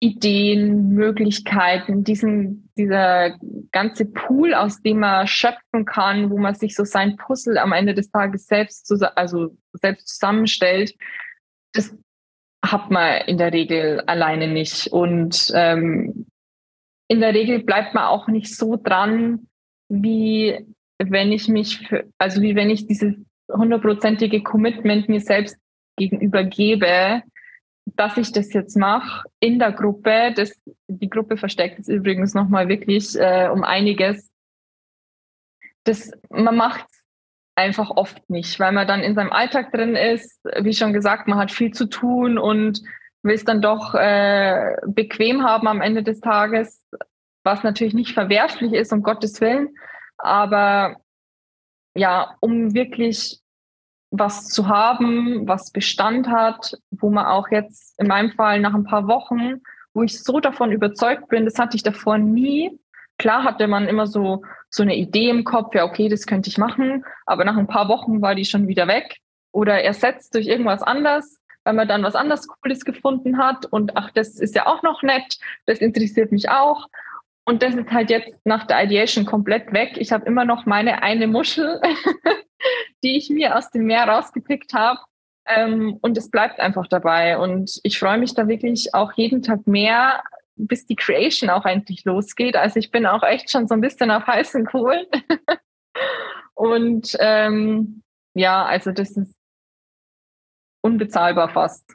Ideen, 0.00 0.90
Möglichkeiten, 0.90 2.04
diesen, 2.04 2.70
dieser 2.76 3.38
ganze 3.72 4.04
Pool, 4.04 4.52
aus 4.52 4.82
dem 4.82 4.98
man 4.98 5.26
schöpfen 5.26 5.86
kann, 5.86 6.28
wo 6.30 6.36
man 6.36 6.54
sich 6.54 6.74
so 6.74 6.84
sein 6.84 7.16
Puzzle 7.16 7.56
am 7.56 7.72
Ende 7.72 7.94
des 7.94 8.10
Tages 8.10 8.46
selbst, 8.46 8.92
also 9.16 9.56
selbst 9.72 10.08
zusammenstellt, 10.08 10.94
das 11.72 11.96
hat 12.64 12.90
man 12.90 13.22
in 13.26 13.38
der 13.38 13.52
Regel 13.52 14.00
alleine 14.02 14.48
nicht. 14.48 14.88
Und 14.88 15.50
ähm, 15.54 16.26
in 17.08 17.20
der 17.20 17.34
Regel 17.34 17.62
bleibt 17.62 17.94
man 17.94 18.04
auch 18.04 18.28
nicht 18.28 18.54
so 18.54 18.76
dran, 18.76 19.48
wie 19.88 20.66
wenn 20.98 21.32
ich 21.32 21.48
mich, 21.48 21.78
für, 21.86 22.04
also 22.18 22.42
wie 22.42 22.54
wenn 22.56 22.70
ich 22.70 22.86
dieses 22.86 23.14
hundertprozentige 23.50 24.42
Commitment 24.42 25.08
mir 25.08 25.20
selbst 25.20 25.56
gegenüber 25.96 26.44
gebe, 26.44 27.22
dass 27.96 28.16
ich 28.18 28.32
das 28.32 28.52
jetzt 28.52 28.76
mache 28.76 29.26
in 29.40 29.58
der 29.58 29.72
Gruppe. 29.72 30.32
Das, 30.34 30.52
die 30.88 31.08
Gruppe 31.08 31.36
versteckt 31.36 31.78
es 31.78 31.88
übrigens 31.88 32.34
nochmal 32.34 32.68
wirklich 32.68 33.16
äh, 33.16 33.48
um 33.48 33.64
einiges. 33.64 34.30
Das, 35.84 36.10
man 36.28 36.56
macht 36.56 36.86
einfach 37.58 37.90
oft 37.90 38.30
nicht, 38.30 38.60
weil 38.60 38.70
man 38.70 38.86
dann 38.86 39.00
in 39.00 39.16
seinem 39.16 39.32
Alltag 39.32 39.72
drin 39.72 39.96
ist. 39.96 40.40
Wie 40.60 40.72
schon 40.72 40.92
gesagt, 40.92 41.26
man 41.26 41.38
hat 41.38 41.50
viel 41.50 41.72
zu 41.72 41.86
tun 41.86 42.38
und 42.38 42.80
will 43.22 43.34
es 43.34 43.44
dann 43.44 43.60
doch 43.60 43.94
äh, 43.94 44.76
bequem 44.86 45.42
haben 45.42 45.66
am 45.66 45.80
Ende 45.80 46.04
des 46.04 46.20
Tages, 46.20 46.84
was 47.42 47.64
natürlich 47.64 47.94
nicht 47.94 48.14
verwerflich 48.14 48.72
ist, 48.72 48.92
um 48.92 49.02
Gottes 49.02 49.40
Willen. 49.40 49.70
Aber 50.18 50.96
ja, 51.96 52.36
um 52.38 52.74
wirklich 52.74 53.40
was 54.10 54.46
zu 54.46 54.68
haben, 54.68 55.48
was 55.48 55.72
Bestand 55.72 56.28
hat, 56.28 56.78
wo 56.92 57.10
man 57.10 57.26
auch 57.26 57.48
jetzt 57.50 57.98
in 57.98 58.06
meinem 58.06 58.30
Fall 58.30 58.60
nach 58.60 58.72
ein 58.72 58.84
paar 58.84 59.08
Wochen, 59.08 59.62
wo 59.94 60.04
ich 60.04 60.22
so 60.22 60.38
davon 60.38 60.70
überzeugt 60.70 61.28
bin, 61.28 61.44
das 61.44 61.58
hatte 61.58 61.76
ich 61.76 61.82
davor 61.82 62.18
nie. 62.18 62.78
Klar 63.18 63.42
hatte 63.42 63.66
man 63.66 63.88
immer 63.88 64.06
so, 64.06 64.42
so 64.70 64.82
eine 64.82 64.96
Idee 64.96 65.30
im 65.30 65.44
Kopf, 65.44 65.74
ja, 65.74 65.84
okay, 65.84 66.08
das 66.08 66.26
könnte 66.26 66.50
ich 66.50 66.58
machen, 66.58 67.04
aber 67.26 67.44
nach 67.44 67.56
ein 67.56 67.66
paar 67.66 67.88
Wochen 67.88 68.20
war 68.20 68.34
die 68.34 68.44
schon 68.44 68.68
wieder 68.68 68.86
weg 68.86 69.16
oder 69.52 69.82
ersetzt 69.82 70.34
durch 70.34 70.46
irgendwas 70.46 70.82
anderes, 70.82 71.40
weil 71.64 71.74
man 71.74 71.88
dann 71.88 72.02
was 72.02 72.14
anderes 72.14 72.46
Cooles 72.46 72.84
gefunden 72.84 73.38
hat 73.38 73.66
und 73.66 73.96
ach, 73.96 74.10
das 74.10 74.38
ist 74.38 74.54
ja 74.54 74.66
auch 74.66 74.82
noch 74.82 75.02
nett, 75.02 75.38
das 75.66 75.78
interessiert 75.78 76.32
mich 76.32 76.48
auch. 76.50 76.86
Und 77.48 77.62
das 77.62 77.74
ist 77.74 77.90
halt 77.90 78.10
jetzt 78.10 78.44
nach 78.44 78.66
der 78.66 78.84
Ideation 78.84 79.24
komplett 79.24 79.72
weg. 79.72 79.96
Ich 79.96 80.12
habe 80.12 80.26
immer 80.26 80.44
noch 80.44 80.66
meine 80.66 81.02
eine 81.02 81.26
Muschel, 81.26 81.80
die 83.02 83.16
ich 83.16 83.30
mir 83.30 83.56
aus 83.56 83.70
dem 83.70 83.86
Meer 83.86 84.06
rausgepickt 84.06 84.74
habe. 84.74 85.00
Ähm, 85.46 85.98
und 86.02 86.18
es 86.18 86.30
bleibt 86.30 86.60
einfach 86.60 86.86
dabei. 86.88 87.38
Und 87.38 87.80
ich 87.84 87.98
freue 87.98 88.18
mich 88.18 88.34
da 88.34 88.48
wirklich 88.48 88.92
auch 88.92 89.14
jeden 89.14 89.40
Tag 89.42 89.66
mehr, 89.66 90.22
bis 90.58 90.86
die 90.86 90.96
Creation 90.96 91.50
auch 91.50 91.64
endlich 91.64 92.04
losgeht. 92.04 92.56
Also 92.56 92.78
ich 92.78 92.90
bin 92.90 93.06
auch 93.06 93.22
echt 93.22 93.50
schon 93.50 93.66
so 93.68 93.74
ein 93.74 93.80
bisschen 93.80 94.10
auf 94.10 94.26
heißen 94.26 94.66
Kohlen. 94.66 95.06
und 96.54 97.16
ähm, 97.20 98.02
ja, 98.34 98.64
also 98.64 98.92
das 98.92 99.16
ist 99.16 99.34
unbezahlbar 100.82 101.48
fast. 101.48 101.94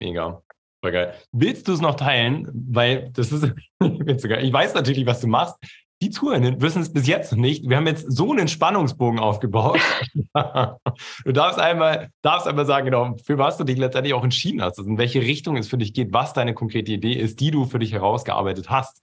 Mega. 0.00 0.42
Voll 0.82 0.92
geil. 0.92 1.14
Willst 1.32 1.66
du 1.66 1.72
es 1.72 1.80
noch 1.80 1.96
teilen? 1.96 2.48
Weil 2.52 3.10
das 3.12 3.32
ist, 3.32 3.44
ich 3.80 4.52
weiß 4.52 4.74
natürlich, 4.74 5.06
was 5.06 5.20
du 5.20 5.26
machst. 5.26 5.56
Die 6.00 6.10
Zuhörenden 6.10 6.60
wissen 6.60 6.80
es 6.80 6.92
bis 6.92 7.08
jetzt 7.08 7.32
noch 7.32 7.40
nicht. 7.40 7.68
Wir 7.68 7.76
haben 7.76 7.86
jetzt 7.88 8.12
so 8.12 8.30
einen 8.30 8.46
Spannungsbogen 8.46 9.18
aufgebaut. 9.18 9.80
du 10.34 11.32
darfst 11.32 11.58
einmal, 11.58 12.10
darfst 12.22 12.46
einmal 12.46 12.66
sagen, 12.66 12.84
genau, 12.84 13.16
für 13.24 13.36
was 13.36 13.56
du 13.56 13.64
dich 13.64 13.78
letztendlich 13.78 14.14
auch 14.14 14.22
entschieden 14.22 14.62
hast, 14.62 14.78
also 14.78 14.88
in 14.88 14.98
welche 14.98 15.20
Richtung 15.20 15.56
es 15.56 15.68
für 15.68 15.76
dich 15.76 15.92
geht, 15.92 16.12
was 16.12 16.34
deine 16.34 16.54
konkrete 16.54 16.92
Idee 16.92 17.14
ist, 17.14 17.40
die 17.40 17.50
du 17.50 17.64
für 17.64 17.80
dich 17.80 17.92
herausgearbeitet 17.92 18.70
hast. 18.70 19.02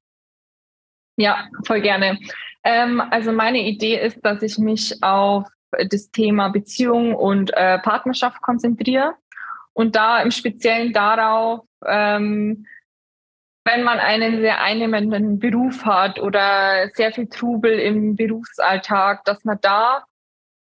Ja, 1.17 1.47
voll 1.65 1.81
gerne. 1.81 2.17
Ähm, 2.63 3.01
also 3.11 3.33
meine 3.33 3.61
Idee 3.61 3.99
ist, 3.99 4.19
dass 4.23 4.41
ich 4.41 4.57
mich 4.57 5.03
auf 5.03 5.47
das 5.89 6.11
Thema 6.11 6.49
Beziehung 6.49 7.13
und 7.13 7.51
äh, 7.53 7.79
Partnerschaft 7.79 8.41
konzentriere 8.41 9.15
und 9.73 9.95
da 9.97 10.21
im 10.21 10.31
Speziellen 10.31 10.93
darauf, 10.93 11.61
ähm, 11.85 12.65
wenn 13.65 13.83
man 13.83 13.99
einen 13.99 14.41
sehr 14.41 14.61
einnehmenden 14.61 15.39
Beruf 15.39 15.85
hat 15.85 16.19
oder 16.19 16.89
sehr 16.93 17.11
viel 17.11 17.27
Trubel 17.27 17.79
im 17.79 18.15
Berufsalltag, 18.15 19.25
dass 19.25 19.43
man 19.43 19.57
da 19.61 20.03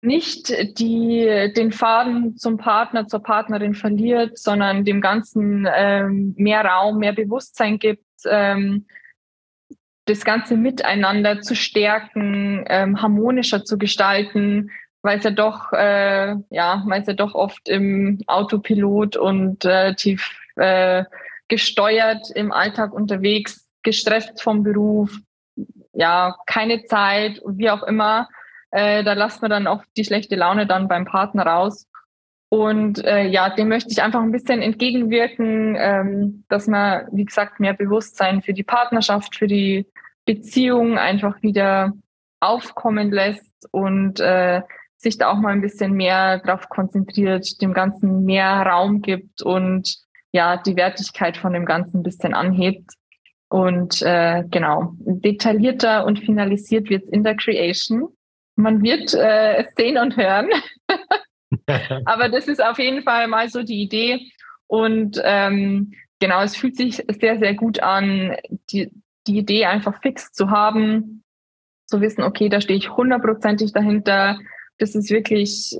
nicht 0.01 0.49
die, 0.77 1.53
den 1.55 1.71
Faden 1.71 2.35
zum 2.35 2.57
Partner, 2.57 3.07
zur 3.07 3.23
Partnerin 3.23 3.75
verliert, 3.75 4.37
sondern 4.37 4.83
dem 4.83 4.99
Ganzen 4.99 5.67
ähm, 5.73 6.33
mehr 6.37 6.65
Raum, 6.65 6.97
mehr 6.97 7.13
Bewusstsein 7.13 7.79
gibt, 7.79 8.03
ähm, 8.25 8.87
das 10.05 10.25
ganze 10.25 10.57
Miteinander 10.57 11.41
zu 11.41 11.55
stärken, 11.55 12.65
ähm, 12.67 13.01
harmonischer 13.01 13.63
zu 13.63 13.77
gestalten, 13.77 14.71
weil 15.01 15.19
es 15.19 15.23
ja 15.23 15.31
doch, 15.31 15.71
äh, 15.71 16.35
ja, 16.49 16.83
weil 16.87 17.01
es 17.01 17.07
ja 17.07 17.13
doch 17.13 17.35
oft 17.35 17.69
im 17.69 18.19
Autopilot 18.25 19.15
und 19.15 19.63
äh, 19.63 19.93
tief 19.95 20.35
äh, 20.55 21.05
gesteuert 21.51 22.31
im 22.33 22.53
Alltag 22.53 22.93
unterwegs, 22.93 23.69
gestresst 23.83 24.41
vom 24.41 24.63
Beruf, 24.63 25.13
ja, 25.91 26.37
keine 26.47 26.85
Zeit, 26.85 27.41
wie 27.45 27.69
auch 27.69 27.83
immer. 27.83 28.29
Äh, 28.71 29.03
da 29.03 29.13
lassen 29.13 29.41
wir 29.41 29.49
dann 29.49 29.67
auch 29.67 29.83
die 29.97 30.05
schlechte 30.05 30.37
Laune 30.37 30.65
dann 30.65 30.87
beim 30.87 31.03
Partner 31.03 31.45
raus. 31.45 31.89
Und 32.47 33.03
äh, 33.03 33.27
ja, 33.27 33.49
dem 33.49 33.67
möchte 33.67 33.91
ich 33.91 34.01
einfach 34.01 34.21
ein 34.21 34.31
bisschen 34.31 34.61
entgegenwirken, 34.61 35.75
ähm, 35.77 36.45
dass 36.47 36.67
man, 36.67 37.07
wie 37.11 37.25
gesagt, 37.25 37.59
mehr 37.59 37.73
Bewusstsein 37.73 38.41
für 38.41 38.53
die 38.53 38.63
Partnerschaft, 38.63 39.35
für 39.35 39.47
die 39.47 39.85
Beziehung 40.25 40.97
einfach 40.97 41.41
wieder 41.41 41.91
aufkommen 42.39 43.11
lässt 43.11 43.67
und 43.71 44.21
äh, 44.21 44.61
sich 44.95 45.17
da 45.17 45.31
auch 45.31 45.37
mal 45.37 45.51
ein 45.51 45.61
bisschen 45.61 45.93
mehr 45.93 46.39
drauf 46.39 46.69
konzentriert, 46.69 47.61
dem 47.61 47.73
Ganzen 47.73 48.23
mehr 48.23 48.61
Raum 48.61 49.01
gibt 49.01 49.41
und 49.41 49.97
ja, 50.31 50.57
die 50.57 50.75
Wertigkeit 50.75 51.37
von 51.37 51.53
dem 51.53 51.65
Ganzen 51.65 51.99
ein 51.99 52.03
bisschen 52.03 52.33
anhebt. 52.33 52.91
Und 53.49 54.01
äh, 54.01 54.45
genau, 54.49 54.93
detaillierter 54.99 56.05
und 56.05 56.19
finalisiert 56.19 56.89
wird 56.89 57.03
es 57.03 57.09
in 57.09 57.23
der 57.23 57.35
Creation. 57.35 58.07
Man 58.55 58.81
wird 58.81 59.13
äh, 59.13 59.65
sehen 59.75 59.97
und 59.97 60.15
hören. 60.15 60.49
Aber 62.05 62.29
das 62.29 62.47
ist 62.47 62.63
auf 62.63 62.79
jeden 62.79 63.03
Fall 63.03 63.27
mal 63.27 63.49
so 63.49 63.63
die 63.63 63.81
Idee. 63.81 64.31
Und 64.67 65.21
ähm, 65.23 65.93
genau, 66.19 66.41
es 66.41 66.55
fühlt 66.55 66.77
sich 66.77 67.03
sehr, 67.19 67.39
sehr 67.39 67.53
gut 67.53 67.81
an, 67.81 68.37
die, 68.71 68.89
die 69.27 69.39
Idee 69.39 69.65
einfach 69.65 70.01
fix 70.01 70.31
zu 70.31 70.49
haben, 70.49 71.23
zu 71.87 71.99
wissen, 71.99 72.23
okay, 72.23 72.47
da 72.47 72.61
stehe 72.61 72.79
ich 72.79 72.95
hundertprozentig 72.95 73.73
dahinter. 73.73 74.39
Das 74.77 74.95
ist 74.95 75.09
wirklich 75.09 75.77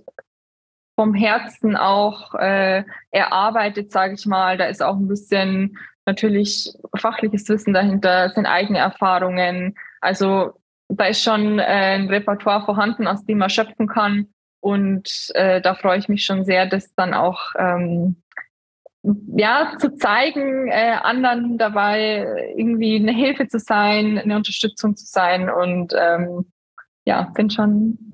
vom 1.01 1.15
Herzen 1.15 1.75
auch 1.75 2.35
äh, 2.35 2.83
erarbeitet, 3.09 3.91
sage 3.91 4.13
ich 4.13 4.27
mal. 4.27 4.55
Da 4.55 4.65
ist 4.65 4.83
auch 4.83 4.97
ein 4.97 5.07
bisschen 5.07 5.75
natürlich 6.05 6.71
fachliches 6.95 7.49
Wissen 7.49 7.73
dahinter, 7.73 8.29
sind 8.29 8.45
eigene 8.45 8.77
Erfahrungen. 8.77 9.73
Also 9.99 10.51
da 10.89 11.05
ist 11.05 11.23
schon 11.23 11.57
äh, 11.57 11.63
ein 11.63 12.07
Repertoire 12.07 12.63
vorhanden, 12.63 13.07
aus 13.07 13.25
dem 13.25 13.39
man 13.39 13.49
schöpfen 13.49 13.87
kann. 13.87 14.27
Und 14.59 15.31
äh, 15.33 15.59
da 15.59 15.73
freue 15.73 15.97
ich 15.97 16.07
mich 16.07 16.23
schon 16.23 16.45
sehr, 16.45 16.67
das 16.67 16.93
dann 16.93 17.15
auch 17.15 17.53
ähm, 17.57 18.17
ja 19.01 19.73
zu 19.79 19.95
zeigen, 19.95 20.67
äh, 20.67 20.97
anderen 21.01 21.57
dabei 21.57 22.53
irgendwie 22.55 22.97
eine 22.97 23.11
Hilfe 23.11 23.47
zu 23.47 23.57
sein, 23.57 24.19
eine 24.19 24.35
Unterstützung 24.35 24.95
zu 24.95 25.07
sein. 25.07 25.49
Und 25.49 25.95
ähm, 25.97 26.45
ja, 27.05 27.23
bin 27.33 27.49
schon 27.49 28.10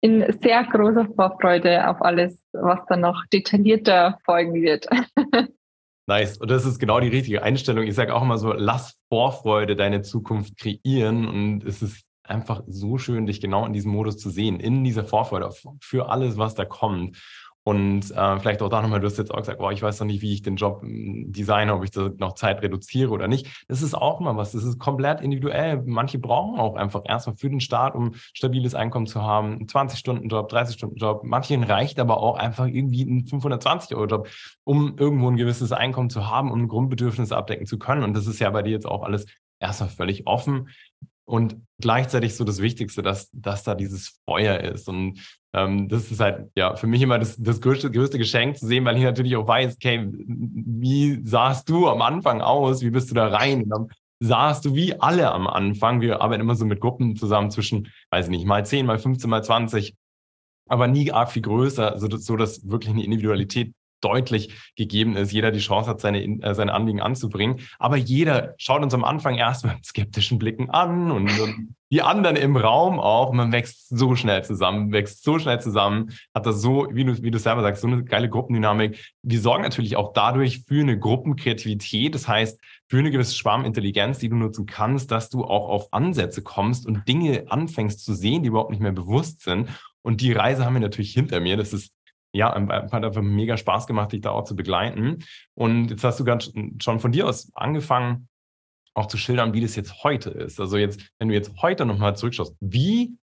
in 0.00 0.24
sehr 0.42 0.64
großer 0.64 1.06
Vorfreude 1.14 1.88
auf 1.88 2.00
alles, 2.00 2.42
was 2.52 2.80
dann 2.88 3.00
noch 3.00 3.24
detaillierter 3.32 4.18
folgen 4.24 4.54
wird. 4.54 4.86
Nice. 6.06 6.38
Und 6.38 6.50
das 6.50 6.64
ist 6.64 6.80
genau 6.80 6.98
die 6.98 7.06
richtige 7.06 7.44
Einstellung. 7.44 7.84
Ich 7.84 7.94
sage 7.94 8.12
auch 8.12 8.22
immer 8.22 8.36
so, 8.36 8.52
lass 8.52 8.98
Vorfreude 9.10 9.76
deine 9.76 10.02
Zukunft 10.02 10.56
kreieren. 10.56 11.28
Und 11.28 11.62
es 11.62 11.82
ist 11.82 12.02
einfach 12.24 12.64
so 12.66 12.98
schön, 12.98 13.26
dich 13.26 13.40
genau 13.40 13.64
in 13.64 13.72
diesem 13.72 13.92
Modus 13.92 14.16
zu 14.16 14.28
sehen, 14.28 14.58
in 14.58 14.82
dieser 14.82 15.04
Vorfreude 15.04 15.50
für 15.80 16.08
alles, 16.08 16.36
was 16.36 16.56
da 16.56 16.64
kommt. 16.64 17.16
Und 17.62 18.10
äh, 18.10 18.38
vielleicht 18.38 18.62
auch 18.62 18.70
da 18.70 18.80
nochmal, 18.80 19.00
du 19.00 19.06
hast 19.06 19.18
jetzt 19.18 19.30
auch 19.30 19.38
gesagt, 19.38 19.58
boah, 19.58 19.70
ich 19.70 19.82
weiß 19.82 20.00
noch 20.00 20.06
nicht, 20.06 20.22
wie 20.22 20.32
ich 20.32 20.40
den 20.40 20.56
Job 20.56 20.80
hm, 20.80 21.30
designe, 21.30 21.74
ob 21.74 21.84
ich 21.84 21.90
da 21.90 22.10
noch 22.16 22.34
Zeit 22.34 22.62
reduziere 22.62 23.10
oder 23.10 23.28
nicht. 23.28 23.64
Das 23.68 23.82
ist 23.82 23.94
auch 23.94 24.20
mal 24.20 24.36
was. 24.36 24.52
Das 24.52 24.64
ist 24.64 24.78
komplett 24.78 25.20
individuell. 25.20 25.82
Manche 25.84 26.18
brauchen 26.18 26.58
auch 26.58 26.76
einfach 26.76 27.02
erstmal 27.04 27.36
für 27.36 27.50
den 27.50 27.60
Start, 27.60 27.94
um 27.94 28.12
stabiles 28.32 28.74
Einkommen 28.74 29.06
zu 29.06 29.22
haben, 29.22 29.52
einen 29.52 29.66
20-Stunden-Job, 29.66 30.50
30-Stunden-Job. 30.50 31.22
Manchen 31.24 31.62
reicht 31.62 32.00
aber 32.00 32.22
auch 32.22 32.38
einfach 32.38 32.66
irgendwie 32.66 33.02
ein 33.02 33.24
520-Euro-Job, 33.26 34.28
um 34.64 34.96
irgendwo 34.96 35.28
ein 35.28 35.36
gewisses 35.36 35.72
Einkommen 35.72 36.08
zu 36.08 36.30
haben, 36.30 36.50
um 36.50 36.62
ein 36.62 36.68
Grundbedürfnis 36.68 37.30
abdecken 37.30 37.66
zu 37.66 37.78
können. 37.78 38.04
Und 38.04 38.16
das 38.16 38.26
ist 38.26 38.40
ja 38.40 38.48
bei 38.48 38.62
dir 38.62 38.72
jetzt 38.72 38.86
auch 38.86 39.02
alles 39.02 39.26
erstmal 39.58 39.90
völlig 39.90 40.26
offen. 40.26 40.70
Und 41.30 41.58
gleichzeitig 41.80 42.34
so 42.34 42.42
das 42.42 42.60
Wichtigste, 42.60 43.02
dass, 43.02 43.30
dass 43.32 43.62
da 43.62 43.76
dieses 43.76 44.20
Feuer 44.24 44.58
ist. 44.58 44.88
Und 44.88 45.20
ähm, 45.52 45.88
das 45.88 46.10
ist 46.10 46.20
halt 46.20 46.50
ja 46.56 46.76
für 46.76 46.86
mich 46.86 47.02
immer 47.02 47.18
das, 47.18 47.36
das 47.36 47.60
größte, 47.60 47.90
größte 47.90 48.18
Geschenk 48.18 48.56
zu 48.56 48.66
sehen, 48.66 48.84
weil 48.84 48.96
ich 48.96 49.02
natürlich 49.02 49.36
auch 49.36 49.48
weiß, 49.48 49.74
okay, 49.74 50.08
wie 50.10 51.20
sahst 51.24 51.68
du 51.68 51.88
am 51.88 52.02
Anfang 52.02 52.40
aus? 52.40 52.82
Wie 52.82 52.90
bist 52.90 53.10
du 53.10 53.14
da 53.14 53.28
rein? 53.28 53.64
Und 53.64 53.70
dann 53.70 53.88
sahst 54.20 54.64
du 54.64 54.74
wie 54.74 55.00
alle 55.00 55.32
am 55.32 55.46
Anfang. 55.46 56.00
Wir 56.00 56.20
arbeiten 56.20 56.42
immer 56.42 56.54
so 56.54 56.64
mit 56.64 56.80
Gruppen 56.80 57.16
zusammen 57.16 57.50
zwischen, 57.50 57.88
weiß 58.10 58.26
ich 58.26 58.30
nicht, 58.30 58.46
mal 58.46 58.64
10, 58.64 58.86
mal 58.86 58.98
15, 58.98 59.28
mal 59.28 59.42
20, 59.42 59.94
aber 60.68 60.86
nie 60.86 61.10
arg 61.10 61.32
viel 61.32 61.42
größer, 61.42 61.98
so, 61.98 62.08
so 62.16 62.36
dass 62.36 62.68
wirklich 62.68 62.90
eine 62.90 63.04
Individualität 63.04 63.72
deutlich 64.00 64.72
gegeben 64.76 65.16
ist, 65.16 65.32
jeder 65.32 65.50
die 65.50 65.58
Chance 65.58 65.90
hat, 65.90 66.00
seine, 66.00 66.22
äh, 66.22 66.54
seine 66.54 66.72
Anliegen 66.72 67.00
anzubringen. 67.00 67.60
Aber 67.78 67.96
jeder 67.96 68.54
schaut 68.58 68.82
uns 68.82 68.94
am 68.94 69.04
Anfang 69.04 69.36
erst 69.36 69.64
mit 69.66 69.84
skeptischen 69.84 70.38
Blicken 70.38 70.70
an 70.70 71.10
und, 71.10 71.40
und 71.40 71.74
die 71.92 72.02
anderen 72.02 72.36
im 72.36 72.56
Raum 72.56 73.00
auch. 73.00 73.32
Man 73.32 73.52
wächst 73.52 73.88
so 73.88 74.14
schnell 74.14 74.44
zusammen, 74.44 74.92
wächst 74.92 75.24
so 75.24 75.38
schnell 75.38 75.60
zusammen, 75.60 76.12
hat 76.34 76.46
das 76.46 76.62
so, 76.62 76.88
wie 76.92 77.04
du, 77.04 77.20
wie 77.22 77.32
du 77.32 77.38
selber 77.38 77.62
sagst, 77.62 77.82
so 77.82 77.88
eine 77.88 78.04
geile 78.04 78.28
Gruppendynamik. 78.28 79.12
Wir 79.22 79.40
sorgen 79.40 79.64
natürlich 79.64 79.96
auch 79.96 80.12
dadurch 80.12 80.62
für 80.66 80.80
eine 80.80 80.98
Gruppenkreativität. 80.98 82.14
Das 82.14 82.28
heißt, 82.28 82.60
für 82.88 82.98
eine 82.98 83.10
gewisse 83.10 83.34
Schwarmintelligenz, 83.34 84.18
die 84.18 84.28
du 84.28 84.36
nutzen 84.36 84.66
kannst, 84.66 85.10
dass 85.10 85.30
du 85.30 85.44
auch 85.44 85.68
auf 85.68 85.92
Ansätze 85.92 86.42
kommst 86.42 86.86
und 86.86 87.08
Dinge 87.08 87.44
anfängst 87.48 88.04
zu 88.04 88.14
sehen, 88.14 88.42
die 88.42 88.48
überhaupt 88.48 88.70
nicht 88.70 88.82
mehr 88.82 88.92
bewusst 88.92 89.42
sind. 89.42 89.68
Und 90.02 90.20
die 90.20 90.32
Reise 90.32 90.64
haben 90.64 90.74
wir 90.74 90.80
natürlich 90.80 91.12
hinter 91.12 91.40
mir. 91.40 91.56
Das 91.56 91.72
ist 91.72 91.92
ja, 92.32 92.54
hat 92.54 93.04
einfach 93.04 93.22
mega 93.22 93.56
Spaß 93.56 93.86
gemacht, 93.86 94.12
dich 94.12 94.20
da 94.20 94.30
auch 94.30 94.44
zu 94.44 94.54
begleiten. 94.54 95.24
Und 95.54 95.90
jetzt 95.90 96.04
hast 96.04 96.20
du 96.20 96.24
ganz 96.24 96.52
schon 96.80 97.00
von 97.00 97.12
dir 97.12 97.26
aus 97.26 97.50
angefangen, 97.54 98.28
auch 98.94 99.06
zu 99.06 99.16
schildern, 99.16 99.52
wie 99.52 99.60
das 99.60 99.76
jetzt 99.76 100.02
heute 100.04 100.30
ist. 100.30 100.60
Also 100.60 100.76
jetzt, 100.76 101.00
wenn 101.18 101.28
du 101.28 101.34
jetzt 101.34 101.52
heute 101.62 101.86
nochmal 101.86 102.16
zurückschaust, 102.16 102.56
wie 102.60 103.16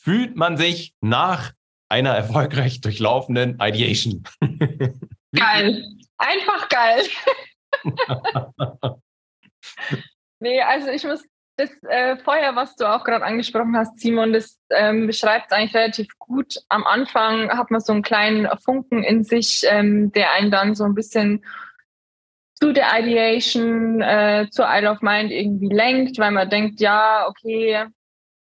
fühlt 0.00 0.36
man 0.36 0.56
sich 0.56 0.94
nach 1.00 1.52
einer 1.90 2.10
erfolgreich 2.10 2.80
durchlaufenden 2.80 3.58
Ideation? 3.60 4.22
geil. 5.34 5.84
Einfach 6.18 6.68
geil. 6.68 7.02
nee, 10.40 10.60
also 10.60 10.88
ich 10.88 11.04
muss 11.04 11.24
das 11.58 11.70
äh, 11.88 12.16
Feuer, 12.18 12.54
was 12.54 12.76
du 12.76 12.86
auch 12.86 13.04
gerade 13.04 13.24
angesprochen 13.24 13.76
hast, 13.76 13.98
Simon, 13.98 14.32
das 14.32 14.58
ähm, 14.70 15.06
beschreibt 15.06 15.46
es 15.46 15.52
eigentlich 15.52 15.74
relativ 15.74 16.06
gut. 16.18 16.54
Am 16.68 16.84
Anfang 16.84 17.50
hat 17.50 17.70
man 17.70 17.80
so 17.80 17.92
einen 17.92 18.02
kleinen 18.02 18.48
Funken 18.64 19.02
in 19.02 19.24
sich, 19.24 19.64
ähm, 19.68 20.12
der 20.12 20.32
einen 20.32 20.52
dann 20.52 20.74
so 20.76 20.84
ein 20.84 20.94
bisschen 20.94 21.44
zu 22.54 22.72
der 22.72 22.86
Ideation, 22.98 24.00
äh, 24.00 24.46
zur 24.50 24.66
Isle 24.68 24.90
of 24.90 25.02
Mind 25.02 25.32
irgendwie 25.32 25.68
lenkt, 25.68 26.18
weil 26.18 26.30
man 26.30 26.48
denkt, 26.48 26.80
ja, 26.80 27.26
okay, 27.28 27.86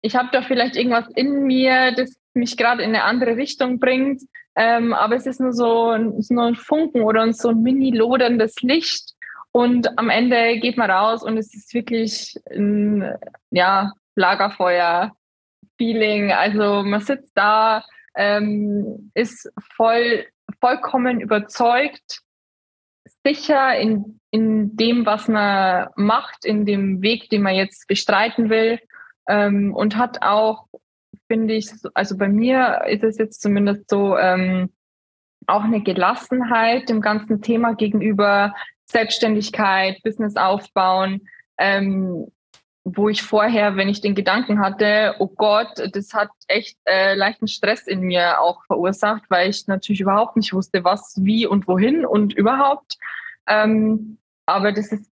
ich 0.02 0.16
habe 0.16 0.30
da 0.32 0.42
vielleicht 0.42 0.76
irgendwas 0.76 1.08
in 1.16 1.44
mir, 1.44 1.92
das 1.92 2.16
mich 2.34 2.58
gerade 2.58 2.84
in 2.84 2.90
eine 2.90 3.04
andere 3.04 3.38
Richtung 3.38 3.80
bringt. 3.80 4.22
Ähm, 4.56 4.94
aber 4.94 5.16
es 5.16 5.26
ist 5.26 5.40
nur 5.40 5.54
so, 5.54 5.96
so 6.20 6.34
nur 6.34 6.46
ein 6.46 6.56
Funken 6.56 7.02
oder 7.02 7.32
so 7.34 7.50
ein 7.50 7.62
mini 7.62 7.92
loderndes 7.92 8.62
Licht 8.62 9.15
und 9.56 9.98
am 9.98 10.10
Ende 10.10 10.60
geht 10.60 10.76
man 10.76 10.92
raus 10.92 11.24
und 11.24 11.38
es 11.38 11.54
ist 11.54 11.74
wirklich 11.74 12.38
ein 12.52 13.10
ja, 13.52 13.94
Lagerfeuer-Feeling. 14.16 16.34
Also 16.34 16.84
man 16.84 17.00
sitzt 17.00 17.32
da, 17.36 17.86
ähm, 18.18 19.12
ist 19.14 19.50
voll, 19.78 20.26
vollkommen 20.60 21.22
überzeugt, 21.22 22.20
sicher 23.26 23.78
in, 23.78 24.20
in 24.30 24.76
dem, 24.76 25.06
was 25.06 25.30
man 25.30 25.88
macht, 25.96 26.44
in 26.44 26.66
dem 26.66 27.02
Weg, 27.02 27.30
den 27.30 27.42
man 27.42 27.56
jetzt 27.56 27.88
bestreiten 27.88 28.50
will 28.50 28.82
ähm, 29.30 29.74
und 29.74 29.96
hat 29.96 30.22
auch, 30.22 30.66
finde 31.30 31.54
ich, 31.54 31.70
also 31.94 32.18
bei 32.18 32.28
mir 32.28 32.82
ist 32.90 33.06
es 33.06 33.18
jetzt 33.18 33.42
zumindest 33.42 33.90
so, 33.90 34.18
ähm, 34.18 34.70
auch 35.48 35.64
eine 35.64 35.82
Gelassenheit 35.82 36.90
dem 36.90 37.02
ganzen 37.02 37.42
Thema 37.42 37.76
gegenüber, 37.76 38.54
Selbstständigkeit, 38.86 40.02
Business 40.04 40.36
aufbauen, 40.36 41.28
ähm, 41.58 42.28
wo 42.84 43.10
ich 43.10 43.24
vorher, 43.24 43.76
wenn 43.78 43.90
ich 43.90 44.02
den 44.02 44.14
Gedanken 44.14 44.60
hatte, 44.60 45.16
oh 45.18 45.28
Gott, 45.28 45.90
das 45.94 46.14
hat 46.14 46.30
echt 46.48 46.78
äh, 46.86 47.16
leichten 47.16 47.48
Stress 47.48 47.88
in 47.88 48.02
mir 48.02 48.40
auch 48.40 48.64
verursacht, 48.66 49.24
weil 49.30 49.50
ich 49.50 49.66
natürlich 49.68 50.02
überhaupt 50.02 50.38
nicht 50.38 50.54
wusste, 50.54 50.84
was, 50.84 51.16
wie 51.20 51.48
und 51.48 51.68
wohin 51.68 52.06
und 52.06 52.34
überhaupt. 52.34 52.98
Ähm, 53.48 54.20
aber 54.46 54.72
das 54.72 54.92
ist 54.92 55.10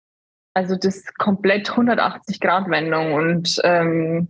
also 0.53 0.75
das 0.75 1.03
komplett 1.15 1.71
180 1.71 2.39
Grad 2.39 2.69
Wendung 2.69 3.13
und 3.13 3.59
ähm, 3.63 4.27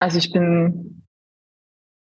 also 0.00 0.18
ich 0.18 0.32
bin 0.32 1.06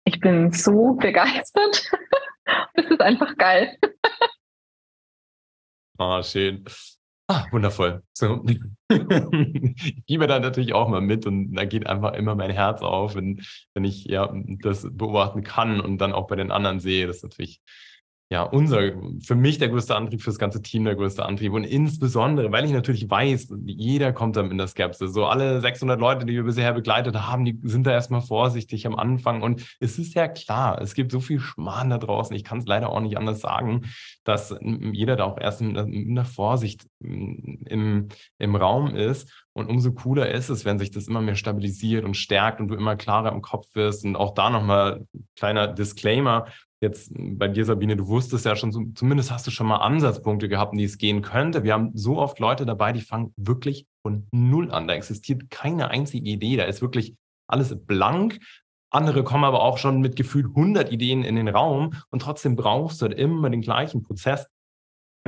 ich 0.05 0.21
bin 0.21 0.53
so 0.53 0.95
begeistert. 0.95 1.91
das 2.75 2.87
ist 2.87 3.01
einfach 3.03 3.37
geil. 3.37 3.77
Ah, 5.99 6.23
schön. 6.23 6.65
Ah, 7.27 7.45
wundervoll. 7.51 8.03
So. 8.15 8.45
ich 8.89 10.07
gebe 10.07 10.27
da 10.29 10.39
natürlich 10.39 10.73
auch 10.73 10.89
mal 10.89 11.01
mit 11.01 11.27
und 11.27 11.55
da 11.55 11.65
geht 11.65 11.87
einfach 11.87 12.15
immer 12.15 12.35
mein 12.37 12.51
Herz 12.51 12.83
auf, 12.83 13.17
wenn, 13.17 13.43
wenn 13.75 13.85
ich 13.85 14.05
ja 14.05 14.33
das 14.63 14.87
beobachten 14.91 15.43
kann 15.43 15.81
und 15.81 15.99
dann 15.99 16.13
auch 16.13 16.29
bei 16.29 16.37
den 16.37 16.53
anderen 16.53 16.81
sehe. 16.81 17.07
Das 17.07 17.17
ist 17.17 17.23
natürlich 17.25 17.61
ja, 18.31 18.43
unser, 18.43 18.93
für 19.25 19.35
mich 19.35 19.57
der 19.57 19.71
größte 19.71 19.97
Antrieb, 19.97 20.21
für 20.21 20.29
das 20.29 20.39
ganze 20.39 20.61
Team 20.61 20.85
der 20.85 20.97
größte 20.97 21.25
Antrieb. 21.25 21.55
Und 21.55 21.65
insbesondere, 21.65 22.53
weil 22.53 22.67
ich 22.67 22.73
natürlich 22.73 23.09
weiß, 23.09 23.55
jeder 23.65 24.13
kommt 24.13 24.37
da 24.37 24.43
mit 24.43 24.59
der 24.61 24.67
Skepsis. 24.67 25.15
So 25.15 25.25
alle 25.25 25.63
600 25.63 25.99
Leute, 25.99 26.27
die 26.27 26.35
wir 26.35 26.43
bisher 26.43 26.75
begleitet 26.75 27.15
haben, 27.17 27.47
die 27.47 27.59
sind 27.63 27.87
da 27.87 27.93
erstmal 27.93 28.21
vorsichtig 28.21 28.87
am 28.87 28.97
Anfang. 28.97 29.41
Und 29.41 29.65
es 29.81 29.99
ist 29.99 30.13
ja 30.13 30.29
klar, 30.29 30.79
es 30.83 30.93
gibt 30.93 31.11
so 31.11 31.21
viel 31.21 31.41
Schmarrn 31.41 31.89
da 31.89 31.97
draußen. 31.97 32.37
Ich 32.37 32.45
kann 32.45 32.59
es 32.59 32.67
leider 32.67 32.91
auch 32.91 33.01
nicht 33.01 33.17
anders 33.17 33.41
sagen, 33.41 33.87
dass 34.25 34.55
jeder 34.61 35.17
da 35.17 35.25
auch 35.25 35.41
erst 35.41 35.63
mit 35.63 35.79
einer 35.79 36.27
Vorsicht 36.27 36.87
im, 37.01 38.09
im 38.39 38.57
Raum 38.57 38.95
ist. 38.95 39.47
Und 39.55 39.71
umso 39.71 39.93
cooler 39.93 40.31
ist 40.31 40.51
es, 40.51 40.67
wenn 40.67 40.79
sich 40.79 40.91
das 40.91 41.09
immer 41.09 41.23
mehr 41.23 41.35
stabilisiert 41.35 42.05
und 42.05 42.15
stärkt 42.15 42.61
und 42.61 42.69
du 42.69 42.75
immer 42.75 42.95
klarer 42.95 43.33
im 43.33 43.41
Kopf 43.41 43.67
wirst. 43.75 44.05
Und 44.05 44.17
auch 44.17 44.35
da 44.35 44.51
nochmal 44.51 45.07
kleiner 45.35 45.67
Disclaimer 45.67 46.47
jetzt 46.81 47.13
bei 47.15 47.49
dir, 47.49 47.65
Sabine, 47.65 47.97
du 47.97 48.07
wusstest 48.07 48.45
ja 48.45 48.57
schon, 48.57 48.95
zumindest 48.95 49.31
hast 49.31 49.47
du 49.47 49.51
schon 49.51 49.67
mal 49.67 49.79
Ansatzpunkte 49.79 50.49
gehabt, 50.49 50.73
in 50.73 50.79
die 50.79 50.85
es 50.85 50.99
gehen 50.99 51.23
könnte. 51.23 51.65
Wir 51.65 51.73
haben 51.73 51.91
so 51.95 52.19
oft 52.19 52.39
Leute 52.39 52.67
dabei, 52.67 52.93
die 52.93 53.01
fangen 53.01 53.33
wirklich 53.37 53.87
von 54.03 54.27
Null 54.33 54.71
an. 54.71 54.89
Da 54.89 54.95
existiert 54.95 55.51
keine 55.51 55.91
einzige 55.91 56.29
Idee. 56.29 56.57
Da 56.57 56.65
ist 56.65 56.83
wirklich 56.83 57.17
alles 57.49 57.75
blank. 57.87 58.39
Andere 58.91 59.23
kommen 59.23 59.45
aber 59.45 59.63
auch 59.63 59.79
schon 59.79 60.01
mit 60.01 60.17
gefühlt 60.17 60.47
100 60.47 60.91
Ideen 60.91 61.23
in 61.25 61.37
den 61.37 61.49
Raum 61.49 61.95
und 62.11 62.23
trotzdem 62.23 62.57
brauchst 62.57 63.03
du 63.03 63.07
halt 63.07 63.19
immer 63.19 63.51
den 63.51 63.61
gleichen 63.61 64.03
Prozess, 64.03 64.47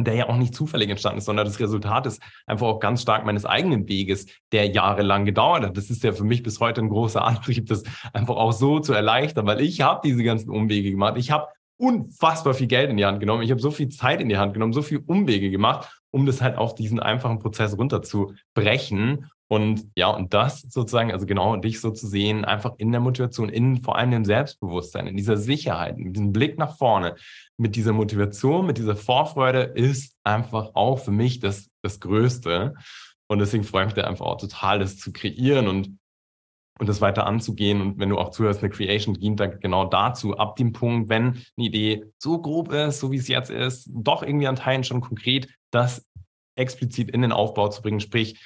der 0.04 0.14
ja 0.14 0.28
auch 0.28 0.36
nicht 0.36 0.54
zufällig 0.54 0.90
entstanden 0.90 1.18
ist, 1.18 1.24
sondern 1.24 1.46
das 1.46 1.60
Resultat 1.60 2.06
ist 2.06 2.22
einfach 2.46 2.66
auch 2.66 2.80
ganz 2.80 3.02
stark 3.02 3.24
meines 3.24 3.44
eigenen 3.44 3.88
Weges, 3.88 4.26
der 4.52 4.66
jahrelang 4.66 5.24
gedauert 5.24 5.64
hat. 5.64 5.76
Das 5.76 5.90
ist 5.90 6.02
ja 6.02 6.12
für 6.12 6.24
mich 6.24 6.42
bis 6.42 6.60
heute 6.60 6.80
ein 6.80 6.88
großer 6.88 7.24
Antrieb, 7.24 7.66
das 7.66 7.82
einfach 8.12 8.36
auch 8.36 8.52
so 8.52 8.80
zu 8.80 8.92
erleichtern, 8.92 9.46
weil 9.46 9.60
ich 9.60 9.80
habe 9.80 10.00
diese 10.04 10.22
ganzen 10.22 10.50
Umwege 10.50 10.90
gemacht. 10.90 11.16
Ich 11.16 11.30
habe 11.30 11.48
unfassbar 11.76 12.54
viel 12.54 12.66
Geld 12.66 12.90
in 12.90 12.98
die 12.98 13.06
Hand 13.06 13.20
genommen. 13.20 13.42
Ich 13.42 13.50
habe 13.50 13.60
so 13.60 13.70
viel 13.70 13.88
Zeit 13.88 14.20
in 14.20 14.28
die 14.28 14.36
Hand 14.36 14.52
genommen, 14.52 14.72
so 14.72 14.82
viel 14.82 15.02
Umwege 15.06 15.50
gemacht, 15.50 16.00
um 16.10 16.26
das 16.26 16.42
halt 16.42 16.58
auf 16.58 16.74
diesen 16.74 17.00
einfachen 17.00 17.38
Prozess 17.38 17.76
runterzubrechen. 17.76 19.30
Und 19.52 19.90
ja, 19.96 20.08
und 20.08 20.32
das 20.32 20.60
sozusagen, 20.60 21.10
also 21.10 21.26
genau 21.26 21.56
dich 21.56 21.80
so 21.80 21.90
zu 21.90 22.06
sehen, 22.06 22.44
einfach 22.44 22.74
in 22.78 22.92
der 22.92 23.00
Motivation, 23.00 23.48
in 23.48 23.82
vor 23.82 23.96
allem 23.96 24.12
dem 24.12 24.24
Selbstbewusstsein, 24.24 25.08
in 25.08 25.16
dieser 25.16 25.36
Sicherheit, 25.36 25.98
mit 25.98 26.14
diesem 26.14 26.32
Blick 26.32 26.56
nach 26.56 26.76
vorne, 26.76 27.16
mit 27.56 27.74
dieser 27.74 27.92
Motivation, 27.92 28.64
mit 28.64 28.78
dieser 28.78 28.94
Vorfreude 28.94 29.62
ist 29.62 30.14
einfach 30.22 30.70
auch 30.74 31.00
für 31.00 31.10
mich 31.10 31.40
das, 31.40 31.68
das 31.82 31.98
Größte. 31.98 32.74
Und 33.26 33.40
deswegen 33.40 33.64
freue 33.64 33.82
ich 33.82 33.86
mich 33.86 33.94
da 33.94 34.04
einfach 34.04 34.26
auch 34.26 34.36
total, 34.36 34.78
das 34.78 34.98
zu 34.98 35.12
kreieren 35.12 35.66
und, 35.66 35.98
und 36.78 36.88
das 36.88 37.00
weiter 37.00 37.26
anzugehen. 37.26 37.80
Und 37.80 37.98
wenn 37.98 38.10
du 38.10 38.18
auch 38.18 38.30
zuhörst, 38.30 38.62
eine 38.62 38.70
Creation 38.70 39.14
dient 39.14 39.40
da 39.40 39.46
genau 39.46 39.84
dazu, 39.84 40.36
ab 40.36 40.54
dem 40.54 40.72
Punkt, 40.72 41.08
wenn 41.08 41.24
eine 41.24 41.66
Idee 41.66 42.04
so 42.18 42.40
grob 42.40 42.72
ist, 42.72 43.00
so 43.00 43.10
wie 43.10 43.16
es 43.16 43.26
jetzt 43.26 43.50
ist, 43.50 43.90
doch 43.92 44.22
irgendwie 44.22 44.46
an 44.46 44.54
Teilen 44.54 44.84
schon 44.84 45.00
konkret, 45.00 45.48
das 45.72 46.06
explizit 46.54 47.10
in 47.10 47.22
den 47.22 47.32
Aufbau 47.32 47.66
zu 47.66 47.82
bringen, 47.82 47.98
sprich, 47.98 48.38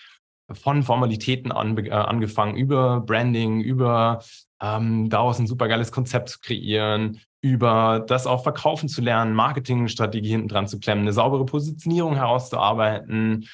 von 0.52 0.82
Formalitäten 0.82 1.52
an, 1.52 1.76
äh, 1.78 1.90
angefangen, 1.90 2.56
über 2.56 3.00
Branding, 3.00 3.60
über 3.60 4.22
ähm, 4.60 5.08
daraus 5.08 5.38
ein 5.38 5.46
supergeiles 5.46 5.92
Konzept 5.92 6.28
zu 6.28 6.40
kreieren, 6.40 7.20
über 7.40 8.04
das 8.06 8.26
auch 8.26 8.42
verkaufen 8.42 8.88
zu 8.88 9.02
lernen, 9.02 9.34
Marketingstrategie 9.34 10.30
hinten 10.30 10.48
dran 10.48 10.66
zu 10.66 10.78
klemmen, 10.78 11.04
eine 11.04 11.12
saubere 11.12 11.44
Positionierung 11.44 12.14
herauszuarbeiten, 12.14 13.46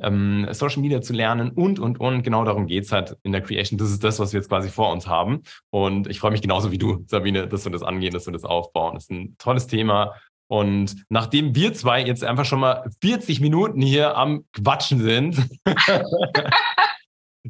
ähm, 0.00 0.46
Social 0.52 0.80
Media 0.80 1.00
zu 1.00 1.12
lernen 1.12 1.50
und, 1.50 1.78
und, 1.78 2.00
und. 2.00 2.22
Genau 2.22 2.44
darum 2.44 2.66
geht's 2.66 2.92
halt 2.92 3.16
in 3.22 3.32
der 3.32 3.40
Creation. 3.40 3.78
Das 3.78 3.90
ist 3.90 4.04
das, 4.04 4.18
was 4.18 4.32
wir 4.32 4.40
jetzt 4.40 4.48
quasi 4.48 4.68
vor 4.68 4.92
uns 4.92 5.06
haben. 5.06 5.42
Und 5.70 6.08
ich 6.08 6.20
freue 6.20 6.30
mich 6.30 6.42
genauso 6.42 6.70
wie 6.70 6.78
du, 6.78 7.04
Sabine, 7.06 7.48
dass 7.48 7.64
wir 7.64 7.72
das 7.72 7.82
angehen, 7.82 8.12
dass 8.12 8.26
wir 8.26 8.32
das 8.32 8.44
aufbauen. 8.44 8.94
Das 8.94 9.04
ist 9.04 9.10
ein 9.10 9.36
tolles 9.38 9.66
Thema. 9.66 10.14
Und 10.48 11.04
nachdem 11.10 11.54
wir 11.54 11.74
zwei 11.74 12.02
jetzt 12.02 12.24
einfach 12.24 12.46
schon 12.46 12.60
mal 12.60 12.88
40 13.02 13.40
Minuten 13.40 13.82
hier 13.82 14.16
am 14.16 14.44
Quatschen 14.52 15.00
sind, 15.00 15.36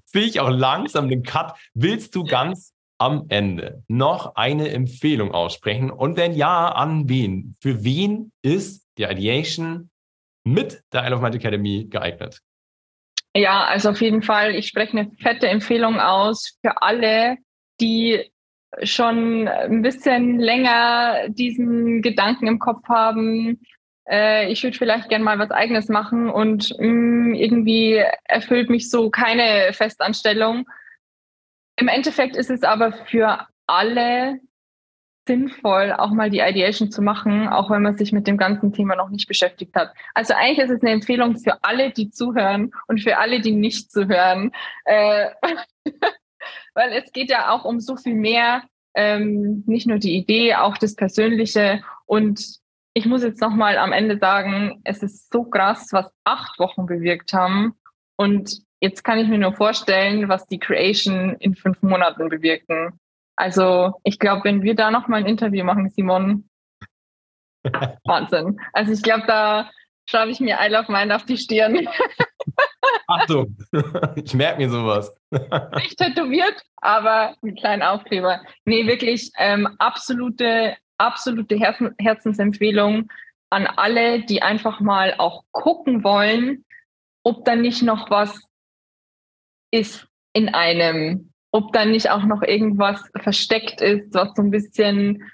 sehe 0.04 0.24
ich 0.24 0.40
auch 0.40 0.50
langsam 0.50 1.08
den 1.08 1.22
Cut. 1.22 1.54
Willst 1.74 2.14
du 2.14 2.24
ganz 2.24 2.74
am 2.98 3.26
Ende 3.28 3.84
noch 3.86 4.34
eine 4.34 4.70
Empfehlung 4.70 5.32
aussprechen? 5.32 5.90
Und 5.90 6.16
wenn 6.16 6.34
ja, 6.34 6.70
an 6.70 7.08
wen? 7.08 7.56
Für 7.62 7.84
wen 7.84 8.32
ist 8.42 8.86
die 8.98 9.04
Ideation 9.04 9.90
mit 10.44 10.82
der 10.92 11.04
Isle 11.04 11.16
of 11.16 11.22
Might 11.22 11.36
Academy 11.36 11.86
geeignet? 11.88 12.40
Ja, 13.36 13.64
also 13.64 13.90
auf 13.90 14.00
jeden 14.00 14.22
Fall. 14.22 14.54
Ich 14.56 14.66
spreche 14.66 14.98
eine 14.98 15.10
fette 15.20 15.48
Empfehlung 15.48 16.00
aus 16.00 16.58
für 16.60 16.82
alle, 16.82 17.36
die 17.80 18.32
schon 18.82 19.48
ein 19.48 19.82
bisschen 19.82 20.38
länger 20.38 21.28
diesen 21.28 22.02
Gedanken 22.02 22.46
im 22.46 22.58
Kopf 22.58 22.88
haben, 22.88 23.60
äh, 24.08 24.50
ich 24.50 24.62
würde 24.62 24.76
vielleicht 24.76 25.08
gerne 25.08 25.24
mal 25.24 25.38
was 25.38 25.50
eigenes 25.50 25.88
machen 25.88 26.30
und 26.30 26.74
mh, 26.78 26.86
mm, 26.86 27.34
irgendwie 27.34 28.02
erfüllt 28.24 28.70
mich 28.70 28.90
so 28.90 29.10
keine 29.10 29.72
Festanstellung. 29.72 30.66
Im 31.76 31.88
Endeffekt 31.88 32.36
ist 32.36 32.50
es 32.50 32.62
aber 32.62 32.92
für 32.92 33.46
alle 33.66 34.40
sinnvoll, 35.26 35.92
auch 35.92 36.10
mal 36.10 36.30
die 36.30 36.40
Ideation 36.40 36.90
zu 36.90 37.02
machen, 37.02 37.48
auch 37.48 37.70
wenn 37.70 37.82
man 37.82 37.96
sich 37.96 38.12
mit 38.12 38.26
dem 38.26 38.38
ganzen 38.38 38.72
Thema 38.72 38.96
noch 38.96 39.10
nicht 39.10 39.28
beschäftigt 39.28 39.76
hat. 39.76 39.92
Also 40.14 40.32
eigentlich 40.34 40.58
ist 40.58 40.70
es 40.70 40.80
eine 40.80 40.92
Empfehlung 40.92 41.36
für 41.36 41.62
alle, 41.62 41.90
die 41.90 42.10
zuhören 42.10 42.72
und 42.86 43.02
für 43.02 43.18
alle, 43.18 43.40
die 43.42 43.52
nicht 43.52 43.92
zuhören. 43.92 44.52
Äh, 44.86 45.28
weil 46.78 46.92
es 46.92 47.10
geht 47.10 47.28
ja 47.28 47.50
auch 47.50 47.64
um 47.64 47.80
so 47.80 47.96
viel 47.96 48.14
mehr, 48.14 48.62
ähm, 48.94 49.64
nicht 49.66 49.88
nur 49.88 49.98
die 49.98 50.16
Idee, 50.16 50.54
auch 50.54 50.78
das 50.78 50.94
Persönliche. 50.94 51.82
Und 52.06 52.40
ich 52.94 53.04
muss 53.04 53.24
jetzt 53.24 53.40
nochmal 53.40 53.76
am 53.78 53.92
Ende 53.92 54.16
sagen, 54.16 54.80
es 54.84 55.02
ist 55.02 55.32
so 55.32 55.42
krass, 55.42 55.88
was 55.90 56.08
acht 56.22 56.56
Wochen 56.60 56.86
bewirkt 56.86 57.32
haben. 57.32 57.74
Und 58.16 58.62
jetzt 58.80 59.02
kann 59.02 59.18
ich 59.18 59.26
mir 59.26 59.38
nur 59.38 59.54
vorstellen, 59.54 60.28
was 60.28 60.46
die 60.46 60.60
Creation 60.60 61.34
in 61.40 61.56
fünf 61.56 61.82
Monaten 61.82 62.28
bewirken. 62.28 63.00
Also 63.34 63.94
ich 64.04 64.20
glaube, 64.20 64.44
wenn 64.44 64.62
wir 64.62 64.76
da 64.76 64.92
nochmal 64.92 65.22
ein 65.22 65.26
Interview 65.26 65.64
machen, 65.64 65.90
Simon, 65.90 66.48
Wahnsinn. 68.04 68.60
Also 68.72 68.92
ich 68.92 69.02
glaube, 69.02 69.24
da 69.26 69.68
schreibe 70.08 70.30
ich 70.30 70.38
mir 70.38 70.58
I 70.60 70.68
Love 70.70 70.92
Mind 70.92 71.10
auf 71.10 71.24
die 71.24 71.38
Stirn. 71.38 71.88
Achtung, 73.08 73.56
ich 74.16 74.34
merke 74.34 74.58
mir 74.58 74.70
sowas. 74.70 75.14
Nicht 75.30 75.96
tätowiert, 75.96 76.62
aber 76.76 77.34
mit 77.40 77.58
kleinen 77.58 77.82
Aufkleber. 77.82 78.42
Nee, 78.66 78.86
wirklich 78.86 79.32
ähm, 79.38 79.66
absolute, 79.78 80.76
absolute 80.98 81.58
Herzen, 81.58 81.94
Herzensempfehlung 81.98 83.08
an 83.50 83.66
alle, 83.66 84.24
die 84.24 84.42
einfach 84.42 84.80
mal 84.80 85.14
auch 85.16 85.44
gucken 85.52 86.04
wollen, 86.04 86.66
ob 87.24 87.46
da 87.46 87.56
nicht 87.56 87.82
noch 87.82 88.10
was 88.10 88.38
ist 89.70 90.06
in 90.34 90.50
einem, 90.50 91.32
ob 91.50 91.72
da 91.72 91.86
nicht 91.86 92.10
auch 92.10 92.24
noch 92.24 92.42
irgendwas 92.42 93.02
versteckt 93.16 93.80
ist, 93.80 94.12
was 94.12 94.34
so 94.36 94.42
ein 94.42 94.50
bisschen 94.50 95.30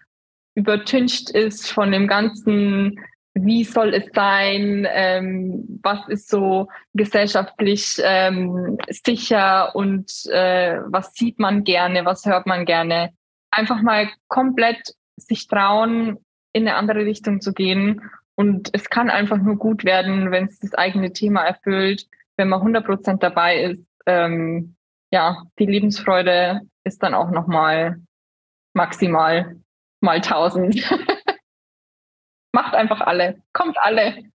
übertüncht 0.55 1.31
ist 1.31 1.73
von 1.73 1.91
dem 1.91 2.07
ganzen 2.07 3.01
wie 3.35 3.65
soll 3.65 3.95
es 3.95 4.05
sein, 4.15 4.87
ähm, 4.89 5.81
was 5.83 6.09
ist 6.09 6.29
so 6.29 6.69
gesellschaftlich 6.95 8.01
ähm, 8.03 8.79
sicher 8.89 9.75
und 9.75 10.11
äh, 10.31 10.79
was 10.87 11.15
sieht 11.15 11.41
man 11.41 11.65
gerne, 11.65 12.05
was 12.05 12.25
hört 12.27 12.47
man 12.47 12.65
gerne. 12.65 13.13
Einfach 13.51 13.83
mal 13.83 14.09
komplett 14.29 14.95
sich 15.17 15.49
trauen, 15.49 16.19
in 16.53 16.69
eine 16.69 16.77
andere 16.77 17.05
Richtung 17.05 17.41
zu 17.41 17.53
gehen. 17.53 18.01
Und 18.37 18.71
es 18.73 18.89
kann 18.89 19.11
einfach 19.11 19.39
nur 19.39 19.57
gut 19.57 19.85
werden, 19.85 20.31
wenn 20.31 20.47
es 20.47 20.61
das 20.61 20.75
eigene 20.75 21.13
Thema 21.13 21.43
erfüllt, 21.43 22.07
wenn 22.37 22.49
man 22.49 22.61
100 22.61 22.87
Prozent 22.87 23.23
dabei 23.23 23.63
ist. 23.63 23.85
Ähm, 24.07 24.77
ja, 25.13 25.45
die 25.59 25.67
Lebensfreude 25.67 26.63
ist 26.85 27.03
dann 27.03 27.15
auch 27.15 27.31
nochmal 27.31 28.01
maximal 28.75 29.57
mal 30.01 30.17
1000. 30.17 30.89
Macht 32.55 32.75
einfach 32.77 33.01
alle. 33.01 33.43
Kommt 33.53 33.77
alle. 33.79 34.31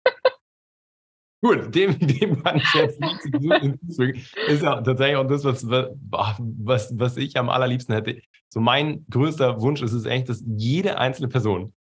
Gut, 1.44 1.76
dem, 1.76 2.00
dem 2.00 2.42
kann 2.42 2.58
ich 2.58 2.74
jetzt 2.74 3.00
nicht 3.00 3.62
hinzufügen. 3.62 4.26
Ist 4.48 4.64
ja 4.64 4.82
tatsächlich 4.82 5.18
auch 5.18 5.28
das, 5.28 5.44
was, 5.44 5.70
was, 5.70 6.98
was 6.98 7.18
ich 7.18 7.38
am 7.38 7.50
allerliebsten 7.50 7.94
hätte. 7.94 8.20
So 8.50 8.60
mein 8.60 9.06
größter 9.12 9.62
Wunsch 9.62 9.84
ist 9.84 9.94
es 9.94 10.06
echt, 10.06 10.30
dass 10.30 10.44
jede 10.48 10.98
einzelne 10.98 11.28
Person, 11.28 11.76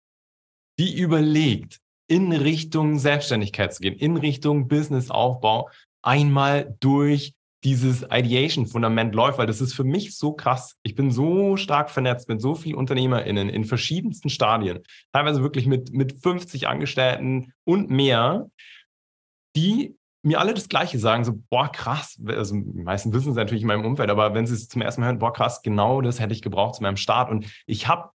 die 0.77 0.99
überlegt, 0.99 1.79
in 2.07 2.33
Richtung 2.33 2.99
Selbstständigkeit 2.99 3.73
zu 3.73 3.81
gehen, 3.81 3.95
in 3.95 4.17
Richtung 4.17 4.67
Businessaufbau, 4.67 5.69
einmal 6.01 6.75
durch 6.81 7.33
dieses 7.65 8.03
Ideation-Fundament 8.03 9.15
läuft, 9.15 9.39
weil 9.39 9.47
das 9.47 9.59
ist 9.59 9.73
für 9.73 9.83
mich 9.83 10.15
so 10.17 10.33
krass. 10.33 10.77
Ich 10.83 10.95
bin 10.95 11.11
so 11.11 11.57
stark 11.57 11.89
vernetzt 11.89 12.29
mit 12.29 12.39
so 12.39 12.53
vielen 12.53 12.75
UnternehmerInnen 12.75 13.49
in 13.49 13.65
verschiedensten 13.65 14.29
Stadien, 14.29 14.79
teilweise 15.11 15.41
wirklich 15.41 15.65
mit, 15.65 15.91
mit 15.91 16.21
50 16.21 16.67
Angestellten 16.67 17.53
und 17.63 17.89
mehr, 17.89 18.47
die 19.55 19.97
mir 20.21 20.39
alle 20.39 20.53
das 20.53 20.69
Gleiche 20.69 20.99
sagen, 20.99 21.23
so, 21.23 21.33
boah, 21.49 21.71
krass, 21.71 22.19
also 22.25 22.55
die 22.55 22.83
meisten 22.83 23.13
wissen 23.13 23.31
es 23.31 23.35
natürlich 23.35 23.61
in 23.61 23.67
meinem 23.67 23.85
Umfeld, 23.85 24.09
aber 24.09 24.33
wenn 24.33 24.47
sie 24.47 24.55
es 24.55 24.67
zum 24.67 24.81
ersten 24.81 25.01
Mal 25.01 25.07
hören, 25.07 25.19
boah, 25.19 25.33
krass, 25.33 25.61
genau 25.61 26.01
das 26.01 26.19
hätte 26.19 26.33
ich 26.33 26.41
gebraucht 26.41 26.75
zu 26.75 26.83
meinem 26.83 26.97
Start. 26.97 27.29
Und 27.29 27.45
ich 27.65 27.87
habe 27.87 28.09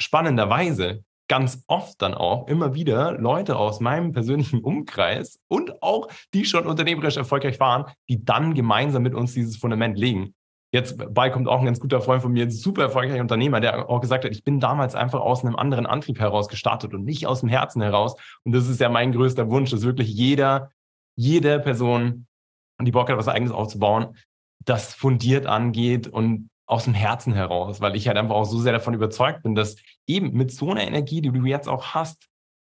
spannenderweise 0.00 1.04
ganz 1.32 1.64
oft 1.66 2.02
dann 2.02 2.12
auch 2.12 2.46
immer 2.46 2.74
wieder 2.74 3.12
Leute 3.12 3.56
aus 3.56 3.80
meinem 3.80 4.12
persönlichen 4.12 4.60
Umkreis 4.60 5.40
und 5.48 5.82
auch 5.82 6.08
die 6.34 6.44
schon 6.44 6.66
unternehmerisch 6.66 7.16
erfolgreich 7.16 7.58
waren, 7.58 7.86
die 8.10 8.22
dann 8.22 8.52
gemeinsam 8.52 9.02
mit 9.02 9.14
uns 9.14 9.32
dieses 9.32 9.56
Fundament 9.56 9.98
legen. 9.98 10.34
Jetzt 10.74 11.02
bei 11.14 11.30
kommt 11.30 11.48
auch 11.48 11.60
ein 11.60 11.64
ganz 11.64 11.80
guter 11.80 12.02
Freund 12.02 12.20
von 12.20 12.32
mir, 12.32 12.44
ein 12.44 12.50
super 12.50 12.82
erfolgreicher 12.82 13.22
Unternehmer, 13.22 13.60
der 13.60 13.88
auch 13.88 14.02
gesagt 14.02 14.26
hat, 14.26 14.32
ich 14.32 14.44
bin 14.44 14.60
damals 14.60 14.94
einfach 14.94 15.20
aus 15.20 15.42
einem 15.42 15.56
anderen 15.56 15.86
Antrieb 15.86 16.20
heraus 16.20 16.48
gestartet 16.48 16.92
und 16.92 17.04
nicht 17.04 17.26
aus 17.26 17.40
dem 17.40 17.48
Herzen 17.48 17.80
heraus. 17.80 18.14
Und 18.44 18.52
das 18.52 18.68
ist 18.68 18.78
ja 18.78 18.90
mein 18.90 19.12
größter 19.12 19.48
Wunsch, 19.48 19.70
dass 19.70 19.84
wirklich 19.84 20.12
jeder, 20.12 20.70
jede 21.16 21.60
Person, 21.60 22.26
die 22.78 22.92
Bock 22.92 23.08
hat, 23.08 23.16
was 23.16 23.28
eigenes 23.28 23.52
aufzubauen, 23.54 24.18
das 24.66 24.92
fundiert 24.92 25.46
angeht 25.46 26.08
und 26.08 26.50
aus 26.66 26.84
dem 26.84 26.94
Herzen 26.94 27.32
heraus, 27.32 27.80
weil 27.80 27.96
ich 27.96 28.06
halt 28.06 28.18
einfach 28.18 28.34
auch 28.34 28.44
so 28.44 28.58
sehr 28.58 28.72
davon 28.72 28.92
überzeugt 28.92 29.42
bin, 29.44 29.54
dass 29.54 29.76
eben 30.06 30.32
mit 30.32 30.52
so 30.52 30.70
einer 30.70 30.86
Energie, 30.86 31.20
die 31.20 31.30
du 31.30 31.44
jetzt 31.44 31.68
auch 31.68 31.94
hast, 31.94 32.28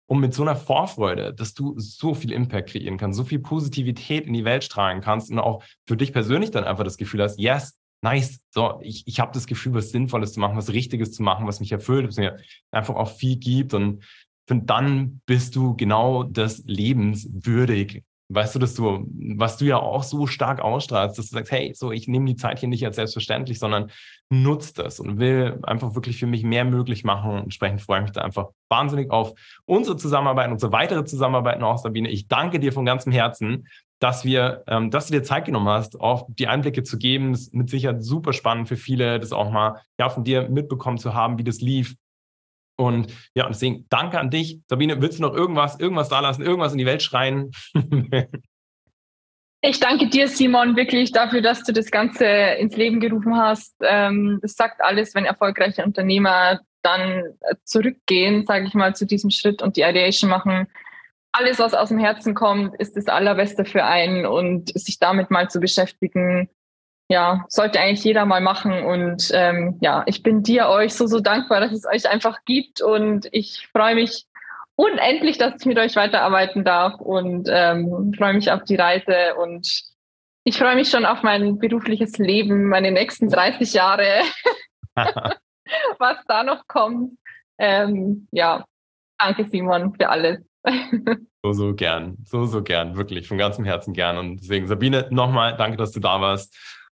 und 0.08 0.20
mit 0.20 0.34
so 0.34 0.44
einer 0.44 0.56
Vorfreude, 0.56 1.34
dass 1.34 1.54
du 1.54 1.74
so 1.78 2.14
viel 2.14 2.32
Impact 2.32 2.70
kreieren 2.70 2.98
kannst, 2.98 3.18
so 3.18 3.24
viel 3.24 3.40
Positivität 3.40 4.28
in 4.28 4.34
die 4.34 4.46
Welt 4.46 4.64
strahlen 4.64 5.02
kannst 5.02 5.32
und 5.32 5.40
auch 5.40 5.64
für 5.88 5.98
dich 5.98 6.14
persönlich 6.14 6.52
dann 6.52 6.64
einfach 6.64 6.84
das 6.84 6.98
Gefühl 6.98 7.24
hast, 7.24 7.40
yes, 7.40 7.78
nice, 8.02 8.40
so, 8.52 8.80
ich, 8.82 9.08
ich 9.08 9.20
habe 9.20 9.32
das 9.34 9.48
Gefühl, 9.48 9.74
was 9.74 9.90
Sinnvolles 9.90 10.34
zu 10.34 10.40
machen, 10.40 10.58
was 10.58 10.72
Richtiges 10.72 11.12
zu 11.12 11.24
machen, 11.24 11.48
was 11.48 11.60
mich 11.60 11.72
erfüllt, 11.72 12.08
was 12.08 12.18
mir 12.18 12.38
einfach 12.72 12.96
auch 12.96 13.10
viel 13.10 13.38
gibt 13.38 13.74
und 13.74 14.04
finde, 14.48 14.66
dann 14.66 15.22
bist 15.26 15.56
du 15.56 15.76
genau 15.76 16.24
des 16.24 16.64
Lebens 16.66 17.28
würdig. 17.32 18.04
Weißt 18.30 18.56
du, 18.56 18.60
dass 18.60 18.74
du, 18.74 19.06
was 19.38 19.58
du 19.58 19.66
ja 19.66 19.78
auch 19.78 20.04
so 20.04 20.26
stark 20.26 20.60
ausstrahlst, 20.60 21.18
dass 21.18 21.30
du 21.30 21.36
sagst, 21.36 21.52
hey, 21.52 21.74
so, 21.76 21.92
ich 21.92 22.08
nehme 22.08 22.26
die 22.26 22.36
Zeit 22.36 22.60
hier 22.60 22.70
nicht 22.70 22.84
als 22.86 22.96
selbstverständlich, 22.96 23.60
sondern 23.60 23.92
nutze 24.30 24.74
das 24.74 25.00
und 25.00 25.20
will 25.20 25.60
einfach 25.64 25.94
wirklich 25.94 26.18
für 26.18 26.26
mich 26.26 26.44
mehr 26.44 26.66
möglich 26.66 27.04
machen. 27.04 27.32
Und 27.32 27.44
entsprechend 27.44 27.82
freue 27.82 28.00
ich 28.00 28.04
mich 28.06 28.12
da 28.14 28.22
einfach 28.22 28.48
wahnsinnig 28.70 29.12
auf 29.12 29.34
unsere 29.66 29.98
Zusammenarbeit, 29.98 30.52
unsere 30.52 30.72
weitere 30.72 31.06
Zusammenarbeit 31.06 31.60
noch, 31.60 31.78
Sabine. 31.78 32.10
Ich 32.10 32.28
danke 32.28 32.60
dir 32.60 32.74
von 32.74 32.86
ganzem 32.86 33.12
Herzen 33.12 33.68
dass 34.00 34.26
wir, 34.26 34.64
ähm, 34.68 34.92
dass 34.92 35.08
du 35.08 35.14
dir 35.14 35.24
Zeit 35.24 35.46
genommen 35.46 35.70
hast, 35.70 36.00
auch 36.00 36.28
die 36.30 36.48
Einblicke 36.48 36.84
zu 36.84 36.98
geben. 36.98 37.32
Das 37.32 37.42
ist 37.42 37.54
mit 37.54 37.70
Sicherheit 37.70 38.04
super 38.04 38.34
spannend 38.34 38.68
für 38.68 38.78
viele, 38.78 39.20
das 39.20 39.32
auch 39.32 39.50
mal 39.50 39.82
ja, 39.98 40.10
von 40.10 40.24
dir 40.24 40.50
mitbekommen 40.50 40.98
zu 40.98 41.14
haben, 41.14 41.38
wie 41.38 41.44
das 41.44 41.62
lief. 41.62 41.96
Und 42.78 43.14
ja, 43.34 43.46
und 43.46 43.54
deswegen 43.54 43.86
danke 43.90 44.20
an 44.20 44.30
dich. 44.30 44.60
Sabine, 44.68 45.02
willst 45.02 45.20
du 45.20 45.24
noch 45.24 45.34
irgendwas, 45.34 45.80
irgendwas 45.80 46.10
da 46.10 46.20
lassen, 46.20 46.42
irgendwas 46.42 46.74
in 46.74 46.78
die 46.78 46.86
Welt 46.86 47.02
schreien? 47.02 47.52
ich 49.62 49.80
danke 49.80 50.10
dir, 50.10 50.28
Simon, 50.28 50.76
wirklich 50.76 51.12
dafür, 51.12 51.42
dass 51.42 51.64
du 51.64 51.72
das 51.72 51.90
Ganze 51.92 52.26
ins 52.26 52.76
Leben 52.76 53.00
gerufen 53.00 53.36
hast. 53.36 53.76
Ähm, 53.82 54.40
das 54.42 54.54
sagt 54.54 54.82
alles, 54.82 55.16
wenn 55.16 55.26
erfolgreiche 55.26 55.84
Unternehmer 55.84 56.60
dann 56.82 57.24
zurückgehen, 57.64 58.46
sage 58.46 58.66
ich 58.68 58.74
mal, 58.74 58.96
zu 58.96 59.06
diesem 59.06 59.32
Schritt 59.32 59.62
und 59.62 59.78
die 59.78 59.82
Ideation 59.82 60.30
machen 60.30 60.68
alles, 61.36 61.60
was 61.60 61.74
aus 61.74 61.90
dem 61.90 62.00
Herzen 62.00 62.34
kommt, 62.34 62.76
ist 62.76 62.96
das 62.96 63.08
Allerbeste 63.08 63.66
für 63.66 63.84
einen 63.84 64.26
und 64.26 64.70
sich 64.78 65.00
damit 65.00 65.32
mal 65.32 65.50
zu 65.50 65.60
beschäftigen, 65.60 66.50
ja, 67.10 67.46
sollte 67.50 67.80
eigentlich 67.80 68.04
jeder 68.04 68.26
mal 68.26 68.42
machen. 68.42 68.84
Und 68.84 69.30
ähm, 69.34 69.78
ja, 69.82 70.04
ich 70.08 70.24
bin 70.24 70.44
dir 70.44 70.68
euch 70.68 70.94
so, 70.94 71.08
so 71.08 71.20
dankbar, 71.20 71.60
dass 71.60 71.72
es 71.72 71.86
euch 71.86 72.10
einfach 72.10 72.40
gibt 72.46 72.82
und 72.82 73.28
ich 73.32 73.68
freue 73.72 73.96
mich 73.96 74.26
unendlich, 74.76 75.38
dass 75.38 75.56
ich 75.60 75.66
mit 75.66 75.78
euch 75.78 75.96
weiterarbeiten 75.96 76.64
darf 76.64 77.00
und 77.00 77.48
ähm, 77.52 78.14
freue 78.18 78.34
mich 78.34 78.52
auf 78.52 78.64
die 78.64 78.76
Reise 78.76 79.36
und 79.38 79.84
ich 80.44 80.58
freue 80.58 80.76
mich 80.76 80.90
schon 80.90 81.06
auf 81.06 81.24
mein 81.24 81.58
berufliches 81.58 82.18
Leben, 82.18 82.68
meine 82.70 82.92
nächsten 82.92 83.30
30 83.30 83.74
Jahre, 83.74 84.22
was 84.96 86.18
da 86.28 86.44
noch 86.44 86.68
kommt. 86.68 87.18
Ähm, 87.58 88.28
ja, 88.32 88.66
danke 89.18 89.46
Simon 89.46 89.96
für 89.96 90.10
alles. 90.10 90.40
so, 91.44 91.54
so 91.54 91.74
gern. 91.74 92.18
So, 92.26 92.46
so 92.46 92.62
gern. 92.62 92.96
Wirklich. 92.96 93.28
Von 93.28 93.38
ganzem 93.38 93.66
Herzen 93.66 93.94
gern. 93.94 94.18
Und 94.18 94.38
deswegen, 94.38 94.68
Sabine, 94.68 95.08
nochmal 95.10 95.56
danke, 95.58 95.78
dass 95.78 95.92
du 95.92 96.00
da 96.00 96.20
warst. 96.22 96.56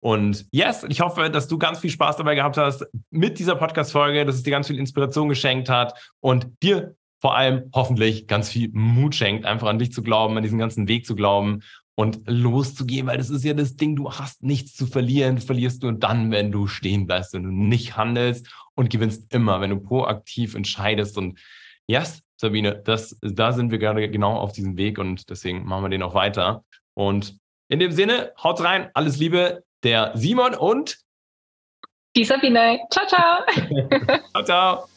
Und 0.06 0.46
yes, 0.52 0.86
ich 0.88 1.00
hoffe, 1.00 1.30
dass 1.30 1.48
du 1.48 1.58
ganz 1.58 1.80
viel 1.80 1.90
Spaß 1.90 2.16
dabei 2.16 2.36
gehabt 2.36 2.56
hast 2.56 2.86
mit 3.10 3.40
dieser 3.40 3.56
Podcast-Folge, 3.56 4.24
dass 4.24 4.36
es 4.36 4.44
dir 4.44 4.52
ganz 4.52 4.68
viel 4.68 4.78
Inspiration 4.78 5.28
geschenkt 5.28 5.68
hat 5.68 6.12
und 6.20 6.46
dir 6.62 6.94
vor 7.20 7.34
allem 7.34 7.70
hoffentlich 7.74 8.28
ganz 8.28 8.48
viel 8.48 8.70
Mut 8.72 9.16
schenkt, 9.16 9.44
einfach 9.44 9.66
an 9.66 9.80
dich 9.80 9.90
zu 9.90 10.04
glauben, 10.04 10.36
an 10.36 10.44
diesen 10.44 10.60
ganzen 10.60 10.86
Weg 10.86 11.06
zu 11.06 11.16
glauben 11.16 11.64
und 11.96 12.20
loszugehen, 12.24 13.08
weil 13.08 13.18
das 13.18 13.30
ist 13.30 13.42
ja 13.44 13.52
das 13.52 13.74
Ding, 13.74 13.96
du 13.96 14.12
hast 14.12 14.44
nichts 14.44 14.76
zu 14.76 14.86
verlieren, 14.86 15.38
verlierst 15.38 15.82
nur 15.82 15.92
dann, 15.92 16.30
wenn 16.30 16.52
du 16.52 16.68
stehen 16.68 17.08
bleibst, 17.08 17.32
wenn 17.32 17.42
du 17.42 17.50
nicht 17.50 17.96
handelst 17.96 18.48
und 18.76 18.90
gewinnst 18.90 19.34
immer, 19.34 19.60
wenn 19.60 19.70
du 19.70 19.80
proaktiv 19.80 20.54
entscheidest 20.54 21.18
und 21.18 21.40
yes, 21.88 22.22
Sabine, 22.36 22.80
das, 22.80 23.18
da 23.22 23.50
sind 23.50 23.72
wir 23.72 23.78
gerade 23.78 24.08
genau 24.08 24.36
auf 24.36 24.52
diesem 24.52 24.76
Weg 24.76 25.00
und 25.00 25.28
deswegen 25.30 25.64
machen 25.64 25.82
wir 25.82 25.88
den 25.88 26.04
auch 26.04 26.14
weiter. 26.14 26.64
Und 26.94 27.38
in 27.68 27.80
dem 27.80 27.90
Sinne, 27.90 28.32
haut 28.40 28.60
rein, 28.62 28.90
alles 28.94 29.16
Liebe, 29.16 29.64
der 29.82 30.12
Simon 30.14 30.54
und 30.54 30.98
die 32.16 32.24
Sabine. 32.24 32.80
Ciao, 32.90 33.06
ciao. 33.06 33.44
ciao, 34.32 34.44
ciao. 34.44 34.88